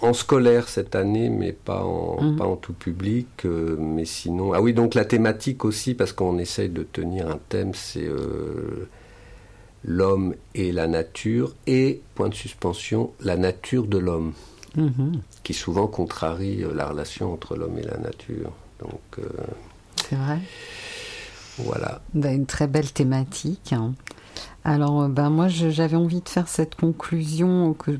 en 0.00 0.12
scolaire 0.12 0.68
cette 0.68 0.94
année, 0.94 1.28
mais 1.28 1.52
pas 1.52 1.82
en, 1.82 2.20
mhm. 2.22 2.36
pas 2.36 2.46
en 2.46 2.56
tout 2.56 2.72
public. 2.72 3.28
Euh, 3.44 3.76
mais 3.78 4.04
sinon. 4.04 4.52
Ah 4.52 4.60
oui, 4.60 4.72
donc 4.74 4.94
la 4.94 5.04
thématique 5.04 5.64
aussi, 5.64 5.94
parce 5.94 6.12
qu'on 6.12 6.38
essaye 6.38 6.68
de 6.68 6.82
tenir 6.82 7.28
un 7.28 7.38
thème, 7.48 7.74
c'est 7.74 8.06
euh, 8.06 8.88
l'homme 9.84 10.34
et 10.54 10.72
la 10.72 10.88
nature, 10.88 11.54
et, 11.66 12.00
point 12.14 12.28
de 12.28 12.34
suspension, 12.34 13.12
la 13.20 13.36
nature 13.36 13.86
de 13.86 13.98
l'homme, 13.98 14.32
mhm. 14.76 15.20
qui 15.42 15.54
souvent 15.54 15.86
contrarie 15.86 16.64
la 16.74 16.88
relation 16.88 17.32
entre 17.32 17.56
l'homme 17.56 17.78
et 17.78 17.86
la 17.86 17.98
nature. 17.98 18.52
Donc. 18.80 19.24
c'est 20.08 20.16
vrai. 20.16 20.38
Voilà. 21.58 22.00
Ben, 22.14 22.34
une 22.34 22.46
très 22.46 22.68
belle 22.68 22.90
thématique. 22.92 23.72
Hein. 23.72 23.94
Alors, 24.68 25.00
euh, 25.00 25.08
ben 25.08 25.30
moi, 25.30 25.48
j'avais 25.48 25.96
envie 25.96 26.20
de 26.20 26.28
faire 26.28 26.46
cette 26.46 26.74
conclusion 26.74 27.72
que, 27.72 27.98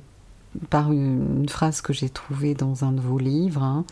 par 0.69 0.93
une, 0.93 1.49
phrase 1.49 1.81
que 1.81 1.95
j'ai 1.95 2.11
trouvée 2.11 2.53
dans 2.53 2.85
un 2.85 2.93
de 2.93 3.01
vos 3.01 3.19
livres, 3.19 3.63
hein. 3.63 3.87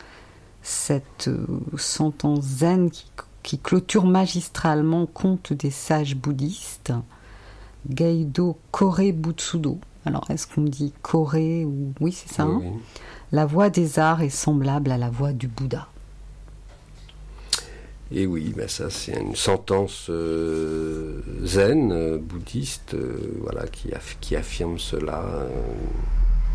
cette 0.61 1.29
euh, 1.29 1.47
sentence 1.79 2.45
zen 2.45 2.91
qui, 2.91 3.59
clôture 3.59 4.05
magistralement 4.05 5.07
compte 5.07 5.55
des 5.55 5.71
sages 5.71 6.17
bouddhistes. 6.17 6.93
Gaido 7.89 8.59
Kore 8.73 9.13
Butsudo. 9.15 9.79
Alors, 10.05 10.31
est-ce 10.31 10.47
qu'on 10.47 10.63
dit 10.63 10.93
Kore 11.01 11.37
ou. 11.37 11.95
Oui, 12.01 12.13
c'est 12.13 12.31
ça. 12.31 12.43
hein? 12.43 12.61
Oui, 12.61 12.73
la 13.33 13.47
voix 13.47 13.71
des 13.71 13.99
arts 13.99 14.21
est 14.21 14.29
semblable 14.29 14.91
à 14.91 14.99
la 14.99 15.09
voix 15.09 15.33
du 15.33 15.49
Bouddha. 15.49 15.89
Et 18.13 18.25
oui, 18.27 18.53
ben 18.57 18.69
ça 18.69 18.89
c'est 18.89 19.19
une 19.21 19.35
sentence 19.35 20.07
euh, 20.11 21.21
zen, 21.45 21.91
euh, 21.93 22.19
bouddhiste, 22.19 22.95
euh, 22.95 23.19
voilà, 23.43 23.67
qui, 23.67 23.89
aff- 23.89 24.17
qui 24.21 24.37
affirme 24.37 24.79
cela. 24.79 25.25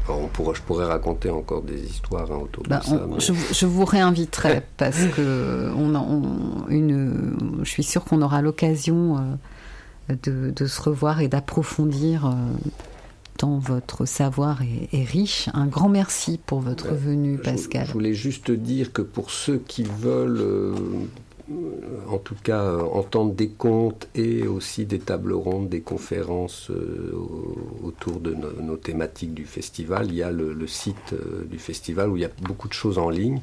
Alors, 0.08 0.22
on 0.22 0.28
pourrait, 0.28 0.56
je 0.56 0.62
pourrais 0.62 0.86
raconter 0.86 1.30
encore 1.30 1.62
des 1.62 1.80
histoires 1.84 2.32
hein, 2.32 2.40
autour 2.44 2.64
Bah, 2.64 2.80
de 2.80 2.86
ça. 2.86 3.04
on- 3.06 3.16
mais- 3.16 3.20
je, 3.20 3.34
je 3.54 3.66
vous 3.66 3.84
réinviterai 3.86 4.62
parce 4.78 5.06
que 5.16 5.70
on, 5.76 5.94
a- 5.94 6.00
on- 6.00 6.68
une, 6.70 7.60
je 7.64 7.70
suis 7.70 7.84
sûre 7.84 8.06
qu'on 8.06 8.22
aura 8.22 8.42
l'occasion 8.42 9.18
de, 10.10 10.52
de 10.56 10.66
se 10.66 10.82
revoir 10.82 11.20
et 11.22 11.28
d'approfondir 11.28 12.34
tant 13.38 13.58
votre 13.60 14.06
savoir 14.06 14.62
est, 14.62 14.90
est 14.98 15.04
riche. 15.04 15.50
Un 15.54 15.68
grand 15.68 15.90
merci 15.90 16.40
pour 16.46 16.62
votre 16.62 16.92
Ouais. 16.92 16.98
venue, 16.98 17.38
Pascal. 17.38 17.86
Je 17.88 17.94
voulais 17.94 18.14
juste 18.14 18.52
dire 18.52 18.92
que 18.94 19.02
pour 19.02 19.32
ceux 19.32 19.58
qui 19.68 19.84
veulent, 19.84 20.76
en 22.10 22.18
tout 22.18 22.36
cas, 22.44 22.62
euh, 22.64 22.82
entendre 22.82 23.34
des 23.34 23.50
contes 23.50 24.08
et 24.16 24.48
aussi 24.48 24.86
des 24.86 25.00
tables 25.00 25.34
rondes, 25.34 25.70
des 25.70 25.82
conférences 25.82 26.70
euh, 26.72 27.12
au- 27.16 27.88
autour 27.88 28.20
de 28.20 28.34
nos, 28.34 28.78
thématiques 28.78 29.34
du 29.34 29.46
festival, 29.46 30.08
il 30.08 30.16
y 30.16 30.24
a 30.24 30.32
le, 30.32 30.68
site 30.68 31.14
euh, 31.14 31.46
du 31.46 31.58
festival 31.60 32.10
où 32.10 32.18
il 32.18 32.22
y 32.22 32.26
a 32.26 32.30
beaucoup 32.42 32.68
de 32.68 32.74
choses 32.74 32.98
en 32.98 33.10
ligne, 33.10 33.42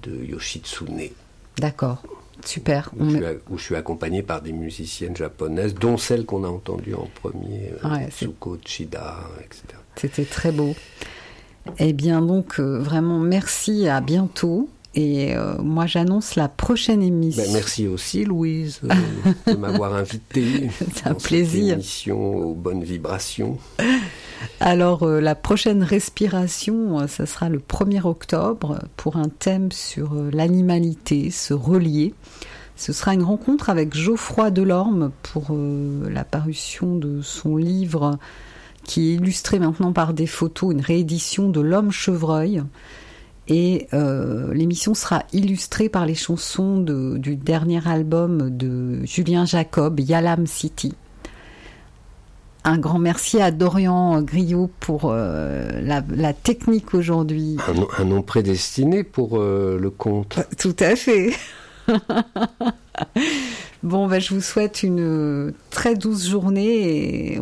de 0.04 0.24
Yoshitsune, 0.26 1.10
D'accord. 1.58 2.02
Super. 2.46 2.92
où, 2.98 3.04
On 3.04 3.10
je 3.10 3.16
suis 3.18 3.26
où 3.50 3.58
je 3.58 3.64
suis 3.64 3.76
accompagné 3.76 4.24
par 4.24 4.42
des 4.42 4.52
musiciennes 4.52 5.16
japonaises, 5.16 5.74
dont 5.74 5.98
celle 5.98 6.26
qu'on 6.26 6.44
a 6.44 6.48
entendue 6.48 6.94
en 6.94 7.08
premier, 7.22 7.74
euh, 7.84 7.90
Ouais, 7.90 8.10
Tsuko 8.10 8.58
Chida, 8.66 9.20
etc. 9.40 9.64
C'était 9.96 10.26
très 10.26 10.52
beau. 10.52 10.76
Eh 11.78 11.94
bien, 11.94 12.22
donc, 12.22 12.60
euh, 12.60 12.80
vraiment, 12.80 13.20
merci, 13.20 13.88
à 13.88 14.02
bientôt. 14.02 14.70
Et 14.94 15.36
euh, 15.36 15.58
moi, 15.60 15.86
j'annonce 15.86 16.36
la 16.36 16.50
prochaine 16.50 17.02
émission. 17.02 17.44
Ben, 17.44 17.54
merci 17.54 17.88
aussi, 17.88 18.26
Louise, 18.26 18.82
euh, 18.84 18.94
de 19.54 19.58
m'avoir 19.58 19.96
invité. 19.96 20.70
C'est 20.78 21.08
un 21.08 21.14
dans 21.14 21.20
cette 21.20 21.28
plaisir. 21.30 21.74
émission 21.76 22.20
aux 22.22 22.54
bonnes 22.54 22.84
vibrations. 22.84 23.58
Alors, 24.60 25.04
euh, 25.04 25.22
la 25.22 25.36
prochaine 25.36 25.84
respiration, 25.84 27.00
euh, 27.00 27.08
ça 27.08 27.26
sera 27.26 27.50
le 27.50 27.60
1er 27.60 28.06
octobre 28.06 28.80
pour 28.98 29.18
un 29.18 29.30
thème 29.30 29.72
sur 29.72 30.14
euh, 30.14 30.30
l'animalité, 30.34 31.32
se 31.32 31.54
relier. 31.54 32.14
Ce 32.76 32.94
sera 32.94 33.14
une 33.14 33.24
rencontre 33.24 33.70
avec 33.70 33.94
Geoffroy 33.94 34.50
Delorme 34.50 35.12
pour 35.22 35.50
euh, 35.52 36.10
la 36.10 36.24
parution 36.24 36.96
de 36.96 37.22
son 37.22 37.56
livre 37.56 38.18
qui 38.84 39.12
est 39.12 39.14
illustré 39.14 39.60
maintenant 39.60 39.94
par 39.94 40.14
des 40.14 40.26
photos, 40.26 40.74
une 40.74 40.82
réédition 40.82 41.50
de 41.50 41.62
L'homme 41.62 41.92
chevreuil. 41.92 42.64
Et 43.48 43.88
euh, 43.94 44.54
l'émission 44.54 44.94
sera 44.94 45.24
illustrée 45.34 45.90
par 45.90 46.06
les 46.06 46.16
chansons 46.16 46.80
de- 46.80 47.18
du 47.18 47.36
dernier 47.36 47.86
album 47.88 48.50
de 48.56 49.04
Julien 49.06 49.46
Jacob, 49.46 50.00
Yalam 50.00 50.46
City. 50.48 50.94
Un 52.64 52.78
grand 52.78 53.00
merci 53.00 53.42
à 53.42 53.50
Dorian 53.50 54.22
Griot 54.22 54.70
pour 54.80 55.06
euh, 55.06 55.82
la, 55.82 56.04
la 56.16 56.32
technique 56.34 56.94
aujourd'hui. 56.94 57.58
Un, 57.68 57.74
nom- 57.74 57.88
un 57.98 58.06
nom 58.06 58.22
prédestiné 58.22 59.04
pour 59.04 59.40
euh, 59.42 59.80
le 59.82 59.90
conte. 59.90 60.40
Tout 60.60 60.76
à 60.80 60.96
fait. 60.96 61.32
bon, 63.84 64.08
ben, 64.08 64.20
je 64.22 64.34
vous 64.34 64.42
souhaite 64.42 64.84
une 64.84 65.54
très 65.72 65.96
douce 65.96 66.28
journée 66.28 67.34
et 67.36 67.42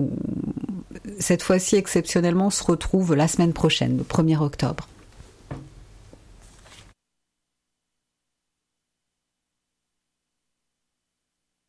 cette 1.19 1.43
fois-ci, 1.43 1.75
exceptionnellement, 1.75 2.47
on 2.47 2.51
se 2.51 2.63
retrouve 2.63 3.13
la 3.13 3.27
semaine 3.27 3.51
prochaine, 3.53 3.97
le 3.97 4.03
1er 4.03 4.37
octobre. 4.41 4.87